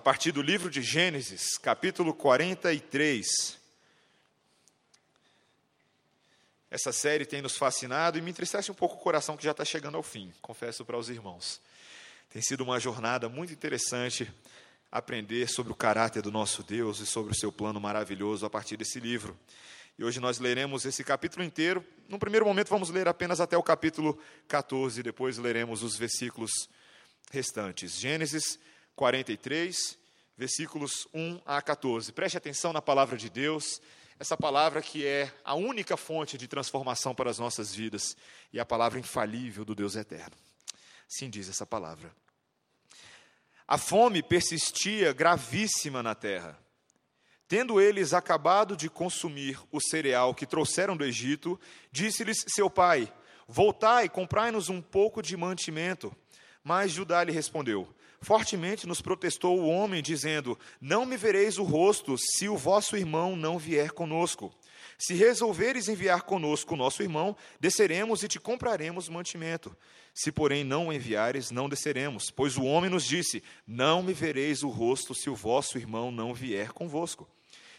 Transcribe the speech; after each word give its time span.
a 0.00 0.02
partir 0.02 0.32
do 0.32 0.40
livro 0.40 0.70
de 0.70 0.80
Gênesis, 0.80 1.58
capítulo 1.58 2.14
43. 2.14 3.28
Essa 6.70 6.90
série 6.90 7.26
tem 7.26 7.42
nos 7.42 7.54
fascinado 7.54 8.16
e 8.16 8.22
me 8.22 8.30
entristece 8.30 8.70
um 8.70 8.74
pouco 8.74 8.94
o 8.94 8.98
coração 8.98 9.36
que 9.36 9.44
já 9.44 9.50
está 9.50 9.62
chegando 9.62 9.98
ao 9.98 10.02
fim, 10.02 10.32
confesso 10.40 10.86
para 10.86 10.96
os 10.96 11.10
irmãos. 11.10 11.60
Tem 12.30 12.40
sido 12.40 12.62
uma 12.62 12.80
jornada 12.80 13.28
muito 13.28 13.52
interessante 13.52 14.32
aprender 14.90 15.46
sobre 15.50 15.70
o 15.70 15.76
caráter 15.76 16.22
do 16.22 16.32
nosso 16.32 16.62
Deus 16.62 16.98
e 17.00 17.04
sobre 17.04 17.32
o 17.32 17.38
seu 17.38 17.52
plano 17.52 17.78
maravilhoso 17.78 18.46
a 18.46 18.48
partir 18.48 18.78
desse 18.78 18.98
livro. 18.98 19.38
E 19.98 20.02
hoje 20.02 20.18
nós 20.18 20.38
leremos 20.38 20.86
esse 20.86 21.04
capítulo 21.04 21.44
inteiro. 21.44 21.84
Num 22.08 22.18
primeiro 22.18 22.46
momento, 22.46 22.70
vamos 22.70 22.88
ler 22.88 23.06
apenas 23.06 23.38
até 23.38 23.54
o 23.54 23.62
capítulo 23.62 24.18
14, 24.48 25.02
depois 25.02 25.36
leremos 25.36 25.82
os 25.82 25.94
versículos 25.94 26.50
restantes. 27.30 28.00
Gênesis 28.00 28.58
43, 29.00 29.98
versículos 30.36 31.08
1 31.14 31.40
a 31.46 31.62
14. 31.62 32.12
Preste 32.12 32.36
atenção 32.36 32.70
na 32.70 32.82
palavra 32.82 33.16
de 33.16 33.30
Deus, 33.30 33.80
essa 34.18 34.36
palavra 34.36 34.82
que 34.82 35.06
é 35.06 35.32
a 35.42 35.54
única 35.54 35.96
fonte 35.96 36.36
de 36.36 36.46
transformação 36.46 37.14
para 37.14 37.30
as 37.30 37.38
nossas 37.38 37.74
vidas 37.74 38.14
e 38.52 38.60
a 38.60 38.66
palavra 38.66 39.00
infalível 39.00 39.64
do 39.64 39.74
Deus 39.74 39.96
eterno. 39.96 40.36
Sim 41.08 41.30
diz 41.30 41.48
essa 41.48 41.64
palavra. 41.64 42.14
A 43.66 43.78
fome 43.78 44.22
persistia 44.22 45.14
gravíssima 45.14 46.02
na 46.02 46.14
terra. 46.14 46.58
Tendo 47.48 47.80
eles 47.80 48.12
acabado 48.12 48.76
de 48.76 48.90
consumir 48.90 49.58
o 49.72 49.80
cereal 49.80 50.34
que 50.34 50.44
trouxeram 50.44 50.94
do 50.94 51.06
Egito, 51.06 51.58
disse-lhes 51.90 52.44
seu 52.48 52.68
pai: 52.68 53.10
Voltai, 53.48 54.10
comprai-nos 54.10 54.68
um 54.68 54.82
pouco 54.82 55.22
de 55.22 55.38
mantimento. 55.38 56.14
Mas 56.62 56.92
Judá 56.92 57.24
lhe 57.24 57.32
respondeu: 57.32 57.88
Fortemente 58.22 58.86
nos 58.86 59.00
protestou 59.00 59.58
o 59.58 59.68
homem, 59.68 60.02
dizendo: 60.02 60.58
Não 60.80 61.06
me 61.06 61.16
vereis 61.16 61.58
o 61.58 61.62
rosto, 61.62 62.16
se 62.18 62.48
o 62.48 62.56
vosso 62.56 62.96
irmão 62.96 63.34
não 63.34 63.58
vier 63.58 63.92
conosco. 63.92 64.52
Se 64.98 65.14
resolveres 65.14 65.88
enviar 65.88 66.22
conosco 66.22 66.74
o 66.74 66.76
nosso 66.76 67.02
irmão, 67.02 67.34
desceremos 67.58 68.22
e 68.22 68.28
te 68.28 68.38
compraremos 68.38 69.08
mantimento. 69.08 69.74
Se, 70.12 70.30
porém, 70.30 70.62
não 70.62 70.88
o 70.88 70.92
enviares, 70.92 71.50
não 71.50 71.66
desceremos, 71.66 72.30
pois 72.30 72.58
o 72.58 72.64
homem 72.64 72.90
nos 72.90 73.04
disse: 73.04 73.42
Não 73.66 74.02
me 74.02 74.12
vereis 74.12 74.62
o 74.62 74.68
rosto, 74.68 75.14
se 75.14 75.30
o 75.30 75.34
vosso 75.34 75.78
irmão 75.78 76.12
não 76.12 76.34
vier 76.34 76.72
convosco. 76.72 77.26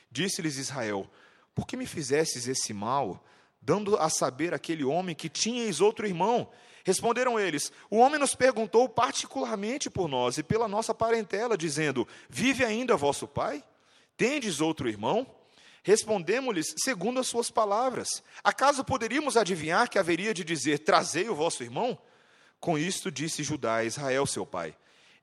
Disse-lhes 0.09 0.57
Israel: 0.57 1.07
Por 1.53 1.67
que 1.67 1.77
me 1.77 1.85
fizestes 1.85 2.47
esse 2.47 2.73
mal, 2.73 3.23
dando 3.61 3.95
a 3.95 4.09
saber 4.09 4.55
aquele 4.55 4.83
homem 4.83 5.13
que 5.13 5.29
tinhais 5.29 5.79
outro 5.79 6.07
irmão? 6.07 6.49
Responderam 6.83 7.39
eles: 7.39 7.71
O 7.89 7.97
homem 7.97 8.19
nos 8.19 8.35
perguntou 8.35 8.87
particularmente 8.89 9.89
por 9.89 10.07
nós 10.07 10.37
e 10.37 10.43
pela 10.43 10.67
nossa 10.67 10.93
parentela, 10.93 11.57
dizendo: 11.57 12.07
Vive 12.29 12.63
ainda 12.63 12.97
vosso 12.97 13.27
pai? 13.27 13.63
Tendes 14.17 14.61
outro 14.61 14.87
irmão? 14.87 15.27
Respondemos-lhes 15.83 16.73
segundo 16.77 17.19
as 17.19 17.27
suas 17.27 17.49
palavras. 17.49 18.23
Acaso 18.43 18.83
poderíamos 18.83 19.35
adivinhar 19.35 19.89
que 19.89 19.97
haveria 19.97 20.33
de 20.33 20.43
dizer: 20.43 20.79
Trazei 20.79 21.27
o 21.29 21.35
vosso 21.35 21.63
irmão? 21.63 21.97
Com 22.59 22.77
isto 22.77 23.11
disse 23.11 23.43
Judá 23.43 23.77
a 23.77 23.83
Israel, 23.83 24.25
seu 24.25 24.45
pai: 24.45 24.75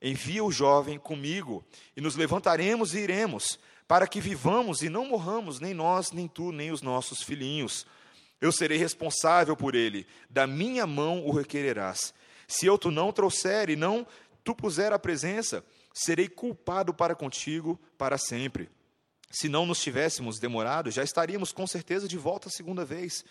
Envia 0.02 0.44
o 0.44 0.52
jovem 0.52 0.98
comigo, 0.98 1.64
e 1.96 2.00
nos 2.00 2.16
levantaremos 2.16 2.94
e 2.94 2.98
iremos, 2.98 3.58
para 3.86 4.06
que 4.06 4.20
vivamos 4.20 4.82
e 4.82 4.88
não 4.88 5.06
morramos, 5.06 5.60
nem 5.60 5.72
nós, 5.72 6.12
nem 6.12 6.26
tu, 6.28 6.50
nem 6.50 6.70
os 6.70 6.82
nossos 6.82 7.22
filhinhos. 7.22 7.86
Eu 8.40 8.52
serei 8.52 8.78
responsável 8.78 9.56
por 9.56 9.74
ele, 9.74 10.06
da 10.30 10.46
minha 10.46 10.86
mão 10.86 11.24
o 11.26 11.32
requererás. 11.32 12.14
Se 12.46 12.66
eu 12.66 12.78
tu 12.78 12.90
não 12.90 13.12
trouxer 13.12 13.68
e 13.68 13.76
não 13.76 14.06
tu 14.44 14.54
puser 14.54 14.92
a 14.92 14.98
presença, 14.98 15.64
serei 15.92 16.28
culpado 16.28 16.94
para 16.94 17.14
contigo 17.14 17.78
para 17.98 18.16
sempre. 18.16 18.70
Se 19.30 19.48
não 19.48 19.66
nos 19.66 19.80
tivéssemos 19.80 20.38
demorado, 20.38 20.90
já 20.90 21.02
estaríamos 21.02 21.52
com 21.52 21.66
certeza 21.66 22.08
de 22.08 22.16
volta 22.16 22.48
a 22.48 22.52
segunda 22.52 22.84
vez. 22.84 23.24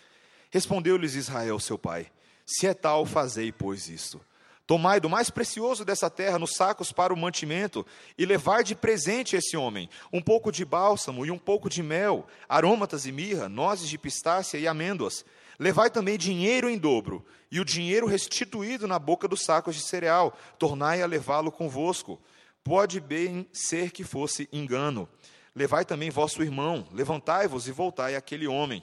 Respondeu-lhes 0.50 1.14
Israel, 1.14 1.58
seu 1.58 1.78
pai: 1.78 2.10
Se 2.46 2.66
é 2.66 2.74
tal, 2.74 3.04
fazei, 3.04 3.50
pois, 3.50 3.88
isto. 3.88 4.20
Tomai 4.68 5.00
do 5.00 5.08
mais 5.08 5.30
precioso 5.30 5.82
dessa 5.82 6.10
terra 6.10 6.38
nos 6.38 6.52
sacos 6.52 6.92
para 6.92 7.14
o 7.14 7.16
mantimento, 7.16 7.86
e 8.18 8.26
levai 8.26 8.62
de 8.62 8.74
presente 8.74 9.34
esse 9.34 9.56
homem 9.56 9.88
um 10.12 10.20
pouco 10.20 10.52
de 10.52 10.62
bálsamo 10.62 11.24
e 11.24 11.30
um 11.30 11.38
pouco 11.38 11.70
de 11.70 11.82
mel, 11.82 12.26
aromatas 12.46 13.06
e 13.06 13.10
mirra, 13.10 13.48
nozes 13.48 13.88
de 13.88 13.96
pistácia 13.96 14.58
e 14.58 14.68
amêndoas. 14.68 15.24
Levai 15.58 15.88
também 15.88 16.18
dinheiro 16.18 16.68
em 16.68 16.76
dobro, 16.76 17.24
e 17.50 17.60
o 17.60 17.64
dinheiro 17.64 18.06
restituído 18.06 18.86
na 18.86 18.98
boca 18.98 19.26
dos 19.26 19.42
sacos 19.42 19.74
de 19.74 19.80
cereal, 19.80 20.36
tornai 20.58 21.00
a 21.00 21.06
levá-lo 21.06 21.50
convosco. 21.50 22.20
Pode 22.62 23.00
bem 23.00 23.48
ser 23.50 23.90
que 23.90 24.04
fosse 24.04 24.50
engano. 24.52 25.08
Levai 25.54 25.86
também 25.86 26.10
vosso 26.10 26.42
irmão, 26.42 26.86
levantai-vos 26.92 27.66
e 27.68 27.72
voltai 27.72 28.16
àquele 28.16 28.46
homem. 28.46 28.82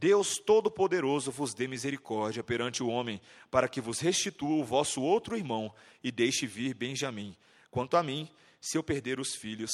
Deus 0.00 0.38
Todo-Poderoso 0.38 1.30
vos 1.30 1.52
dê 1.52 1.68
misericórdia 1.68 2.42
perante 2.42 2.82
o 2.82 2.88
homem, 2.88 3.20
para 3.50 3.68
que 3.68 3.82
vos 3.82 4.00
restitua 4.00 4.56
o 4.56 4.64
vosso 4.64 5.02
outro 5.02 5.36
irmão 5.36 5.70
e 6.02 6.10
deixe 6.10 6.46
vir 6.46 6.72
Benjamim. 6.72 7.36
Quanto 7.70 7.98
a 7.98 8.02
mim, 8.02 8.26
se 8.58 8.78
eu 8.78 8.82
perder 8.82 9.20
os 9.20 9.34
filhos, 9.34 9.70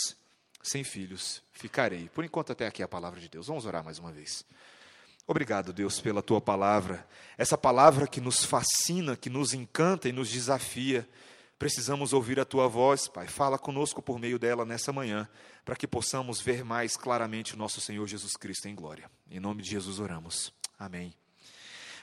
sem 0.61 0.83
filhos 0.83 1.45
ficarei. 1.53 2.09
Por 2.09 2.25
enquanto, 2.25 2.51
até 2.51 2.67
aqui 2.67 2.83
a 2.83 2.89
palavra 2.89 3.21
de 3.21 3.29
Deus. 3.29 3.47
Vamos 3.47 3.67
orar 3.67 3.85
mais 3.85 4.01
uma 4.01 4.11
vez. 4.11 4.45
Obrigado, 5.29 5.73
Deus, 5.73 6.01
pela 6.01 6.21
tua 6.21 6.41
palavra, 6.41 7.07
essa 7.39 7.57
palavra 7.57 8.09
que 8.09 8.21
nos 8.21 8.45
fascina, 8.45 9.17
que 9.17 9.31
nos 9.31 9.55
encanta 9.55 10.09
e 10.09 10.13
nos 10.13 10.29
desafia. 10.29 11.09
Precisamos 11.59 12.13
ouvir 12.13 12.39
a 12.39 12.45
tua 12.45 12.69
voz, 12.69 13.09
Pai. 13.09 13.27
Fala 13.27 13.59
conosco 13.59 14.03
por 14.03 14.19
meio 14.19 14.39
dela 14.39 14.65
nessa 14.65 14.93
manhã, 14.93 15.27
para 15.65 15.75
que 15.75 15.87
possamos 15.87 16.41
ver 16.41 16.63
mais 16.63 16.97
claramente 16.97 17.55
o 17.55 17.57
nosso 17.57 17.81
Senhor 17.81 18.07
Jesus 18.07 18.37
Cristo 18.37 18.69
em 18.69 18.75
glória. 18.75 19.11
Em 19.31 19.41
nome 19.41 19.63
de 19.63 19.71
Jesus 19.71 19.99
oramos. 19.99 20.53
Amém. 20.79 21.15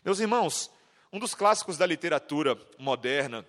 Meus 0.03 0.19
irmãos, 0.19 0.71
um 1.11 1.19
dos 1.19 1.35
clássicos 1.35 1.77
da 1.77 1.85
literatura 1.85 2.59
moderna 2.79 3.45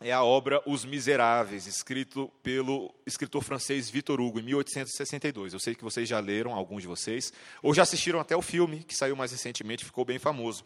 é 0.00 0.12
a 0.12 0.24
obra 0.24 0.60
Os 0.66 0.84
Miseráveis, 0.84 1.68
escrito 1.68 2.28
pelo 2.42 2.92
escritor 3.06 3.42
francês 3.44 3.88
Victor 3.88 4.20
Hugo, 4.20 4.40
em 4.40 4.42
1862. 4.42 5.52
Eu 5.52 5.60
sei 5.60 5.74
que 5.76 5.84
vocês 5.84 6.08
já 6.08 6.18
leram, 6.18 6.52
alguns 6.52 6.82
de 6.82 6.88
vocês, 6.88 7.32
ou 7.62 7.72
já 7.72 7.82
assistiram 7.82 8.18
até 8.18 8.36
o 8.36 8.42
filme, 8.42 8.82
que 8.82 8.96
saiu 8.96 9.14
mais 9.14 9.30
recentemente, 9.30 9.84
ficou 9.84 10.04
bem 10.04 10.18
famoso. 10.18 10.64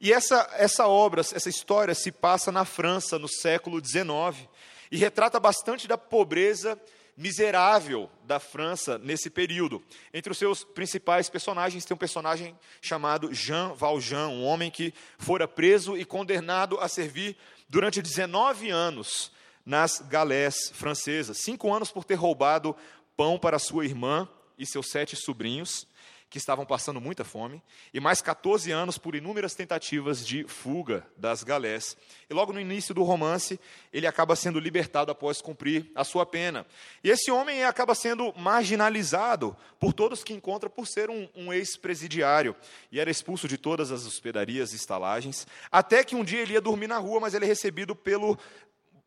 E 0.00 0.12
essa, 0.12 0.48
essa 0.52 0.86
obra, 0.86 1.20
essa 1.20 1.48
história 1.48 1.94
se 1.94 2.12
passa 2.12 2.52
na 2.52 2.64
França 2.64 3.18
no 3.18 3.28
século 3.28 3.84
XIX 3.84 4.48
e 4.90 4.96
retrata 4.96 5.40
bastante 5.40 5.88
da 5.88 5.98
pobreza 5.98 6.80
miserável 7.16 8.08
da 8.22 8.38
França 8.38 8.96
nesse 8.96 9.28
período. 9.28 9.82
Entre 10.14 10.30
os 10.30 10.38
seus 10.38 10.62
principais 10.62 11.28
personagens 11.28 11.84
tem 11.84 11.94
um 11.94 11.98
personagem 11.98 12.56
chamado 12.80 13.34
Jean 13.34 13.74
Valjean, 13.74 14.28
um 14.28 14.44
homem 14.44 14.70
que 14.70 14.94
fora 15.18 15.48
preso 15.48 15.96
e 15.96 16.04
condenado 16.04 16.78
a 16.78 16.86
servir 16.86 17.36
durante 17.68 18.00
19 18.00 18.70
anos 18.70 19.32
nas 19.66 19.98
galés 19.98 20.70
francesas. 20.72 21.38
Cinco 21.38 21.74
anos 21.74 21.90
por 21.90 22.04
ter 22.04 22.14
roubado 22.14 22.74
pão 23.16 23.36
para 23.36 23.58
sua 23.58 23.84
irmã 23.84 24.28
e 24.56 24.64
seus 24.64 24.88
sete 24.88 25.16
sobrinhos 25.16 25.88
que 26.30 26.36
estavam 26.36 26.66
passando 26.66 27.00
muita 27.00 27.24
fome, 27.24 27.62
e 27.92 28.00
mais 28.00 28.20
14 28.20 28.70
anos 28.70 28.98
por 28.98 29.14
inúmeras 29.14 29.54
tentativas 29.54 30.26
de 30.26 30.44
fuga 30.44 31.06
das 31.16 31.42
galés. 31.42 31.96
E 32.28 32.34
logo 32.34 32.52
no 32.52 32.60
início 32.60 32.94
do 32.94 33.02
romance, 33.02 33.58
ele 33.92 34.06
acaba 34.06 34.36
sendo 34.36 34.60
libertado 34.60 35.10
após 35.10 35.40
cumprir 35.40 35.90
a 35.94 36.04
sua 36.04 36.26
pena. 36.26 36.66
E 37.02 37.08
esse 37.08 37.30
homem 37.30 37.64
acaba 37.64 37.94
sendo 37.94 38.32
marginalizado 38.36 39.56
por 39.80 39.94
todos 39.94 40.22
que 40.22 40.34
encontra 40.34 40.68
por 40.68 40.86
ser 40.86 41.08
um, 41.08 41.26
um 41.34 41.52
ex-presidiário, 41.52 42.54
e 42.92 43.00
era 43.00 43.10
expulso 43.10 43.48
de 43.48 43.56
todas 43.56 43.90
as 43.90 44.06
hospedarias 44.06 44.72
e 44.72 44.76
estalagens, 44.76 45.46
até 45.72 46.04
que 46.04 46.14
um 46.14 46.24
dia 46.24 46.40
ele 46.40 46.52
ia 46.52 46.60
dormir 46.60 46.88
na 46.88 46.98
rua, 46.98 47.20
mas 47.20 47.32
ele 47.32 47.46
é 47.46 47.48
recebido 47.48 47.96
pelo, 47.96 48.38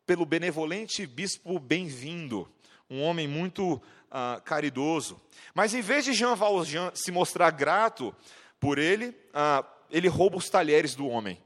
pelo 0.04 0.26
benevolente 0.26 1.06
bispo 1.06 1.60
Bem-vindo, 1.60 2.50
um 2.90 3.00
homem 3.00 3.28
muito 3.28 3.80
uh, 4.12 4.40
caridoso. 4.42 5.20
Mas 5.54 5.74
em 5.74 5.80
vez 5.80 6.04
de 6.04 6.12
Jean 6.12 6.34
Valjean 6.34 6.92
se 6.94 7.10
mostrar 7.10 7.50
grato 7.50 8.14
por 8.60 8.78
ele, 8.78 9.08
uh, 9.08 9.66
ele 9.90 10.08
rouba 10.08 10.36
os 10.36 10.48
talheres 10.48 10.94
do 10.94 11.08
homem, 11.08 11.40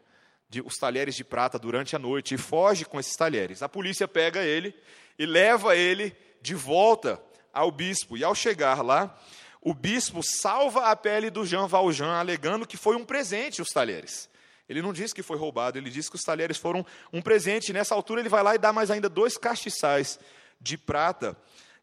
de, 0.49 0.61
os 0.61 0.75
talheres 0.75 1.15
de 1.15 1.25
prata 1.25 1.59
durante 1.59 1.95
a 1.95 1.99
noite 1.99 2.35
e 2.35 2.39
foge 2.39 2.85
com 2.85 2.99
esses 2.99 3.17
talheres. 3.17 3.63
A 3.63 3.69
polícia 3.69 4.07
pega 4.07 4.43
ele 4.43 4.75
e 5.19 5.25
leva 5.25 5.77
ele 5.77 6.15
de 6.43 6.55
volta 6.55 7.21
ao 7.53 7.71
bispo. 7.71 8.17
E 8.17 8.25
ao 8.25 8.35
chegar 8.35 8.83
lá, 8.83 9.19
o 9.61 9.73
bispo 9.73 10.21
salva 10.23 10.91
a 10.91 10.97
pele 10.97 11.31
do 11.31 11.47
Jean 11.47 11.67
Valjean, 11.67 12.15
alegando 12.15 12.67
que 12.67 12.77
foi 12.77 12.97
um 12.97 13.05
presente 13.05 13.63
os 13.63 13.69
talheres. 13.69 14.29
Ele 14.69 14.83
não 14.83 14.93
diz 14.93 15.13
que 15.13 15.23
foi 15.23 15.39
roubado, 15.39 15.79
ele 15.79 15.91
diz 15.91 16.09
que 16.09 16.17
os 16.17 16.23
talheres 16.23 16.59
foram 16.59 16.85
um 17.13 17.23
presente. 17.23 17.73
Nessa 17.73 17.95
altura, 17.95 18.21
ele 18.21 18.29
vai 18.29 18.43
lá 18.43 18.55
e 18.55 18.59
dá 18.59 18.73
mais 18.73 18.91
ainda 18.91 19.09
dois 19.09 19.39
castiçais 19.39 20.19
de 20.61 20.77
prata 20.77 21.37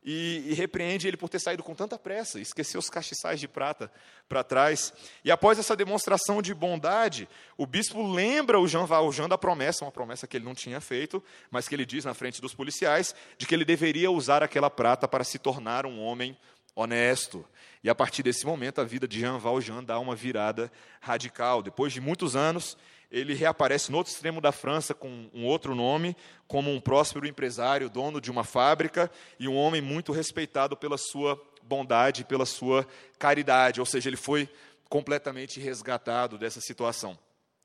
e, 0.04 0.44
e, 0.48 0.54
repreende 0.54 1.08
ele 1.08 1.16
por 1.16 1.30
ter 1.30 1.40
saído 1.40 1.64
com 1.64 1.74
tanta 1.74 1.98
pressa, 1.98 2.40
esqueceu 2.40 2.80
os 2.80 2.90
castiçais 2.90 3.40
de 3.40 3.48
prata 3.48 3.92
para 4.28 4.44
trás. 4.44 4.94
E 5.24 5.32
após 5.32 5.58
essa 5.58 5.76
demonstração 5.76 6.42
de 6.42 6.54
bondade, 6.54 7.28
o 7.58 7.66
bispo 7.66 8.06
lembra 8.12 8.60
o 8.60 8.68
Jean 8.68 8.86
Valjean 8.86 9.30
da 9.30 9.38
promessa, 9.38 9.86
uma 9.86 9.92
promessa 9.92 10.28
que 10.28 10.36
ele 10.36 10.46
não 10.46 10.54
tinha 10.54 10.82
feito, 10.82 11.24
mas 11.50 11.68
que 11.68 11.76
ele 11.76 11.86
diz 11.86 12.04
na 12.04 12.14
frente 12.14 12.42
dos 12.42 12.54
policiais, 12.54 13.16
de 13.38 13.46
que 13.46 13.56
ele 13.56 13.66
deveria 13.66 14.12
usar 14.12 14.44
aquela 14.44 14.70
prata 14.70 15.08
para 15.08 15.24
se 15.24 15.40
tornar 15.40 15.86
um 15.86 16.00
homem 16.02 16.38
honesto. 16.76 17.46
E 17.84 17.90
a 17.90 17.96
partir 17.96 18.24
desse 18.24 18.46
momento, 18.46 18.82
a 18.82 18.84
vida 18.84 19.08
de 19.08 19.20
Jean 19.20 19.38
Valjean 19.38 19.84
dá 19.84 20.00
uma 20.00 20.16
virada 20.16 20.72
radical. 21.00 21.62
Depois 21.62 21.94
de 21.94 22.02
muitos 22.02 22.36
anos, 22.36 22.78
ele 23.13 23.36
reaparece 23.36 23.92
no 23.92 24.00
outro 24.00 24.12
extremo 24.12 24.42
da 24.42 24.51
França 24.51 24.92
com 24.92 25.30
um 25.31 25.45
outro 25.45 25.75
nome, 25.75 26.18
como 26.48 26.71
um 26.71 26.81
próspero 26.81 27.27
empresário, 27.27 27.88
dono 27.88 28.19
de 28.19 28.31
uma 28.31 28.44
fábrica 28.44 29.10
e 29.39 29.48
um 29.48 29.56
homem 29.56 29.81
muito 29.81 30.12
respeitado 30.12 30.75
pela 30.75 30.98
sua 30.98 31.39
bondade, 31.62 32.25
pela 32.25 32.45
sua 32.45 32.88
caridade, 33.19 33.80
ou 33.80 33.86
seja, 33.86 34.10
ele 34.10 34.18
foi 34.18 34.50
completamente 34.89 35.60
resgatado 35.60 36.39
dessa 36.39 36.60
situação. 36.60 37.18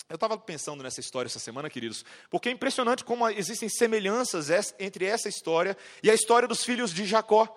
Eu 0.06 0.16
estava 0.16 0.36
pensando 0.36 0.82
nessa 0.82 1.00
história 1.00 1.28
essa 1.28 1.38
semana, 1.38 1.70
queridos, 1.70 2.04
porque 2.30 2.50
é 2.50 2.52
impressionante 2.52 3.02
como 3.02 3.26
existem 3.30 3.70
semelhanças 3.70 4.50
entre 4.78 5.06
essa 5.06 5.30
história 5.30 5.74
e 6.02 6.10
a 6.10 6.14
história 6.14 6.46
dos 6.46 6.62
filhos 6.62 6.92
de 6.92 7.06
Jacó, 7.06 7.48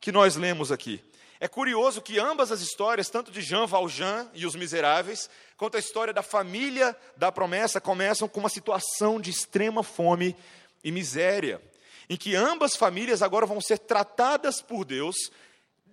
que 0.00 0.10
nós 0.10 0.34
lemos 0.36 0.72
aqui. 0.72 1.02
É 1.40 1.48
curioso 1.48 2.00
que 2.00 2.18
ambas 2.18 2.50
as 2.50 2.62
histórias, 2.62 3.10
tanto 3.10 3.30
de 3.30 3.42
Jean 3.42 3.66
Valjean 3.66 4.30
e 4.32 4.46
os 4.46 4.54
Miseráveis, 4.54 5.28
quanto 5.56 5.76
a 5.76 5.80
história 5.80 6.12
da 6.12 6.22
família 6.22 6.96
da 7.16 7.30
promessa, 7.30 7.80
começam 7.80 8.28
com 8.28 8.40
uma 8.40 8.48
situação 8.48 9.20
de 9.20 9.30
extrema 9.30 9.82
fome 9.82 10.36
e 10.82 10.90
miséria, 10.90 11.60
em 12.08 12.16
que 12.16 12.34
ambas 12.34 12.76
famílias 12.76 13.22
agora 13.22 13.46
vão 13.46 13.60
ser 13.60 13.78
tratadas 13.78 14.60
por 14.60 14.84
Deus 14.84 15.16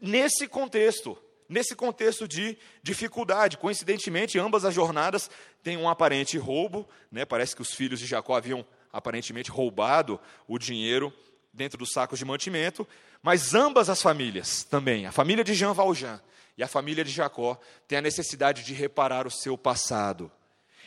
nesse 0.01 0.47
contexto, 0.47 1.17
nesse 1.47 1.75
contexto 1.75 2.27
de 2.27 2.57
dificuldade. 2.83 3.57
Coincidentemente, 3.57 4.39
ambas 4.39 4.65
as 4.65 4.73
jornadas 4.73 5.29
têm 5.63 5.77
um 5.77 5.87
aparente 5.87 6.37
roubo, 6.37 6.87
né? 7.11 7.23
parece 7.23 7.55
que 7.55 7.61
os 7.61 7.73
filhos 7.73 7.99
de 7.99 8.05
Jacó 8.05 8.35
haviam 8.35 8.65
aparentemente 8.91 9.49
roubado 9.49 10.19
o 10.47 10.57
dinheiro 10.57 11.13
dentro 11.53 11.77
dos 11.77 11.91
sacos 11.91 12.19
de 12.19 12.25
mantimento, 12.25 12.87
mas 13.21 13.53
ambas 13.53 13.89
as 13.89 14.01
famílias 14.01 14.63
também, 14.63 15.05
a 15.05 15.11
família 15.11 15.43
de 15.43 15.53
Jean 15.53 15.73
Valjean 15.73 16.19
e 16.61 16.63
a 16.63 16.67
família 16.67 17.03
de 17.03 17.09
Jacó, 17.09 17.59
têm 17.87 17.97
a 17.97 18.01
necessidade 18.03 18.63
de 18.63 18.71
reparar 18.71 19.25
o 19.25 19.31
seu 19.31 19.57
passado. 19.57 20.31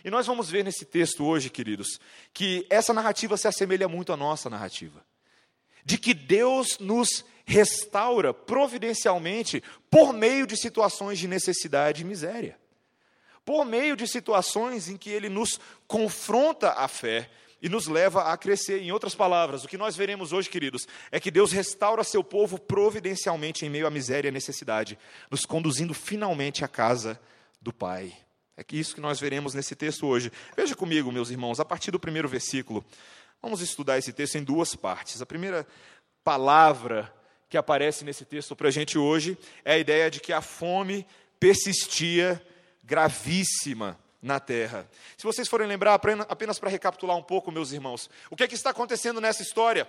E 0.04 0.10
nós 0.10 0.24
vamos 0.24 0.48
ver 0.48 0.62
nesse 0.62 0.84
texto 0.84 1.24
hoje, 1.26 1.50
queridos, 1.50 1.98
que 2.32 2.64
essa 2.70 2.94
narrativa 2.94 3.36
se 3.36 3.48
assemelha 3.48 3.88
muito 3.88 4.12
à 4.12 4.16
nossa 4.16 4.48
narrativa. 4.48 5.04
De 5.84 5.98
que 5.98 6.14
Deus 6.14 6.78
nos 6.78 7.24
restaura 7.44 8.32
providencialmente 8.32 9.64
por 9.90 10.12
meio 10.12 10.46
de 10.46 10.56
situações 10.56 11.18
de 11.18 11.26
necessidade 11.26 12.02
e 12.02 12.04
miséria. 12.04 12.56
Por 13.44 13.64
meio 13.64 13.96
de 13.96 14.06
situações 14.06 14.88
em 14.88 14.96
que 14.96 15.10
Ele 15.10 15.28
nos 15.28 15.58
confronta 15.88 16.70
a 16.74 16.86
fé 16.86 17.28
e 17.64 17.68
nos 17.70 17.86
leva 17.86 18.24
a 18.30 18.36
crescer. 18.36 18.82
Em 18.82 18.92
outras 18.92 19.14
palavras, 19.14 19.64
o 19.64 19.68
que 19.68 19.78
nós 19.78 19.96
veremos 19.96 20.34
hoje, 20.34 20.50
queridos, 20.50 20.86
é 21.10 21.18
que 21.18 21.30
Deus 21.30 21.50
restaura 21.50 22.04
seu 22.04 22.22
povo 22.22 22.60
providencialmente 22.60 23.64
em 23.64 23.70
meio 23.70 23.86
à 23.86 23.90
miséria 23.90 24.28
e 24.28 24.30
à 24.30 24.32
necessidade, 24.32 24.98
nos 25.30 25.46
conduzindo 25.46 25.94
finalmente 25.94 26.62
à 26.62 26.68
casa 26.68 27.18
do 27.62 27.72
Pai. 27.72 28.14
É 28.54 28.62
isso 28.70 28.94
que 28.94 29.00
nós 29.00 29.18
veremos 29.18 29.54
nesse 29.54 29.74
texto 29.74 30.06
hoje. 30.06 30.30
Veja 30.54 30.76
comigo, 30.76 31.10
meus 31.10 31.30
irmãos, 31.30 31.58
a 31.58 31.64
partir 31.64 31.90
do 31.90 31.98
primeiro 31.98 32.28
versículo. 32.28 32.84
Vamos 33.40 33.62
estudar 33.62 33.96
esse 33.96 34.12
texto 34.12 34.36
em 34.36 34.44
duas 34.44 34.76
partes. 34.76 35.22
A 35.22 35.26
primeira 35.26 35.66
palavra 36.22 37.10
que 37.48 37.56
aparece 37.56 38.04
nesse 38.04 38.26
texto 38.26 38.54
para 38.54 38.68
a 38.68 38.70
gente 38.70 38.98
hoje 38.98 39.38
é 39.64 39.72
a 39.72 39.78
ideia 39.78 40.10
de 40.10 40.20
que 40.20 40.34
a 40.34 40.42
fome 40.42 41.06
persistia 41.40 42.44
gravíssima 42.82 43.98
na 44.24 44.40
terra. 44.40 44.88
Se 45.18 45.24
vocês 45.24 45.46
forem 45.46 45.68
lembrar, 45.68 46.00
apenas 46.28 46.58
para 46.58 46.70
recapitular 46.70 47.14
um 47.14 47.22
pouco, 47.22 47.52
meus 47.52 47.72
irmãos, 47.72 48.08
o 48.30 48.36
que, 48.36 48.42
é 48.42 48.48
que 48.48 48.54
está 48.54 48.70
acontecendo 48.70 49.20
nessa 49.20 49.42
história? 49.42 49.86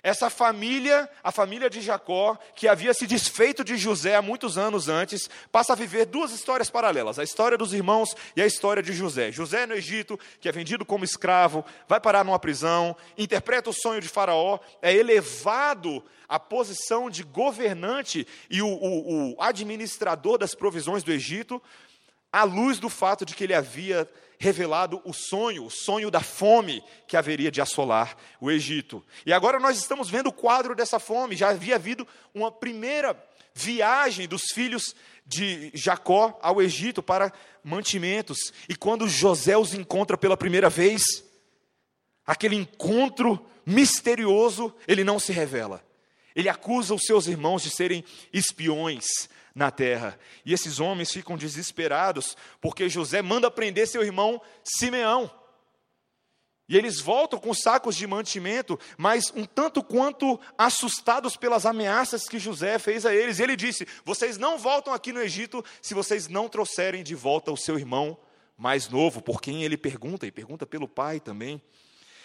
Essa 0.00 0.30
família, 0.30 1.08
a 1.24 1.32
família 1.32 1.68
de 1.68 1.80
Jacó, 1.80 2.38
que 2.54 2.68
havia 2.68 2.94
se 2.94 3.06
desfeito 3.06 3.64
de 3.64 3.76
José 3.76 4.14
há 4.14 4.22
muitos 4.22 4.56
anos 4.56 4.88
antes, 4.88 5.28
passa 5.50 5.72
a 5.72 5.76
viver 5.76 6.04
duas 6.04 6.30
histórias 6.30 6.70
paralelas: 6.70 7.18
a 7.18 7.24
história 7.24 7.58
dos 7.58 7.72
irmãos 7.72 8.14
e 8.36 8.42
a 8.42 8.46
história 8.46 8.82
de 8.82 8.92
José. 8.92 9.32
José 9.32 9.66
no 9.66 9.74
Egito, 9.74 10.20
que 10.40 10.48
é 10.48 10.52
vendido 10.52 10.84
como 10.84 11.04
escravo, 11.04 11.64
vai 11.88 11.98
parar 11.98 12.22
numa 12.22 12.38
prisão, 12.38 12.94
interpreta 13.18 13.70
o 13.70 13.72
sonho 13.72 14.00
de 14.00 14.08
Faraó, 14.08 14.60
é 14.82 14.94
elevado 14.94 16.04
à 16.28 16.38
posição 16.38 17.10
de 17.10 17.24
governante 17.24 18.26
e 18.48 18.62
o, 18.62 18.68
o, 18.68 19.34
o 19.36 19.42
administrador 19.42 20.38
das 20.38 20.54
provisões 20.54 21.02
do 21.02 21.12
Egito, 21.12 21.60
à 22.34 22.42
luz 22.42 22.80
do 22.80 22.88
fato 22.88 23.24
de 23.24 23.32
que 23.32 23.44
ele 23.44 23.54
havia 23.54 24.10
revelado 24.40 25.00
o 25.04 25.12
sonho, 25.12 25.64
o 25.64 25.70
sonho 25.70 26.10
da 26.10 26.20
fome 26.20 26.82
que 27.06 27.16
haveria 27.16 27.48
de 27.48 27.60
assolar 27.60 28.16
o 28.40 28.50
Egito. 28.50 29.04
E 29.24 29.32
agora 29.32 29.60
nós 29.60 29.78
estamos 29.78 30.10
vendo 30.10 30.30
o 30.30 30.32
quadro 30.32 30.74
dessa 30.74 30.98
fome. 30.98 31.36
Já 31.36 31.50
havia 31.50 31.76
havido 31.76 32.04
uma 32.34 32.50
primeira 32.50 33.16
viagem 33.54 34.26
dos 34.26 34.46
filhos 34.52 34.96
de 35.24 35.70
Jacó 35.74 36.36
ao 36.42 36.60
Egito 36.60 37.00
para 37.04 37.32
mantimentos. 37.62 38.52
E 38.68 38.74
quando 38.74 39.08
José 39.08 39.56
os 39.56 39.72
encontra 39.72 40.18
pela 40.18 40.36
primeira 40.36 40.68
vez, 40.68 41.04
aquele 42.26 42.56
encontro 42.56 43.46
misterioso, 43.64 44.74
ele 44.88 45.04
não 45.04 45.20
se 45.20 45.30
revela. 45.30 45.80
Ele 46.34 46.48
acusa 46.48 46.94
os 46.94 47.04
seus 47.04 47.28
irmãos 47.28 47.62
de 47.62 47.70
serem 47.70 48.04
espiões, 48.32 49.04
na 49.54 49.70
terra. 49.70 50.18
E 50.44 50.52
esses 50.52 50.80
homens 50.80 51.12
ficam 51.12 51.36
desesperados, 51.36 52.36
porque 52.60 52.88
José 52.88 53.22
manda 53.22 53.50
prender 53.50 53.86
seu 53.86 54.02
irmão 54.02 54.40
Simeão. 54.62 55.30
E 56.66 56.78
eles 56.78 56.98
voltam 56.98 57.38
com 57.38 57.52
sacos 57.52 57.94
de 57.94 58.06
mantimento, 58.06 58.78
mas 58.96 59.30
um 59.36 59.44
tanto 59.44 59.82
quanto 59.82 60.40
assustados 60.56 61.36
pelas 61.36 61.66
ameaças 61.66 62.26
que 62.26 62.38
José 62.38 62.78
fez 62.78 63.04
a 63.04 63.14
eles. 63.14 63.38
Ele 63.38 63.54
disse: 63.54 63.86
Vocês 64.04 64.38
não 64.38 64.58
voltam 64.58 64.94
aqui 64.94 65.12
no 65.12 65.20
Egito 65.20 65.62
se 65.82 65.92
vocês 65.92 66.26
não 66.26 66.48
trouxerem 66.48 67.04
de 67.04 67.14
volta 67.14 67.52
o 67.52 67.56
seu 67.56 67.78
irmão 67.78 68.16
mais 68.56 68.88
novo, 68.88 69.20
por 69.20 69.42
quem 69.42 69.62
ele 69.62 69.76
pergunta, 69.76 70.26
e 70.26 70.32
pergunta 70.32 70.64
pelo 70.64 70.88
pai 70.88 71.20
também. 71.20 71.60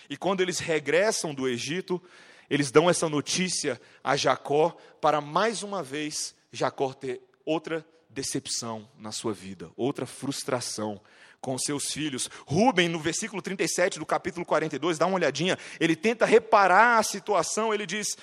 E 0.10 0.16
quando 0.16 0.42
eles 0.42 0.60
regressam 0.60 1.34
do 1.34 1.48
Egito, 1.48 2.02
eles 2.50 2.72
dão 2.72 2.90
essa 2.90 3.10
notícia 3.10 3.80
a 4.02 4.16
Jacó 4.16 4.76
para 5.02 5.20
mais 5.20 5.64
uma 5.64 5.84
vez 5.84 6.34
Jacó 6.52 6.94
ter 6.94 7.22
outra 7.46 7.86
decepção 8.10 8.90
na 8.98 9.12
sua 9.12 9.34
vida, 9.34 9.72
outra 9.76 10.06
frustração 10.06 11.00
com 11.40 11.58
seus 11.58 11.92
filhos. 11.92 12.30
Rubem, 12.46 12.90
no 12.90 13.00
versículo 13.00 13.42
37 13.42 14.00
do 14.00 14.06
capítulo 14.06 14.46
42, 14.46 14.98
dá 14.98 15.06
uma 15.06 15.16
olhadinha, 15.16 15.58
ele 15.80 15.96
tenta 15.96 16.26
reparar 16.26 16.98
a 16.98 17.04
situação, 17.04 17.74
ele 17.74 17.86
diz, 17.86 18.18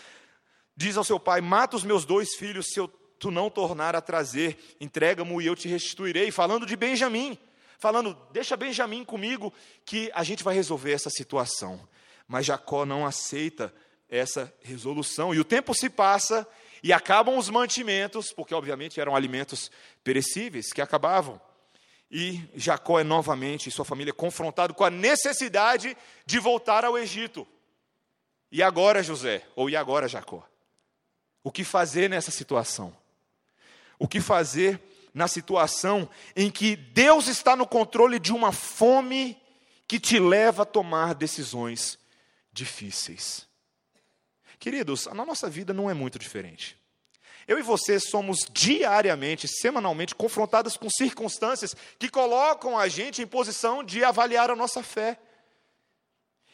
diz 0.76 0.96
ao 0.96 1.04
seu 1.04 1.18
pai: 1.18 1.40
Mata 1.40 1.76
os 1.76 1.84
meus 1.84 2.04
dois 2.04 2.34
filhos 2.34 2.66
se 2.72 2.80
eu, 2.80 2.88
tu 3.18 3.30
não 3.30 3.48
tornar 3.48 3.94
a 3.96 4.00
trazer, 4.00 4.76
entrega-mo 4.80 5.40
e 5.40 5.46
eu 5.46 5.56
te 5.56 5.68
restituirei. 5.68 6.30
Falando 6.30 6.66
de 6.66 6.76
Benjamim, 6.76 7.38
falando, 7.78 8.16
deixa 8.32 8.56
Benjamim 8.56 9.04
comigo 9.04 9.52
que 9.84 10.10
a 10.14 10.22
gente 10.22 10.44
vai 10.44 10.54
resolver 10.54 10.92
essa 10.92 11.10
situação. 11.10 11.88
Mas 12.28 12.46
Jacó 12.46 12.84
não 12.84 13.06
aceita 13.06 13.72
essa 14.08 14.52
resolução, 14.62 15.34
e 15.34 15.40
o 15.40 15.44
tempo 15.44 15.74
se 15.74 15.88
passa 15.88 16.46
e 16.82 16.92
acabam 16.92 17.36
os 17.36 17.48
mantimentos, 17.50 18.32
porque 18.32 18.54
obviamente 18.54 19.00
eram 19.00 19.16
alimentos 19.16 19.70
perecíveis 20.04 20.72
que 20.72 20.80
acabavam. 20.80 21.40
E 22.10 22.42
Jacó 22.54 23.00
é 23.00 23.04
novamente 23.04 23.68
e 23.68 23.72
sua 23.72 23.84
família 23.84 24.12
confrontado 24.12 24.74
com 24.74 24.84
a 24.84 24.90
necessidade 24.90 25.96
de 26.24 26.38
voltar 26.38 26.84
ao 26.84 26.96
Egito. 26.96 27.46
E 28.50 28.62
agora, 28.62 29.02
José, 29.02 29.44
ou 29.56 29.68
e 29.68 29.76
agora, 29.76 30.08
Jacó? 30.08 30.46
O 31.42 31.50
que 31.50 31.64
fazer 31.64 32.08
nessa 32.08 32.30
situação? 32.30 32.96
O 33.98 34.06
que 34.06 34.20
fazer 34.20 34.80
na 35.12 35.26
situação 35.26 36.08
em 36.34 36.50
que 36.50 36.76
Deus 36.76 37.26
está 37.26 37.56
no 37.56 37.66
controle 37.66 38.18
de 38.18 38.32
uma 38.32 38.52
fome 38.52 39.36
que 39.88 39.98
te 39.98 40.18
leva 40.18 40.62
a 40.62 40.66
tomar 40.66 41.14
decisões 41.14 41.98
difíceis? 42.52 43.46
Queridos, 44.58 45.06
na 45.06 45.24
nossa 45.24 45.48
vida 45.48 45.72
não 45.72 45.90
é 45.90 45.94
muito 45.94 46.18
diferente. 46.18 46.76
Eu 47.46 47.58
e 47.58 47.62
você 47.62 48.00
somos 48.00 48.38
diariamente, 48.50 49.46
semanalmente, 49.46 50.14
confrontados 50.14 50.76
com 50.76 50.90
circunstâncias 50.90 51.76
que 51.98 52.08
colocam 52.08 52.76
a 52.76 52.88
gente 52.88 53.22
em 53.22 53.26
posição 53.26 53.84
de 53.84 54.02
avaliar 54.02 54.50
a 54.50 54.56
nossa 54.56 54.82
fé. 54.82 55.18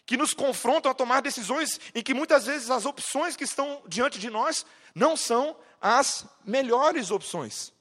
Que 0.05 0.17
nos 0.17 0.35
confrontam 0.35 0.91
a 0.91 0.95
tomar 0.95 1.23
decisões 1.23 1.81
em 1.95 2.03
que 2.03 2.13
muitas 2.13 2.45
vezes 2.45 2.69
as 2.69 2.85
opções 2.85 3.37
que 3.37 3.45
estão 3.45 3.83
diante 3.87 4.19
de 4.19 4.29
nós 4.29 4.67
não 4.95 5.17
são 5.17 5.57
as 5.81 6.27
melhores 6.45 7.11
opções. 7.11 7.73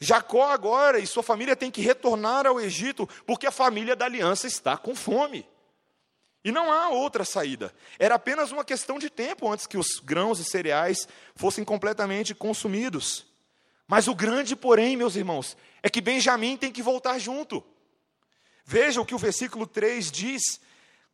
Jacó 0.00 0.50
agora 0.50 0.98
e 0.98 1.06
sua 1.06 1.22
família 1.22 1.54
têm 1.54 1.70
que 1.70 1.82
retornar 1.82 2.46
ao 2.46 2.58
Egito 2.60 3.08
porque 3.26 3.46
a 3.46 3.52
família 3.52 3.94
da 3.94 4.06
aliança 4.06 4.46
está 4.46 4.76
com 4.76 4.96
fome. 4.96 5.46
E 6.44 6.50
não 6.50 6.72
há 6.72 6.88
outra 6.88 7.24
saída. 7.24 7.72
Era 7.98 8.16
apenas 8.16 8.50
uma 8.50 8.64
questão 8.64 8.98
de 8.98 9.08
tempo 9.08 9.50
antes 9.50 9.66
que 9.66 9.78
os 9.78 10.00
grãos 10.02 10.40
e 10.40 10.44
cereais 10.44 11.06
fossem 11.36 11.64
completamente 11.64 12.34
consumidos. 12.34 13.26
Mas 13.86 14.08
o 14.08 14.14
grande, 14.14 14.56
porém, 14.56 14.96
meus 14.96 15.14
irmãos, 15.14 15.56
é 15.82 15.90
que 15.90 16.00
Benjamim 16.00 16.56
tem 16.56 16.72
que 16.72 16.82
voltar 16.82 17.18
junto. 17.18 17.62
Veja 18.64 19.00
o 19.00 19.06
que 19.06 19.14
o 19.14 19.18
versículo 19.18 19.66
3 19.66 20.10
diz. 20.10 20.60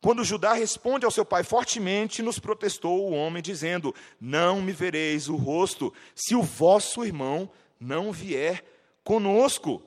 Quando 0.01 0.23
Judá 0.23 0.53
responde 0.53 1.03
ao 1.03 1.11
seu 1.11 1.25
pai 1.25 1.43
fortemente, 1.43 2.21
nos 2.21 2.39
protestou 2.39 3.09
o 3.09 3.11
homem, 3.11 3.43
dizendo: 3.43 3.93
Não 4.19 4.61
me 4.61 4.71
vereis 4.71 5.27
o 5.27 5.35
rosto, 5.35 5.93
se 6.15 6.35
o 6.35 6.41
vosso 6.41 7.03
irmão 7.03 7.51
não 7.79 8.11
vier 8.11 8.63
conosco. 9.03 9.83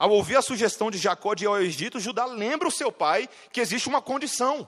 Ao 0.00 0.08
ouvir 0.08 0.36
a 0.36 0.42
sugestão 0.42 0.90
de 0.90 0.96
Jacó 0.96 1.34
de 1.34 1.44
ir 1.44 1.46
ao 1.46 1.60
Egito, 1.60 2.00
Judá 2.00 2.24
lembra 2.24 2.66
o 2.66 2.70
seu 2.70 2.90
pai 2.90 3.28
que 3.52 3.60
existe 3.60 3.86
uma 3.86 4.00
condição. 4.00 4.66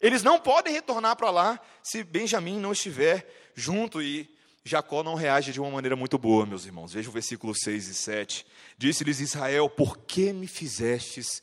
Eles 0.00 0.22
não 0.22 0.38
podem 0.38 0.72
retornar 0.72 1.16
para 1.16 1.32
lá 1.32 1.60
se 1.82 2.04
Benjamim 2.04 2.60
não 2.60 2.70
estiver 2.70 3.28
junto. 3.56 4.00
E 4.00 4.32
Jacó 4.64 5.02
não 5.02 5.16
reage 5.16 5.50
de 5.50 5.60
uma 5.60 5.68
maneira 5.68 5.96
muito 5.96 6.16
boa, 6.16 6.46
meus 6.46 6.64
irmãos. 6.64 6.92
Veja 6.92 7.08
o 7.08 7.12
versículo 7.12 7.52
6 7.56 7.88
e 7.88 7.94
7. 7.94 8.46
Disse-lhes 8.78 9.18
Israel: 9.18 9.68
Por 9.68 9.98
que 9.98 10.32
me 10.32 10.46
fizestes 10.46 11.42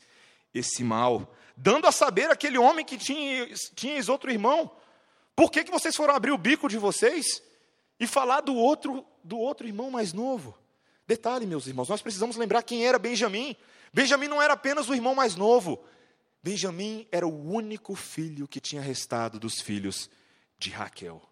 esse 0.54 0.82
mal? 0.82 1.30
Dando 1.54 1.86
a 1.86 1.92
saber 1.92 2.30
aquele 2.30 2.56
homem 2.56 2.86
que 2.86 2.96
tinha, 2.96 3.52
tinhas 3.74 4.08
outro 4.08 4.30
irmão. 4.30 4.70
Por 5.36 5.50
que, 5.50 5.62
que 5.62 5.70
vocês 5.70 5.94
foram 5.94 6.14
abrir 6.14 6.32
o 6.32 6.38
bico 6.38 6.70
de 6.70 6.78
vocês 6.78 7.42
e 8.00 8.06
falar 8.06 8.40
do 8.40 8.54
outro, 8.54 9.04
do 9.22 9.36
outro 9.36 9.66
irmão 9.66 9.90
mais 9.90 10.14
novo? 10.14 10.56
Detalhe, 11.08 11.46
meus 11.46 11.66
irmãos, 11.66 11.88
nós 11.88 12.02
precisamos 12.02 12.36
lembrar 12.36 12.62
quem 12.62 12.86
era 12.86 12.98
Benjamim. 12.98 13.56
Benjamim 13.94 14.28
não 14.28 14.42
era 14.42 14.52
apenas 14.52 14.90
o 14.90 14.94
irmão 14.94 15.14
mais 15.14 15.34
novo. 15.34 15.82
Benjamim 16.42 17.08
era 17.10 17.26
o 17.26 17.50
único 17.50 17.94
filho 17.94 18.46
que 18.46 18.60
tinha 18.60 18.82
restado 18.82 19.40
dos 19.40 19.58
filhos 19.58 20.10
de 20.58 20.68
Raquel. 20.68 21.22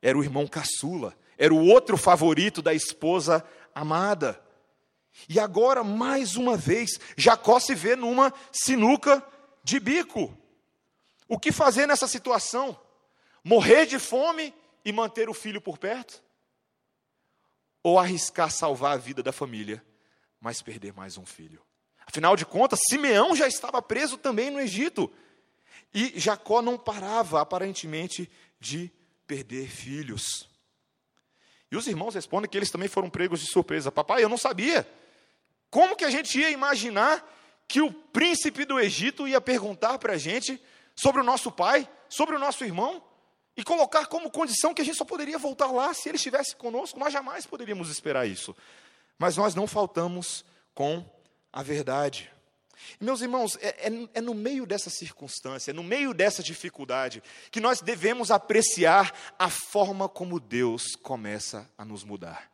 Era 0.00 0.16
o 0.16 0.24
irmão 0.24 0.46
caçula, 0.46 1.14
era 1.36 1.52
o 1.52 1.66
outro 1.66 1.98
favorito 1.98 2.62
da 2.62 2.72
esposa 2.72 3.44
amada. 3.74 4.42
E 5.28 5.38
agora, 5.38 5.84
mais 5.84 6.34
uma 6.36 6.56
vez, 6.56 6.98
Jacó 7.18 7.60
se 7.60 7.74
vê 7.74 7.96
numa 7.96 8.32
sinuca 8.50 9.22
de 9.62 9.78
bico. 9.78 10.34
O 11.28 11.38
que 11.38 11.52
fazer 11.52 11.86
nessa 11.86 12.08
situação? 12.08 12.80
Morrer 13.44 13.84
de 13.84 13.98
fome 13.98 14.54
e 14.82 14.90
manter 14.90 15.28
o 15.28 15.34
filho 15.34 15.60
por 15.60 15.76
perto? 15.76 16.24
Ou 17.86 18.00
arriscar 18.00 18.50
salvar 18.50 18.94
a 18.94 18.96
vida 18.96 19.22
da 19.22 19.30
família, 19.30 19.80
mas 20.40 20.60
perder 20.60 20.92
mais 20.92 21.16
um 21.16 21.24
filho. 21.24 21.62
Afinal 22.04 22.34
de 22.34 22.44
contas, 22.44 22.80
Simeão 22.88 23.36
já 23.36 23.46
estava 23.46 23.80
preso 23.80 24.18
também 24.18 24.50
no 24.50 24.58
Egito. 24.58 25.08
E 25.94 26.18
Jacó 26.18 26.60
não 26.60 26.76
parava, 26.76 27.40
aparentemente, 27.40 28.28
de 28.58 28.90
perder 29.24 29.68
filhos. 29.68 30.50
E 31.70 31.76
os 31.76 31.86
irmãos 31.86 32.16
respondem 32.16 32.50
que 32.50 32.58
eles 32.58 32.72
também 32.72 32.88
foram 32.88 33.08
pregos 33.08 33.38
de 33.38 33.46
surpresa. 33.46 33.92
Papai, 33.92 34.24
eu 34.24 34.28
não 34.28 34.36
sabia. 34.36 34.84
Como 35.70 35.94
que 35.94 36.04
a 36.04 36.10
gente 36.10 36.40
ia 36.40 36.50
imaginar 36.50 37.24
que 37.68 37.80
o 37.80 37.92
príncipe 37.92 38.64
do 38.64 38.80
Egito 38.80 39.28
ia 39.28 39.40
perguntar 39.40 40.00
para 40.00 40.14
a 40.14 40.18
gente 40.18 40.60
sobre 40.96 41.20
o 41.20 41.24
nosso 41.24 41.52
pai, 41.52 41.88
sobre 42.08 42.34
o 42.34 42.40
nosso 42.40 42.64
irmão? 42.64 43.00
E 43.56 43.64
colocar 43.64 44.06
como 44.06 44.30
condição 44.30 44.74
que 44.74 44.82
a 44.82 44.84
gente 44.84 44.98
só 44.98 45.04
poderia 45.04 45.38
voltar 45.38 45.70
lá 45.70 45.94
se 45.94 46.08
ele 46.08 46.16
estivesse 46.16 46.54
conosco, 46.54 46.98
nós 46.98 47.12
jamais 47.12 47.46
poderíamos 47.46 47.90
esperar 47.90 48.26
isso. 48.26 48.54
Mas 49.18 49.36
nós 49.36 49.54
não 49.54 49.66
faltamos 49.66 50.44
com 50.74 51.04
a 51.52 51.62
verdade. 51.62 52.30
E, 53.00 53.04
meus 53.04 53.22
irmãos, 53.22 53.56
é, 53.62 53.88
é, 53.88 54.08
é, 54.14 54.20
no 54.20 54.34
meio 54.34 54.66
dessa 54.66 54.90
circunstância, 54.90 55.70
é 55.70 55.74
no 55.74 55.82
meio 55.82 56.12
dessa 56.12 56.42
dificuldade, 56.42 57.22
que 57.50 57.60
nós 57.60 57.80
devemos 57.80 58.30
apreciar 58.30 59.14
a 59.38 59.48
forma 59.48 60.08
como 60.08 60.38
Deus 60.38 60.94
começa 60.94 61.68
a 61.78 61.84
nos 61.84 62.04
mudar. 62.04 62.52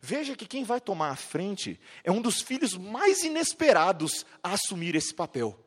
Veja 0.00 0.36
que 0.36 0.46
quem 0.46 0.64
vai 0.64 0.80
tomar 0.80 1.10
a 1.10 1.16
frente 1.16 1.80
é 2.04 2.10
um 2.10 2.20
dos 2.20 2.42
filhos 2.42 2.76
mais 2.76 3.22
inesperados 3.22 4.26
a 4.42 4.52
assumir 4.52 4.94
esse 4.94 5.14
papel: 5.14 5.58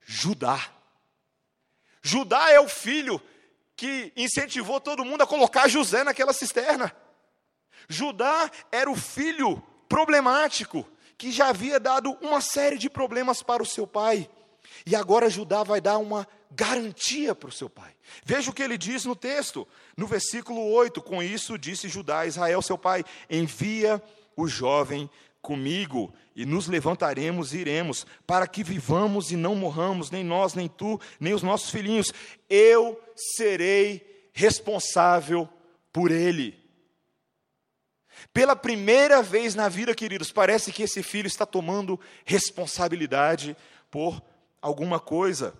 Judá. 0.00 0.72
Judá 2.02 2.50
é 2.50 2.60
o 2.60 2.68
filho 2.68 3.20
que 3.78 4.12
incentivou 4.16 4.80
todo 4.80 5.04
mundo 5.04 5.22
a 5.22 5.26
colocar 5.26 5.68
José 5.68 6.02
naquela 6.02 6.32
cisterna. 6.32 6.92
Judá 7.88 8.50
era 8.72 8.90
o 8.90 8.96
filho 8.96 9.62
problemático, 9.88 10.84
que 11.16 11.30
já 11.30 11.50
havia 11.50 11.78
dado 11.78 12.18
uma 12.20 12.40
série 12.40 12.76
de 12.76 12.90
problemas 12.90 13.40
para 13.40 13.62
o 13.62 13.66
seu 13.66 13.86
pai. 13.86 14.28
E 14.84 14.96
agora 14.96 15.30
Judá 15.30 15.62
vai 15.62 15.80
dar 15.80 15.98
uma 15.98 16.26
garantia 16.50 17.36
para 17.36 17.50
o 17.50 17.52
seu 17.52 17.70
pai. 17.70 17.94
Veja 18.24 18.50
o 18.50 18.52
que 18.52 18.64
ele 18.64 18.76
diz 18.76 19.04
no 19.04 19.14
texto, 19.14 19.66
no 19.96 20.08
versículo 20.08 20.60
8: 20.72 21.00
Com 21.00 21.22
isso 21.22 21.56
disse 21.56 21.88
Judá 21.88 22.20
a 22.20 22.26
Israel, 22.26 22.60
seu 22.60 22.76
pai: 22.76 23.04
Envia 23.30 24.02
o 24.36 24.48
jovem 24.48 25.08
comigo, 25.40 26.12
e 26.34 26.44
nos 26.44 26.68
levantaremos 26.68 27.52
e 27.52 27.58
iremos, 27.58 28.06
para 28.26 28.46
que 28.46 28.62
vivamos 28.62 29.30
e 29.30 29.36
não 29.36 29.54
morramos, 29.54 30.10
nem 30.10 30.22
nós, 30.22 30.54
nem 30.54 30.68
tu, 30.68 31.00
nem 31.18 31.32
os 31.32 31.42
nossos 31.42 31.70
filhinhos. 31.70 32.12
Eu 32.48 33.00
serei 33.36 34.30
responsável 34.32 35.48
por 35.92 36.10
ele. 36.10 36.58
Pela 38.32 38.56
primeira 38.56 39.22
vez 39.22 39.54
na 39.54 39.68
vida, 39.68 39.94
queridos, 39.94 40.32
parece 40.32 40.72
que 40.72 40.82
esse 40.82 41.02
filho 41.02 41.26
está 41.26 41.46
tomando 41.46 41.98
responsabilidade 42.24 43.56
por 43.90 44.22
alguma 44.60 45.00
coisa. 45.00 45.54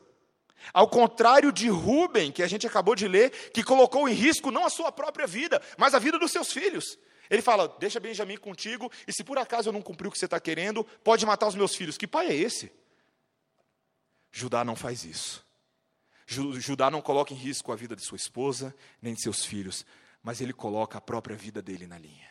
Ao 0.72 0.88
contrário 0.88 1.52
de 1.52 1.68
Rubem, 1.68 2.32
que 2.32 2.42
a 2.42 2.48
gente 2.48 2.66
acabou 2.66 2.94
de 2.94 3.06
ler, 3.06 3.30
que 3.52 3.62
colocou 3.62 4.08
em 4.08 4.12
risco 4.12 4.50
não 4.50 4.66
a 4.66 4.70
sua 4.70 4.90
própria 4.92 5.26
vida, 5.26 5.62
mas 5.76 5.94
a 5.94 5.98
vida 5.98 6.18
dos 6.18 6.32
seus 6.32 6.52
filhos. 6.52 6.98
Ele 7.30 7.42
fala: 7.42 7.68
Deixa 7.78 8.00
Benjamim 8.00 8.36
contigo, 8.36 8.90
e 9.06 9.12
se 9.12 9.22
por 9.22 9.38
acaso 9.38 9.68
eu 9.68 9.72
não 9.72 9.82
cumprir 9.82 10.08
o 10.08 10.10
que 10.10 10.18
você 10.18 10.24
está 10.24 10.40
querendo, 10.40 10.84
pode 11.04 11.24
matar 11.26 11.46
os 11.46 11.54
meus 11.54 11.74
filhos. 11.74 11.98
Que 11.98 12.06
pai 12.06 12.28
é 12.28 12.34
esse? 12.34 12.72
Judá 14.30 14.64
não 14.64 14.76
faz 14.76 15.04
isso. 15.04 15.46
Judá 16.26 16.90
não 16.90 17.00
coloca 17.00 17.32
em 17.32 17.36
risco 17.36 17.72
a 17.72 17.76
vida 17.76 17.96
de 17.96 18.04
sua 18.04 18.16
esposa, 18.16 18.74
nem 19.00 19.14
de 19.14 19.22
seus 19.22 19.44
filhos, 19.44 19.86
mas 20.22 20.40
ele 20.40 20.52
coloca 20.52 20.98
a 20.98 21.00
própria 21.00 21.34
vida 21.34 21.62
dele 21.62 21.86
na 21.86 21.98
linha. 21.98 22.30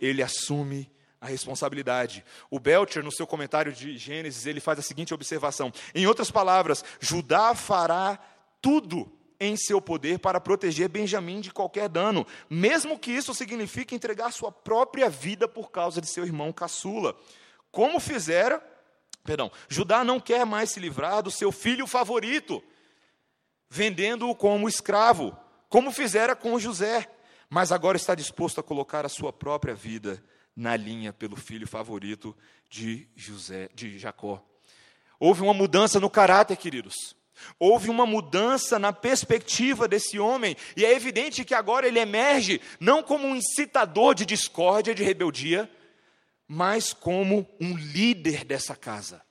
Ele 0.00 0.22
assume 0.22 0.90
a 1.20 1.26
responsabilidade. 1.26 2.24
O 2.50 2.58
Belcher, 2.58 3.02
no 3.02 3.12
seu 3.12 3.26
comentário 3.26 3.72
de 3.72 3.96
Gênesis, 3.98 4.46
ele 4.46 4.60
faz 4.60 4.78
a 4.78 4.82
seguinte 4.82 5.12
observação: 5.12 5.72
em 5.94 6.06
outras 6.06 6.30
palavras, 6.30 6.84
Judá 7.00 7.54
fará 7.54 8.18
tudo 8.60 9.15
em 9.38 9.56
seu 9.56 9.80
poder 9.80 10.18
para 10.18 10.40
proteger 10.40 10.88
Benjamim 10.88 11.40
de 11.40 11.52
qualquer 11.52 11.88
dano, 11.88 12.26
mesmo 12.48 12.98
que 12.98 13.10
isso 13.10 13.34
signifique 13.34 13.94
entregar 13.94 14.32
sua 14.32 14.50
própria 14.50 15.08
vida 15.08 15.46
por 15.46 15.70
causa 15.70 16.00
de 16.00 16.06
seu 16.06 16.24
irmão 16.24 16.52
caçula. 16.52 17.16
Como 17.70 18.00
fizera, 18.00 18.62
perdão, 19.24 19.50
Judá 19.68 20.02
não 20.04 20.18
quer 20.18 20.46
mais 20.46 20.70
se 20.70 20.80
livrar 20.80 21.22
do 21.22 21.30
seu 21.30 21.52
filho 21.52 21.86
favorito, 21.86 22.62
vendendo-o 23.68 24.34
como 24.34 24.68
escravo, 24.68 25.36
como 25.68 25.90
fizera 25.90 26.34
com 26.34 26.58
José, 26.58 27.08
mas 27.48 27.72
agora 27.72 27.96
está 27.96 28.14
disposto 28.14 28.60
a 28.60 28.62
colocar 28.62 29.04
a 29.04 29.10
sua 29.10 29.32
própria 29.32 29.74
vida 29.74 30.22
na 30.54 30.74
linha 30.74 31.12
pelo 31.12 31.36
filho 31.36 31.66
favorito 31.66 32.34
de 32.68 33.06
José, 33.14 33.68
de 33.74 33.98
Jacó. 33.98 34.42
Houve 35.20 35.42
uma 35.42 35.54
mudança 35.54 36.00
no 36.00 36.10
caráter, 36.10 36.56
queridos. 36.56 37.14
Houve 37.58 37.90
uma 37.90 38.06
mudança 38.06 38.78
na 38.78 38.92
perspectiva 38.92 39.86
desse 39.88 40.18
homem, 40.18 40.56
e 40.76 40.84
é 40.84 40.92
evidente 40.92 41.44
que 41.44 41.54
agora 41.54 41.86
ele 41.86 41.98
emerge 41.98 42.60
não 42.80 43.02
como 43.02 43.26
um 43.26 43.36
incitador 43.36 44.14
de 44.14 44.26
discórdia, 44.26 44.94
de 44.94 45.02
rebeldia, 45.02 45.70
mas 46.48 46.92
como 46.92 47.48
um 47.60 47.76
líder 47.76 48.44
dessa 48.44 48.76
casa. 48.76 49.22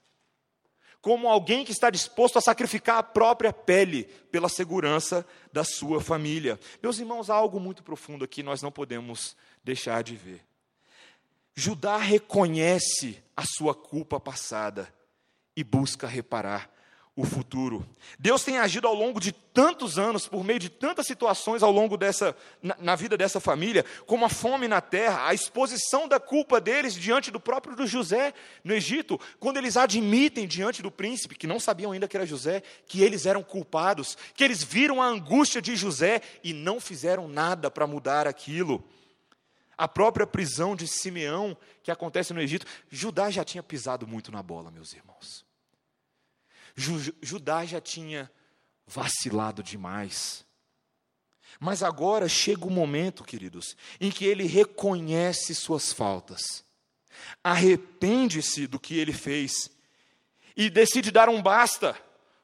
Como 1.02 1.28
alguém 1.28 1.64
que 1.64 1.72
está 1.72 1.90
disposto 1.90 2.38
a 2.38 2.42
sacrificar 2.42 2.98
a 2.98 3.04
própria 3.04 3.54
pele 3.54 4.06
pela 4.32 4.50
segurança 4.50 5.26
da 5.54 5.64
sua 5.64 6.02
família. 6.02 6.60
Meus 6.82 6.98
irmãos, 6.98 7.30
há 7.30 7.36
algo 7.36 7.60
muito 7.60 7.84
profundo 7.84 8.26
aqui, 8.26 8.42
nós 8.42 8.62
não 8.62 8.72
podemos 8.72 9.38
deixar 9.64 10.04
de 10.04 10.16
ver. 10.16 10.44
Judá 11.56 11.98
reconhece 11.98 13.24
a 13.38 13.46
sua 13.46 13.74
culpa 13.74 14.20
passada 14.20 14.94
e 15.56 15.64
busca 15.64 16.06
reparar 16.06 16.70
o 17.16 17.24
futuro. 17.24 17.86
Deus 18.20 18.44
tem 18.44 18.58
agido 18.58 18.88
ao 18.88 18.94
longo 18.94 19.22
de 19.22 19.32
tantos 19.32 19.98
anos, 19.98 20.28
por 20.28 20.44
meio 20.44 20.60
de 20.60 20.68
tantas 20.68 21.08
situações 21.08 21.64
ao 21.64 21.72
longo 21.72 21.96
dessa, 21.96 22.36
na, 22.62 22.76
na, 22.78 22.96
vida 22.96 23.16
dessa 23.16 23.40
família, 23.40 23.86
como 24.06 24.26
a 24.26 24.30
fome 24.30 24.68
na 24.68 24.82
terra, 24.82 25.26
a 25.26 25.34
exposição 25.34 26.10
da 26.10 26.20
culpa 26.20 26.60
deles 26.60 26.94
diante 26.94 27.32
do 27.32 27.40
próprio 27.40 27.74
do 27.74 27.88
José 27.88 28.34
no 28.66 28.74
Egito, 28.74 29.18
quando 29.40 29.56
eles 29.56 29.78
admitem 29.78 30.46
diante 30.46 30.82
do 30.82 30.92
príncipe, 30.92 31.36
que 31.36 31.48
não 31.48 31.58
sabiam 31.58 31.94
ainda 31.94 32.08
que 32.08 32.18
era 32.18 32.26
José, 32.26 32.62
que 32.86 33.02
eles 33.02 33.26
eram 33.26 33.42
culpados, 33.42 34.18
que 34.34 34.44
eles 34.44 34.62
viram 34.62 35.02
a 35.02 35.08
angústia 35.08 35.62
de 35.62 35.74
José 35.78 36.22
e 36.44 36.52
não 36.52 36.82
fizeram 36.82 37.30
nada 37.30 37.72
para 37.72 37.88
mudar 37.88 38.28
aquilo. 38.28 38.84
A 39.78 39.88
própria 39.88 40.28
prisão 40.28 40.76
de 40.76 40.86
Simeão, 40.86 41.56
que 41.82 41.92
acontece 41.92 42.34
no 42.34 42.42
Egito, 42.42 42.66
Judá 42.90 43.30
já 43.30 43.46
tinha 43.46 43.64
pisado 43.64 44.06
muito 44.06 44.34
na 44.34 44.44
bola, 44.44 44.70
meus 44.70 44.94
irmãos. 44.94 45.46
Judá 46.76 47.66
já 47.66 47.80
tinha 47.80 48.32
vacilado 48.86 49.64
demais. 49.64 50.46
Mas 51.60 51.82
agora 51.82 52.28
chega 52.28 52.66
o 52.66 52.72
momento, 52.72 53.24
queridos, 53.24 53.78
em 54.00 54.12
que 54.12 54.26
ele 54.26 54.46
reconhece 54.46 55.56
suas 55.56 55.94
faltas, 55.94 56.66
arrepende-se 57.44 58.68
do 58.68 58.80
que 58.80 59.00
ele 59.00 59.14
fez 59.14 59.72
e 60.56 60.70
decide 60.70 61.12
dar 61.12 61.30
um 61.30 61.42
basta. 61.42 61.96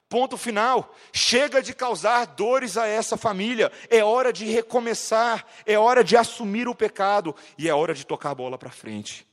Ponto 0.07 0.35
final. 0.35 0.93
Chega 1.13 1.61
de 1.61 1.73
causar 1.73 2.25
dores 2.25 2.75
a 2.75 2.85
essa 2.85 3.15
família. 3.15 3.71
É 3.89 4.03
hora 4.03 4.33
de 4.33 4.45
recomeçar. 4.45 5.47
É 5.65 5.79
hora 5.79 6.03
de 6.03 6.17
assumir 6.17 6.67
o 6.67 6.75
pecado. 6.75 7.33
E 7.57 7.69
é 7.69 7.73
hora 7.73 7.93
de 7.93 8.05
tocar 8.05 8.31
a 8.31 8.35
bola 8.35 8.57
para 8.57 8.69
frente. 8.69 9.25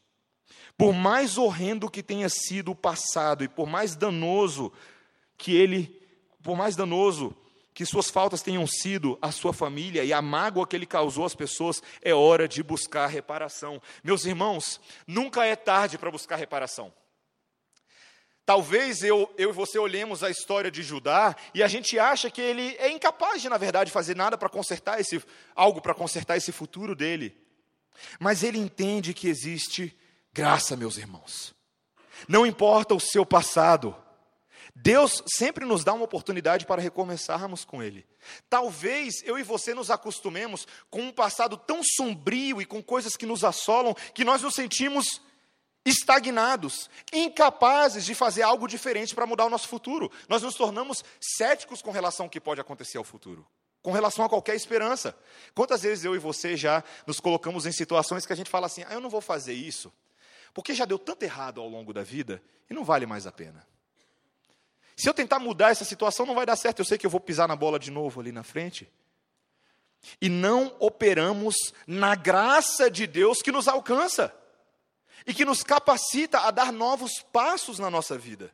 Por 0.78 0.94
mais 0.94 1.36
horrendo 1.36 1.90
que 1.90 2.04
tenha 2.04 2.28
sido 2.28 2.70
o 2.70 2.74
passado 2.74 3.42
e 3.42 3.48
por 3.48 3.66
mais 3.66 3.96
danoso 3.96 4.72
que 5.36 5.56
ele, 5.56 6.00
por 6.40 6.56
mais 6.56 6.76
danoso 6.76 7.36
que 7.74 7.84
suas 7.84 8.08
faltas 8.08 8.42
tenham 8.42 8.64
sido 8.64 9.18
a 9.20 9.32
sua 9.32 9.52
família 9.52 10.04
e 10.04 10.12
a 10.12 10.22
mágoa 10.22 10.66
que 10.66 10.76
ele 10.76 10.86
causou 10.86 11.24
às 11.24 11.34
pessoas, 11.34 11.82
é 12.00 12.14
hora 12.14 12.46
de 12.46 12.62
buscar 12.62 13.08
reparação. 13.08 13.82
Meus 14.04 14.24
irmãos, 14.24 14.80
nunca 15.04 15.44
é 15.44 15.56
tarde 15.56 15.98
para 15.98 16.12
buscar 16.12 16.36
reparação. 16.36 16.92
Talvez 18.46 19.02
eu, 19.02 19.28
eu 19.36 19.50
e 19.50 19.52
você 19.52 19.80
olhemos 19.80 20.22
a 20.22 20.30
história 20.30 20.70
de 20.70 20.82
Judá 20.82 21.34
e 21.52 21.60
a 21.60 21.68
gente 21.68 21.98
acha 21.98 22.30
que 22.30 22.40
ele 22.40 22.76
é 22.78 22.88
incapaz 22.88 23.42
de, 23.42 23.48
na 23.48 23.58
verdade, 23.58 23.90
fazer 23.90 24.16
nada 24.16 24.38
para 24.38 24.48
consertar 24.48 25.00
esse 25.00 25.20
algo 25.56 25.80
para 25.80 25.92
consertar 25.92 26.36
esse 26.36 26.52
futuro 26.52 26.94
dele. 26.94 27.36
Mas 28.20 28.44
ele 28.44 28.58
entende 28.58 29.12
que 29.12 29.28
existe 29.28 29.97
graça, 30.32 30.76
meus 30.76 30.96
irmãos. 30.96 31.54
Não 32.26 32.46
importa 32.46 32.94
o 32.94 33.00
seu 33.00 33.24
passado, 33.24 33.94
Deus 34.74 35.22
sempre 35.26 35.64
nos 35.64 35.82
dá 35.82 35.92
uma 35.92 36.04
oportunidade 36.04 36.64
para 36.64 36.80
recomeçarmos 36.80 37.64
com 37.64 37.82
Ele. 37.82 38.06
Talvez 38.48 39.22
eu 39.24 39.38
e 39.38 39.42
você 39.42 39.74
nos 39.74 39.90
acostumemos 39.90 40.66
com 40.90 41.02
um 41.02 41.12
passado 41.12 41.56
tão 41.56 41.80
sombrio 41.82 42.60
e 42.60 42.66
com 42.66 42.82
coisas 42.82 43.16
que 43.16 43.26
nos 43.26 43.44
assolam 43.44 43.94
que 44.14 44.24
nós 44.24 44.42
nos 44.42 44.54
sentimos 44.54 45.20
estagnados, 45.84 46.88
incapazes 47.12 48.04
de 48.04 48.14
fazer 48.14 48.42
algo 48.42 48.68
diferente 48.68 49.14
para 49.14 49.26
mudar 49.26 49.46
o 49.46 49.50
nosso 49.50 49.68
futuro. 49.68 50.10
Nós 50.28 50.42
nos 50.42 50.54
tornamos 50.54 51.02
céticos 51.20 51.82
com 51.82 51.90
relação 51.90 52.26
ao 52.26 52.30
que 52.30 52.40
pode 52.40 52.60
acontecer 52.60 52.98
ao 52.98 53.04
futuro, 53.04 53.46
com 53.82 53.90
relação 53.90 54.24
a 54.24 54.28
qualquer 54.28 54.54
esperança. 54.54 55.18
Quantas 55.54 55.82
vezes 55.82 56.04
eu 56.04 56.14
e 56.14 56.18
você 56.18 56.56
já 56.56 56.84
nos 57.06 57.18
colocamos 57.18 57.66
em 57.66 57.72
situações 57.72 58.26
que 58.26 58.32
a 58.32 58.36
gente 58.36 58.50
fala 58.50 58.66
assim: 58.66 58.84
ah, 58.86 58.94
eu 58.94 59.00
não 59.00 59.10
vou 59.10 59.20
fazer 59.20 59.54
isso, 59.54 59.92
porque 60.52 60.74
já 60.74 60.84
deu 60.84 60.98
tanto 60.98 61.22
errado 61.22 61.60
ao 61.60 61.68
longo 61.68 61.92
da 61.92 62.02
vida 62.02 62.42
e 62.68 62.74
não 62.74 62.84
vale 62.84 63.06
mais 63.06 63.26
a 63.26 63.32
pena. 63.32 63.66
Se 64.96 65.08
eu 65.08 65.14
tentar 65.14 65.38
mudar 65.38 65.70
essa 65.70 65.84
situação, 65.84 66.26
não 66.26 66.34
vai 66.34 66.44
dar 66.44 66.56
certo. 66.56 66.80
Eu 66.80 66.84
sei 66.84 66.98
que 66.98 67.06
eu 67.06 67.10
vou 67.10 67.20
pisar 67.20 67.46
na 67.46 67.54
bola 67.54 67.78
de 67.78 67.90
novo 67.90 68.20
ali 68.20 68.32
na 68.32 68.42
frente. 68.42 68.90
E 70.20 70.28
não 70.28 70.74
operamos 70.80 71.72
na 71.86 72.14
graça 72.14 72.90
de 72.90 73.06
Deus 73.06 73.40
que 73.40 73.52
nos 73.52 73.68
alcança 73.68 74.34
e 75.26 75.32
que 75.32 75.44
nos 75.44 75.62
capacita 75.62 76.40
a 76.40 76.50
dar 76.50 76.72
novos 76.72 77.20
passos 77.32 77.78
na 77.78 77.90
nossa 77.90 78.18
vida. 78.18 78.52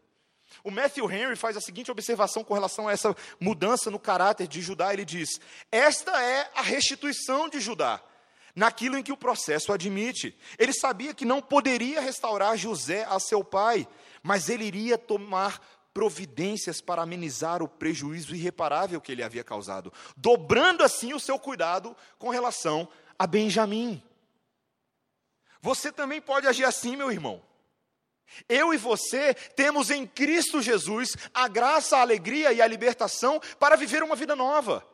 O 0.62 0.70
Matthew 0.70 1.10
Henry 1.10 1.36
faz 1.36 1.56
a 1.56 1.60
seguinte 1.60 1.90
observação 1.90 2.44
com 2.44 2.54
relação 2.54 2.88
a 2.88 2.92
essa 2.92 3.16
mudança 3.40 3.90
no 3.90 3.98
caráter 3.98 4.46
de 4.46 4.60
Judá. 4.60 4.92
Ele 4.92 5.04
diz: 5.04 5.40
Esta 5.72 6.22
é 6.22 6.50
a 6.54 6.62
restituição 6.62 7.48
de 7.48 7.60
Judá, 7.60 8.02
naquilo 8.54 8.96
em 8.96 9.02
que 9.02 9.12
o 9.12 9.16
processo 9.16 9.72
admite. 9.72 10.36
Ele 10.58 10.72
sabia 10.72 11.14
que 11.14 11.24
não 11.24 11.42
poderia 11.42 12.00
restaurar 12.00 12.56
José 12.56 13.04
a 13.08 13.18
seu 13.18 13.42
pai, 13.42 13.86
mas 14.22 14.48
ele 14.48 14.64
iria 14.64 14.96
tomar 14.96 15.60
providências 15.92 16.80
para 16.80 17.02
amenizar 17.02 17.62
o 17.62 17.68
prejuízo 17.68 18.34
irreparável 18.34 19.00
que 19.00 19.12
ele 19.12 19.22
havia 19.22 19.44
causado, 19.44 19.92
dobrando 20.16 20.82
assim 20.82 21.14
o 21.14 21.20
seu 21.20 21.38
cuidado 21.38 21.96
com 22.18 22.30
relação 22.30 22.88
a 23.18 23.26
Benjamim. 23.26 24.02
Você 25.60 25.92
também 25.92 26.20
pode 26.20 26.46
agir 26.46 26.64
assim, 26.64 26.96
meu 26.96 27.10
irmão. 27.10 27.40
Eu 28.48 28.74
e 28.74 28.76
você 28.76 29.34
temos 29.34 29.90
em 29.90 30.06
Cristo 30.06 30.60
Jesus 30.60 31.16
a 31.32 31.46
graça, 31.46 31.96
a 31.96 32.00
alegria 32.00 32.52
e 32.52 32.60
a 32.60 32.66
libertação 32.66 33.40
para 33.58 33.76
viver 33.76 34.02
uma 34.02 34.16
vida 34.16 34.34
nova. 34.34 34.84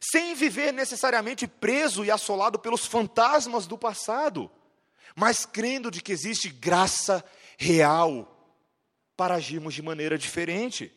Sem 0.00 0.34
viver 0.34 0.72
necessariamente 0.72 1.46
preso 1.46 2.04
e 2.04 2.10
assolado 2.10 2.58
pelos 2.58 2.86
fantasmas 2.86 3.66
do 3.66 3.78
passado, 3.78 4.50
mas 5.14 5.46
crendo 5.46 5.90
de 5.90 6.02
que 6.02 6.12
existe 6.12 6.48
graça 6.50 7.24
real 7.56 8.32
para 9.16 9.36
agirmos 9.36 9.74
de 9.74 9.82
maneira 9.82 10.18
diferente, 10.18 10.92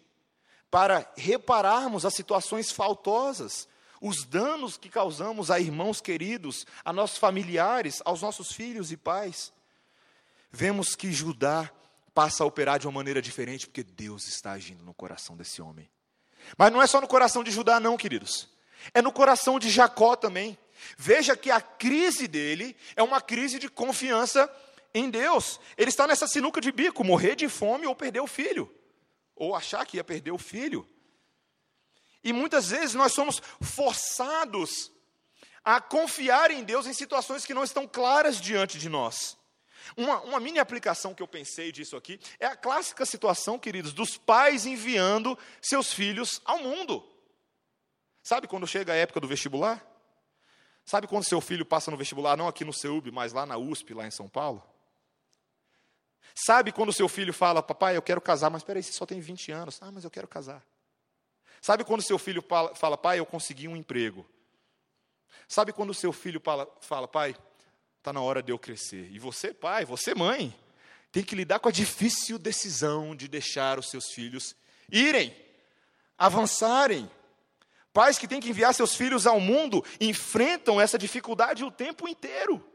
para 0.69 1.09
repararmos 1.15 2.05
as 2.05 2.13
situações 2.13 2.71
faltosas, 2.71 3.67
os 4.01 4.25
danos 4.25 4.77
que 4.77 4.89
causamos 4.89 5.49
a 5.49 5.59
irmãos 5.59 5.99
queridos, 6.01 6.65
a 6.83 6.93
nossos 6.93 7.17
familiares, 7.17 8.01
aos 8.05 8.21
nossos 8.21 8.51
filhos 8.51 8.91
e 8.91 8.97
pais. 8.97 9.53
Vemos 10.51 10.95
que 10.95 11.11
Judá 11.11 11.71
passa 12.13 12.43
a 12.43 12.47
operar 12.47 12.79
de 12.79 12.87
uma 12.87 12.93
maneira 12.93 13.21
diferente, 13.21 13.67
porque 13.67 13.83
Deus 13.83 14.27
está 14.27 14.51
agindo 14.51 14.83
no 14.83 14.93
coração 14.93 15.37
desse 15.37 15.61
homem. 15.61 15.89
Mas 16.57 16.71
não 16.71 16.81
é 16.81 16.87
só 16.87 16.99
no 16.99 17.07
coração 17.07 17.43
de 17.43 17.51
Judá, 17.51 17.79
não, 17.79 17.97
queridos. 17.97 18.49
É 18.93 19.01
no 19.01 19.11
coração 19.11 19.59
de 19.59 19.69
Jacó 19.69 20.15
também. 20.15 20.57
Veja 20.97 21.35
que 21.35 21.51
a 21.51 21.61
crise 21.61 22.27
dele 22.27 22.75
é 22.95 23.03
uma 23.03 23.21
crise 23.21 23.59
de 23.59 23.69
confiança 23.69 24.49
em 24.93 25.09
Deus. 25.09 25.59
Ele 25.77 25.89
está 25.89 26.07
nessa 26.07 26.27
sinuca 26.27 26.61
de 26.61 26.71
bico, 26.71 27.03
morrer 27.03 27.35
de 27.35 27.47
fome 27.47 27.85
ou 27.85 27.95
perder 27.95 28.21
o 28.21 28.27
filho, 28.27 28.73
ou 29.35 29.55
achar 29.55 29.85
que 29.85 29.97
ia 29.97 30.03
perder 30.03 30.31
o 30.31 30.37
filho. 30.37 30.87
E 32.23 32.33
muitas 32.33 32.69
vezes 32.69 32.95
nós 32.95 33.13
somos 33.13 33.41
forçados 33.61 34.91
a 35.63 35.79
confiar 35.79 36.51
em 36.51 36.63
Deus 36.63 36.87
em 36.87 36.93
situações 36.93 37.45
que 37.45 37.53
não 37.53 37.63
estão 37.63 37.87
claras 37.87 38.39
diante 38.39 38.77
de 38.77 38.89
nós. 38.89 39.37
Uma, 39.95 40.21
uma, 40.21 40.39
mini 40.39 40.59
aplicação 40.59 41.13
que 41.13 41.23
eu 41.23 41.27
pensei 41.27 41.71
disso 41.71 41.95
aqui 41.95 42.19
é 42.39 42.45
a 42.45 42.55
clássica 42.55 43.05
situação, 43.05 43.57
queridos, 43.57 43.93
dos 43.93 44.17
pais 44.17 44.65
enviando 44.65 45.37
seus 45.61 45.91
filhos 45.91 46.41
ao 46.45 46.59
mundo. 46.59 47.07
Sabe 48.29 48.47
quando 48.47 48.67
chega 48.67 48.93
a 48.93 48.95
época 48.95 49.19
do 49.19 49.27
vestibular? 49.27 49.83
Sabe 50.85 51.07
quando 51.07 51.23
seu 51.23 51.41
filho 51.41 51.65
passa 51.65 51.89
no 51.89 51.97
vestibular, 51.97 52.37
não 52.37 52.47
aqui 52.47 52.63
no 52.63 52.71
CEUB, 52.71 53.09
mas 53.11 53.33
lá 53.33 53.43
na 53.43 53.57
USP, 53.57 53.95
lá 53.95 54.05
em 54.05 54.11
São 54.11 54.29
Paulo? 54.29 54.63
Sabe 56.35 56.71
quando 56.71 56.93
seu 56.93 57.09
filho 57.09 57.33
fala, 57.33 57.63
papai, 57.63 57.97
eu 57.97 58.03
quero 58.03 58.21
casar, 58.21 58.51
mas 58.51 58.61
espera 58.61 58.77
aí, 58.77 58.83
você 58.83 58.91
só 58.91 59.03
tem 59.03 59.19
20 59.19 59.51
anos. 59.51 59.79
Ah, 59.81 59.91
mas 59.91 60.03
eu 60.03 60.11
quero 60.11 60.27
casar. 60.27 60.63
Sabe 61.59 61.83
quando 61.83 62.03
seu 62.03 62.19
filho 62.19 62.45
fala, 62.75 62.95
pai, 62.95 63.17
eu 63.17 63.25
consegui 63.25 63.67
um 63.67 63.75
emprego? 63.75 64.23
Sabe 65.47 65.73
quando 65.73 65.91
seu 65.91 66.13
filho 66.13 66.39
fala, 66.81 67.07
pai, 67.07 67.35
está 67.97 68.13
na 68.13 68.21
hora 68.21 68.43
de 68.43 68.51
eu 68.51 68.59
crescer? 68.59 69.09
E 69.11 69.17
você, 69.17 69.55
pai, 69.55 69.85
você, 69.85 70.13
mãe, 70.13 70.55
tem 71.11 71.23
que 71.23 71.33
lidar 71.33 71.57
com 71.57 71.69
a 71.69 71.71
difícil 71.71 72.37
decisão 72.37 73.15
de 73.15 73.27
deixar 73.27 73.79
os 73.79 73.89
seus 73.89 74.11
filhos 74.13 74.55
irem, 74.91 75.35
avançarem. 76.15 77.09
Pais 77.99 78.17
que 78.17 78.29
têm 78.29 78.39
que 78.39 78.49
enviar 78.49 78.73
seus 78.73 78.95
filhos 78.95 79.27
ao 79.27 79.41
mundo 79.41 79.83
enfrentam 79.99 80.79
essa 80.79 80.97
dificuldade 80.97 81.65
o 81.65 81.69
tempo 81.69 82.07
inteiro. 82.07 82.65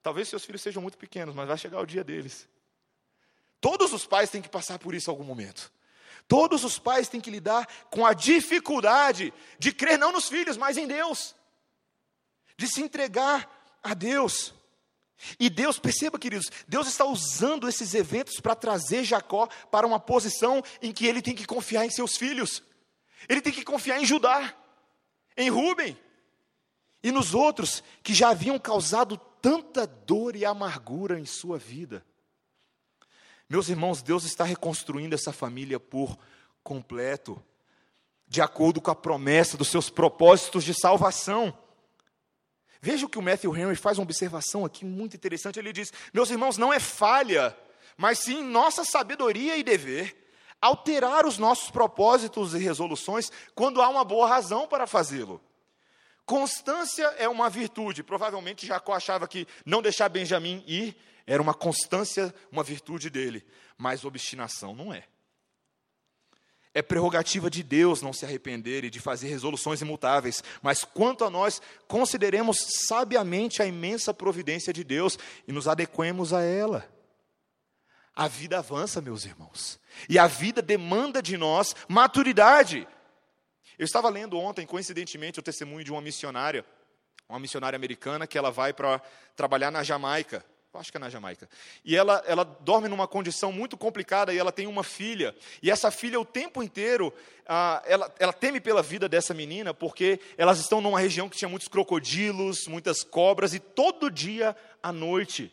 Talvez 0.00 0.28
seus 0.28 0.44
filhos 0.44 0.62
sejam 0.62 0.80
muito 0.80 0.96
pequenos, 0.96 1.34
mas 1.34 1.48
vai 1.48 1.58
chegar 1.58 1.80
o 1.80 1.84
dia 1.84 2.04
deles. 2.04 2.48
Todos 3.60 3.92
os 3.92 4.06
pais 4.06 4.30
têm 4.30 4.40
que 4.40 4.48
passar 4.48 4.78
por 4.78 4.94
isso 4.94 5.10
em 5.10 5.12
algum 5.12 5.24
momento. 5.24 5.72
Todos 6.28 6.62
os 6.62 6.78
pais 6.78 7.08
têm 7.08 7.20
que 7.20 7.32
lidar 7.32 7.66
com 7.90 8.06
a 8.06 8.12
dificuldade 8.12 9.34
de 9.58 9.72
crer 9.72 9.98
não 9.98 10.12
nos 10.12 10.28
filhos, 10.28 10.56
mas 10.56 10.76
em 10.76 10.86
Deus, 10.86 11.34
de 12.56 12.68
se 12.68 12.80
entregar 12.80 13.50
a 13.82 13.92
Deus. 13.92 14.54
E 15.40 15.50
Deus, 15.50 15.80
perceba, 15.80 16.16
queridos, 16.16 16.48
Deus 16.68 16.86
está 16.86 17.04
usando 17.04 17.68
esses 17.68 17.92
eventos 17.92 18.38
para 18.38 18.54
trazer 18.54 19.02
Jacó 19.02 19.48
para 19.72 19.84
uma 19.84 19.98
posição 19.98 20.62
em 20.80 20.92
que 20.92 21.08
ele 21.08 21.20
tem 21.20 21.34
que 21.34 21.44
confiar 21.44 21.84
em 21.84 21.90
seus 21.90 22.16
filhos, 22.16 22.62
ele 23.28 23.40
tem 23.40 23.52
que 23.52 23.64
confiar 23.64 24.00
em 24.00 24.04
Judá, 24.04 24.54
em 25.36 25.50
Rubem 25.50 25.96
e 27.02 27.12
nos 27.12 27.34
outros 27.34 27.82
que 28.02 28.14
já 28.14 28.30
haviam 28.30 28.58
causado 28.58 29.16
tanta 29.40 29.86
dor 29.86 30.36
e 30.36 30.44
amargura 30.44 31.20
em 31.20 31.26
sua 31.26 31.58
vida. 31.58 32.04
Meus 33.48 33.68
irmãos, 33.68 34.02
Deus 34.02 34.24
está 34.24 34.42
reconstruindo 34.42 35.14
essa 35.14 35.32
família 35.32 35.78
por 35.78 36.18
completo, 36.62 37.42
de 38.26 38.40
acordo 38.40 38.80
com 38.80 38.90
a 38.90 38.94
promessa 38.94 39.58
dos 39.58 39.68
seus 39.68 39.90
propósitos 39.90 40.64
de 40.64 40.72
salvação. 40.72 41.56
Veja 42.80 43.04
o 43.04 43.08
que 43.08 43.18
o 43.18 43.22
Matthew 43.22 43.54
Henry 43.54 43.76
faz 43.76 43.98
uma 43.98 44.04
observação 44.04 44.64
aqui 44.64 44.84
muito 44.84 45.14
interessante. 45.14 45.58
Ele 45.58 45.72
diz: 45.74 45.92
Meus 46.12 46.30
irmãos, 46.30 46.56
não 46.56 46.72
é 46.72 46.80
falha, 46.80 47.56
mas 47.98 48.20
sim 48.20 48.42
nossa 48.42 48.82
sabedoria 48.82 49.58
e 49.58 49.62
dever 49.62 50.23
alterar 50.64 51.26
os 51.26 51.36
nossos 51.36 51.70
propósitos 51.70 52.54
e 52.54 52.58
resoluções 52.58 53.30
quando 53.54 53.82
há 53.82 53.88
uma 53.90 54.02
boa 54.02 54.26
razão 54.26 54.66
para 54.66 54.86
fazê-lo. 54.86 55.38
Constância 56.24 57.04
é 57.18 57.28
uma 57.28 57.50
virtude. 57.50 58.02
Provavelmente 58.02 58.66
Jacó 58.66 58.94
achava 58.94 59.28
que 59.28 59.46
não 59.66 59.82
deixar 59.82 60.08
Benjamim 60.08 60.64
ir 60.66 60.96
era 61.26 61.42
uma 61.42 61.52
constância, 61.52 62.34
uma 62.50 62.62
virtude 62.62 63.10
dele, 63.10 63.44
mas 63.76 64.06
obstinação 64.06 64.74
não 64.74 64.92
é. 64.92 65.04
É 66.72 66.80
prerrogativa 66.80 67.50
de 67.50 67.62
Deus 67.62 68.00
não 68.00 68.14
se 68.14 68.24
arrepender 68.24 68.84
e 68.84 68.90
de 68.90 69.00
fazer 69.00 69.28
resoluções 69.28 69.82
imutáveis, 69.82 70.42
mas 70.62 70.82
quanto 70.82 71.24
a 71.24 71.30
nós, 71.30 71.60
consideremos 71.86 72.56
sabiamente 72.88 73.62
a 73.62 73.66
imensa 73.66 74.14
providência 74.14 74.72
de 74.72 74.82
Deus 74.82 75.18
e 75.46 75.52
nos 75.52 75.68
adequemos 75.68 76.32
a 76.32 76.42
ela. 76.42 76.88
A 78.14 78.28
vida 78.28 78.58
avança, 78.58 79.00
meus 79.00 79.24
irmãos, 79.24 79.78
e 80.08 80.18
a 80.18 80.26
vida 80.26 80.60
demanda 80.60 81.22
de 81.22 81.36
nós 81.36 81.74
maturidade. 81.88 82.86
Eu 83.78 83.84
estava 83.84 84.08
lendo 84.08 84.38
ontem, 84.38 84.66
coincidentemente, 84.66 85.40
o 85.40 85.42
testemunho 85.42 85.84
de 85.84 85.90
uma 85.90 86.00
missionária, 86.00 86.64
uma 87.28 87.38
missionária 87.40 87.76
americana, 87.76 88.26
que 88.26 88.38
ela 88.38 88.50
vai 88.50 88.72
para 88.72 89.00
trabalhar 89.36 89.70
na 89.70 89.82
Jamaica 89.82 90.44
acho 90.78 90.90
que 90.90 90.96
é 90.96 91.00
na 91.00 91.08
Jamaica. 91.08 91.48
E 91.84 91.96
ela, 91.96 92.22
ela 92.26 92.44
dorme 92.44 92.88
numa 92.88 93.06
condição 93.06 93.52
muito 93.52 93.76
complicada 93.76 94.32
e 94.32 94.38
ela 94.38 94.52
tem 94.52 94.66
uma 94.66 94.82
filha. 94.82 95.34
E 95.62 95.70
essa 95.70 95.90
filha, 95.90 96.20
o 96.20 96.24
tempo 96.24 96.62
inteiro, 96.62 97.12
ah, 97.46 97.82
ela, 97.86 98.12
ela 98.18 98.32
teme 98.32 98.60
pela 98.60 98.82
vida 98.82 99.08
dessa 99.08 99.34
menina, 99.34 99.72
porque 99.72 100.20
elas 100.36 100.58
estão 100.58 100.80
numa 100.80 100.98
região 100.98 101.28
que 101.28 101.36
tinha 101.36 101.48
muitos 101.48 101.68
crocodilos, 101.68 102.66
muitas 102.66 103.02
cobras, 103.02 103.54
e 103.54 103.60
todo 103.60 104.10
dia 104.10 104.56
à 104.82 104.92
noite, 104.92 105.52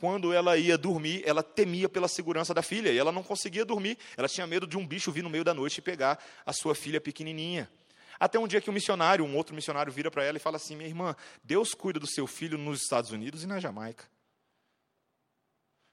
quando 0.00 0.32
ela 0.32 0.56
ia 0.56 0.78
dormir, 0.78 1.22
ela 1.26 1.42
temia 1.42 1.86
pela 1.86 2.08
segurança 2.08 2.54
da 2.54 2.62
filha, 2.62 2.90
e 2.90 2.96
ela 2.96 3.12
não 3.12 3.22
conseguia 3.22 3.66
dormir. 3.66 3.98
Ela 4.16 4.26
tinha 4.26 4.46
medo 4.46 4.66
de 4.66 4.78
um 4.78 4.86
bicho 4.86 5.12
vir 5.12 5.22
no 5.22 5.28
meio 5.28 5.44
da 5.44 5.52
noite 5.52 5.76
e 5.76 5.82
pegar 5.82 6.18
a 6.46 6.54
sua 6.54 6.74
filha 6.74 6.98
pequenininha. 6.98 7.70
Até 8.18 8.38
um 8.38 8.48
dia 8.48 8.62
que 8.62 8.70
um 8.70 8.72
missionário, 8.72 9.22
um 9.22 9.36
outro 9.36 9.54
missionário, 9.54 9.92
vira 9.92 10.10
para 10.10 10.24
ela 10.24 10.38
e 10.38 10.40
fala 10.40 10.56
assim: 10.56 10.74
Minha 10.74 10.88
irmã, 10.88 11.14
Deus 11.44 11.74
cuida 11.74 12.00
do 12.00 12.06
seu 12.06 12.26
filho 12.26 12.56
nos 12.56 12.80
Estados 12.80 13.10
Unidos 13.10 13.44
e 13.44 13.46
na 13.46 13.60
Jamaica. 13.60 14.08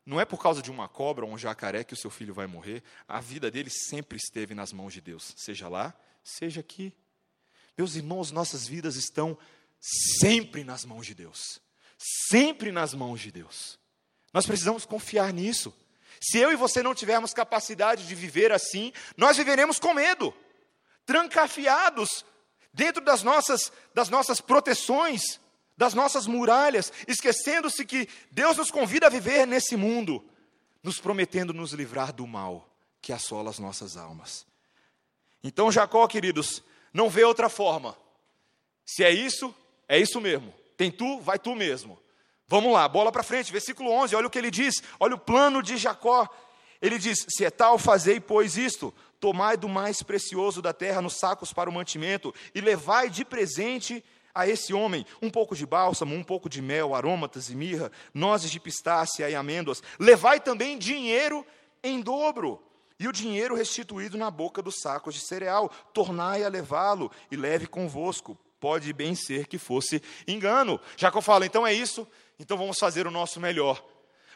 Não 0.06 0.22
é 0.22 0.24
por 0.24 0.42
causa 0.42 0.62
de 0.62 0.72
uma 0.72 0.88
cobra 0.88 1.26
ou 1.26 1.32
um 1.34 1.38
jacaré 1.38 1.84
que 1.84 1.94
o 1.94 1.98
seu 1.98 2.10
filho 2.10 2.34
vai 2.34 2.48
morrer. 2.48 2.82
A 3.10 3.20
vida 3.20 3.52
dele 3.52 3.70
sempre 3.70 4.18
esteve 4.18 4.56
nas 4.56 4.72
mãos 4.72 4.94
de 4.94 5.02
Deus, 5.02 5.34
seja 5.36 5.68
lá, 5.68 5.94
seja 6.24 6.62
aqui. 6.62 6.96
Meus 7.78 7.98
irmãos, 7.98 8.32
nossas 8.32 8.66
vidas 8.66 8.96
estão 8.96 9.38
sempre 10.22 10.64
nas 10.64 10.86
mãos 10.86 11.06
de 11.06 11.14
Deus. 11.14 11.60
Sempre 12.30 12.72
nas 12.72 12.94
mãos 12.94 13.20
de 13.20 13.34
Deus. 13.34 13.78
Nós 14.34 14.46
precisamos 14.46 14.86
confiar 14.86 15.32
nisso. 15.34 15.74
Se 16.20 16.38
eu 16.38 16.52
e 16.52 16.56
você 16.56 16.82
não 16.82 16.96
tivermos 16.96 17.34
capacidade 17.34 18.08
de 18.08 18.16
viver 18.16 18.52
assim, 18.52 18.92
nós 19.16 19.38
viveremos 19.38 19.80
com 19.80 19.94
medo, 19.94 20.34
trancafiados 21.06 22.26
dentro 22.74 23.04
das 23.04 23.24
nossas, 23.24 23.72
das 23.94 24.10
nossas 24.10 24.42
proteções, 24.42 25.40
das 25.76 25.94
nossas 25.94 26.26
muralhas, 26.26 26.92
esquecendo-se 27.08 27.86
que 27.86 28.10
Deus 28.32 28.58
nos 28.58 28.72
convida 28.72 29.08
a 29.08 29.12
viver 29.12 29.46
nesse 29.46 29.76
mundo, 29.76 30.28
nos 30.82 31.00
prometendo 31.00 31.54
nos 31.54 31.72
livrar 31.72 32.12
do 32.12 32.26
mal 32.26 32.68
que 33.02 33.14
assola 33.14 33.50
as 33.50 33.60
nossas 33.60 33.96
almas. 33.96 34.46
Então, 35.44 35.72
Jacó, 35.72 36.08
queridos, 36.08 36.64
não 36.92 37.10
vê 37.10 37.24
outra 37.24 37.48
forma. 37.48 37.96
Se 38.86 39.04
é 39.04 39.12
isso, 39.12 39.54
é 39.88 40.00
isso 40.00 40.20
mesmo. 40.20 40.54
Tem 40.76 40.92
tu, 40.92 41.20
vai 41.20 41.38
tu 41.38 41.56
mesmo. 41.56 42.00
Vamos 42.48 42.72
lá, 42.72 42.88
bola 42.88 43.12
para 43.12 43.24
frente, 43.24 43.52
versículo 43.52 43.92
11, 43.92 44.16
olha 44.16 44.28
o 44.28 44.30
que 44.30 44.38
ele 44.38 44.50
diz, 44.50 44.82
olha 45.00 45.16
o 45.16 45.20
plano 45.20 45.62
de 45.62 45.76
Jacó. 45.76 46.30
Ele 46.82 46.98
diz: 46.98 47.26
Se 47.28 47.44
é 47.44 47.50
tal, 47.50 47.78
fazei, 47.78 48.20
pois 48.20 48.58
isto: 48.58 48.94
tomai 49.20 49.58
do 49.58 49.68
mais 49.68 50.02
precioso 50.04 50.62
da 50.62 50.74
terra 50.74 51.02
nos 51.02 51.18
sacos 51.18 51.52
para 51.52 51.70
o 51.70 51.74
mantimento, 51.74 52.34
e 52.54 52.62
levai 52.62 53.10
de 53.10 53.26
presente 53.26 54.04
a 54.34 54.48
esse 54.48 54.74
homem 54.74 55.06
um 55.22 55.30
pouco 55.30 55.56
de 55.56 55.66
bálsamo, 55.66 56.16
um 56.16 56.24
pouco 56.24 56.48
de 56.48 56.62
mel, 56.62 56.94
aromatas 56.94 57.50
e 57.50 57.56
mirra, 57.56 57.92
nozes 58.14 58.52
de 58.52 58.60
pistácia 58.60 59.30
e 59.30 59.36
amêndoas. 59.36 59.82
Levai 60.00 60.40
também 60.40 60.78
dinheiro 60.78 61.46
em 61.84 62.00
dobro, 62.00 62.62
e 63.00 63.08
o 63.08 63.12
dinheiro 63.12 63.56
restituído 63.56 64.18
na 64.18 64.30
boca 64.30 64.62
dos 64.62 64.80
sacos 64.80 65.16
de 65.16 65.22
cereal. 65.22 65.70
Tornai 65.94 66.44
a 66.44 66.50
levá-lo 66.50 67.12
e 67.32 67.36
leve 67.36 67.68
convosco. 67.68 68.38
Pode 68.60 68.92
bem 68.92 69.14
ser 69.14 69.48
que 69.48 69.58
fosse 69.58 70.02
engano. 70.28 70.80
Jacó 70.96 71.22
fala: 71.22 71.46
então 71.46 71.66
é 71.66 71.74
isso, 71.74 72.08
então 72.40 72.58
vamos 72.58 72.78
fazer 72.80 73.08
o 73.08 73.12
nosso 73.12 73.40
melhor. 73.40 73.84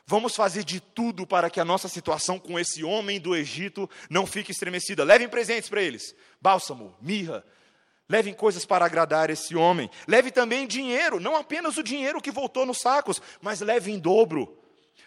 Vamos 0.05 0.35
fazer 0.35 0.63
de 0.63 0.79
tudo 0.79 1.27
para 1.27 1.49
que 1.49 1.59
a 1.59 1.65
nossa 1.65 1.87
situação 1.87 2.39
com 2.39 2.59
esse 2.59 2.83
homem 2.83 3.19
do 3.19 3.35
Egito 3.35 3.89
não 4.09 4.25
fique 4.25 4.51
estremecida. 4.51 5.03
Levem 5.03 5.29
presentes 5.29 5.69
para 5.69 5.81
eles: 5.81 6.15
bálsamo, 6.41 6.95
mirra, 6.99 7.45
Levem 8.11 8.33
coisas 8.33 8.65
para 8.65 8.83
agradar 8.83 9.29
esse 9.29 9.55
homem. 9.55 9.89
Leve 10.05 10.31
também 10.31 10.67
dinheiro, 10.67 11.17
não 11.17 11.33
apenas 11.33 11.77
o 11.77 11.83
dinheiro 11.83 12.19
que 12.19 12.29
voltou 12.29 12.65
nos 12.65 12.79
sacos, 12.79 13.21
mas 13.41 13.61
leve 13.61 13.89
em 13.89 13.97
dobro. 13.97 14.61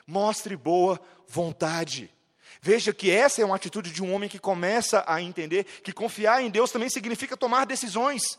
Mostre 0.07 0.57
boa 0.57 0.99
vontade. 1.29 2.11
Veja 2.63 2.95
que 2.95 3.11
essa 3.11 3.43
é 3.43 3.45
uma 3.45 3.57
atitude 3.57 3.91
de 3.91 4.03
um 4.03 4.15
homem 4.15 4.27
que 4.27 4.39
começa 4.39 5.05
a 5.07 5.21
entender 5.21 5.65
que 5.65 5.93
confiar 5.93 6.43
em 6.43 6.49
Deus 6.49 6.71
também 6.71 6.89
significa 6.89 7.37
tomar 7.37 7.67
decisões, 7.67 8.39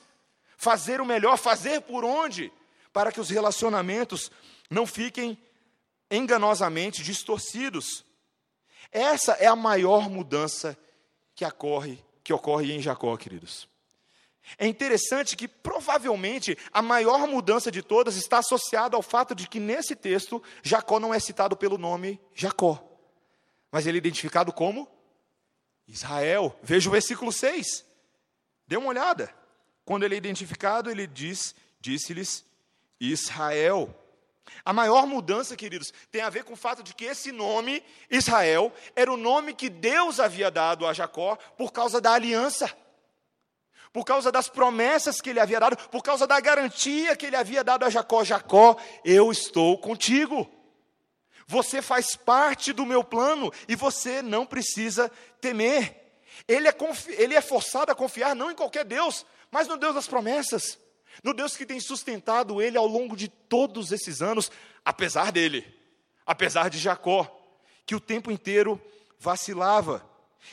fazer 0.57 0.99
o 0.99 1.05
melhor, 1.05 1.37
fazer 1.37 1.81
por 1.81 2.03
onde, 2.03 2.51
para 2.95 3.11
que 3.11 3.19
os 3.19 3.29
relacionamentos 3.29 4.31
não 4.69 4.87
fiquem 4.87 5.37
enganosamente 6.09 7.03
distorcidos. 7.03 8.05
Essa 8.89 9.33
é 9.33 9.47
a 9.47 9.55
maior 9.55 10.09
mudança 10.09 10.77
que 11.35 11.43
ocorre, 11.43 12.01
que 12.23 12.31
ocorre 12.31 12.71
em 12.71 12.81
Jacó, 12.81 13.17
queridos. 13.17 13.67
É 14.57 14.65
interessante 14.65 15.35
que 15.35 15.45
provavelmente 15.45 16.57
a 16.71 16.81
maior 16.81 17.27
mudança 17.27 17.69
de 17.69 17.81
todas 17.81 18.15
está 18.15 18.37
associada 18.37 18.95
ao 18.95 19.01
fato 19.01 19.35
de 19.35 19.45
que 19.45 19.59
nesse 19.59 19.93
texto 19.93 20.41
Jacó 20.63 20.97
não 20.97 21.13
é 21.13 21.19
citado 21.19 21.57
pelo 21.57 21.77
nome 21.77 22.17
Jacó, 22.33 22.81
mas 23.69 23.85
ele 23.85 23.97
é 23.97 23.99
identificado 23.99 24.53
como 24.53 24.89
Israel. 25.85 26.57
Veja 26.63 26.87
o 26.87 26.93
versículo 26.93 27.33
6. 27.33 27.85
Dê 28.65 28.77
uma 28.77 28.87
olhada. 28.87 29.35
Quando 29.83 30.03
ele 30.03 30.15
é 30.15 30.17
identificado, 30.17 30.89
ele 30.89 31.05
diz: 31.05 31.53
disse-lhes 31.81 32.44
Israel. 32.99 33.93
A 34.63 34.71
maior 34.71 35.05
mudança, 35.07 35.55
queridos, 35.55 35.91
tem 36.11 36.21
a 36.21 36.29
ver 36.29 36.43
com 36.43 36.53
o 36.53 36.57
fato 36.57 36.83
de 36.83 36.93
que 36.93 37.05
esse 37.05 37.31
nome, 37.31 37.83
Israel, 38.09 38.71
era 38.95 39.11
o 39.11 39.17
nome 39.17 39.53
que 39.53 39.69
Deus 39.69 40.19
havia 40.19 40.51
dado 40.51 40.85
a 40.85 40.93
Jacó 40.93 41.35
por 41.57 41.71
causa 41.71 41.99
da 41.99 42.13
aliança 42.13 42.75
por 43.95 44.03
causa 44.03 44.29
das 44.29 44.49
promessas 44.49 45.21
que 45.21 45.29
ele 45.29 45.39
havia 45.39 45.57
dado, 45.57 45.77
por 45.87 46.03
causa 46.03 46.27
da 46.27 46.37
garantia 46.41 47.15
que 47.15 47.27
ele 47.27 47.37
havia 47.37 47.63
dado 47.63 47.85
a 47.85 47.89
Jacó: 47.89 48.25
Jacó, 48.25 48.75
eu 49.05 49.31
estou 49.31 49.77
contigo. 49.77 50.51
Você 51.47 51.81
faz 51.81 52.13
parte 52.13 52.73
do 52.73 52.85
meu 52.85 53.05
plano 53.05 53.53
e 53.69 53.75
você 53.75 54.21
não 54.21 54.45
precisa 54.45 55.09
temer. 55.39 55.95
Ele 56.45 56.67
é, 56.67 56.75
ele 57.17 57.35
é 57.35 57.39
forçado 57.39 57.89
a 57.89 57.95
confiar 57.95 58.35
não 58.35 58.51
em 58.51 58.55
qualquer 58.55 58.83
Deus, 58.83 59.25
mas 59.49 59.65
no 59.65 59.77
Deus 59.77 59.95
das 59.95 60.07
promessas, 60.07 60.77
no 61.23 61.33
Deus 61.33 61.55
que 61.55 61.65
tem 61.65 61.79
sustentado 61.79 62.61
ele 62.61 62.77
ao 62.77 62.87
longo 62.87 63.15
de 63.15 63.27
todos 63.27 63.91
esses 63.91 64.21
anos, 64.21 64.51
apesar 64.83 65.31
dele, 65.31 65.65
apesar 66.25 66.69
de 66.69 66.77
Jacó, 66.77 67.31
que 67.85 67.95
o 67.95 67.99
tempo 67.99 68.31
inteiro 68.31 68.81
vacilava. 69.19 70.07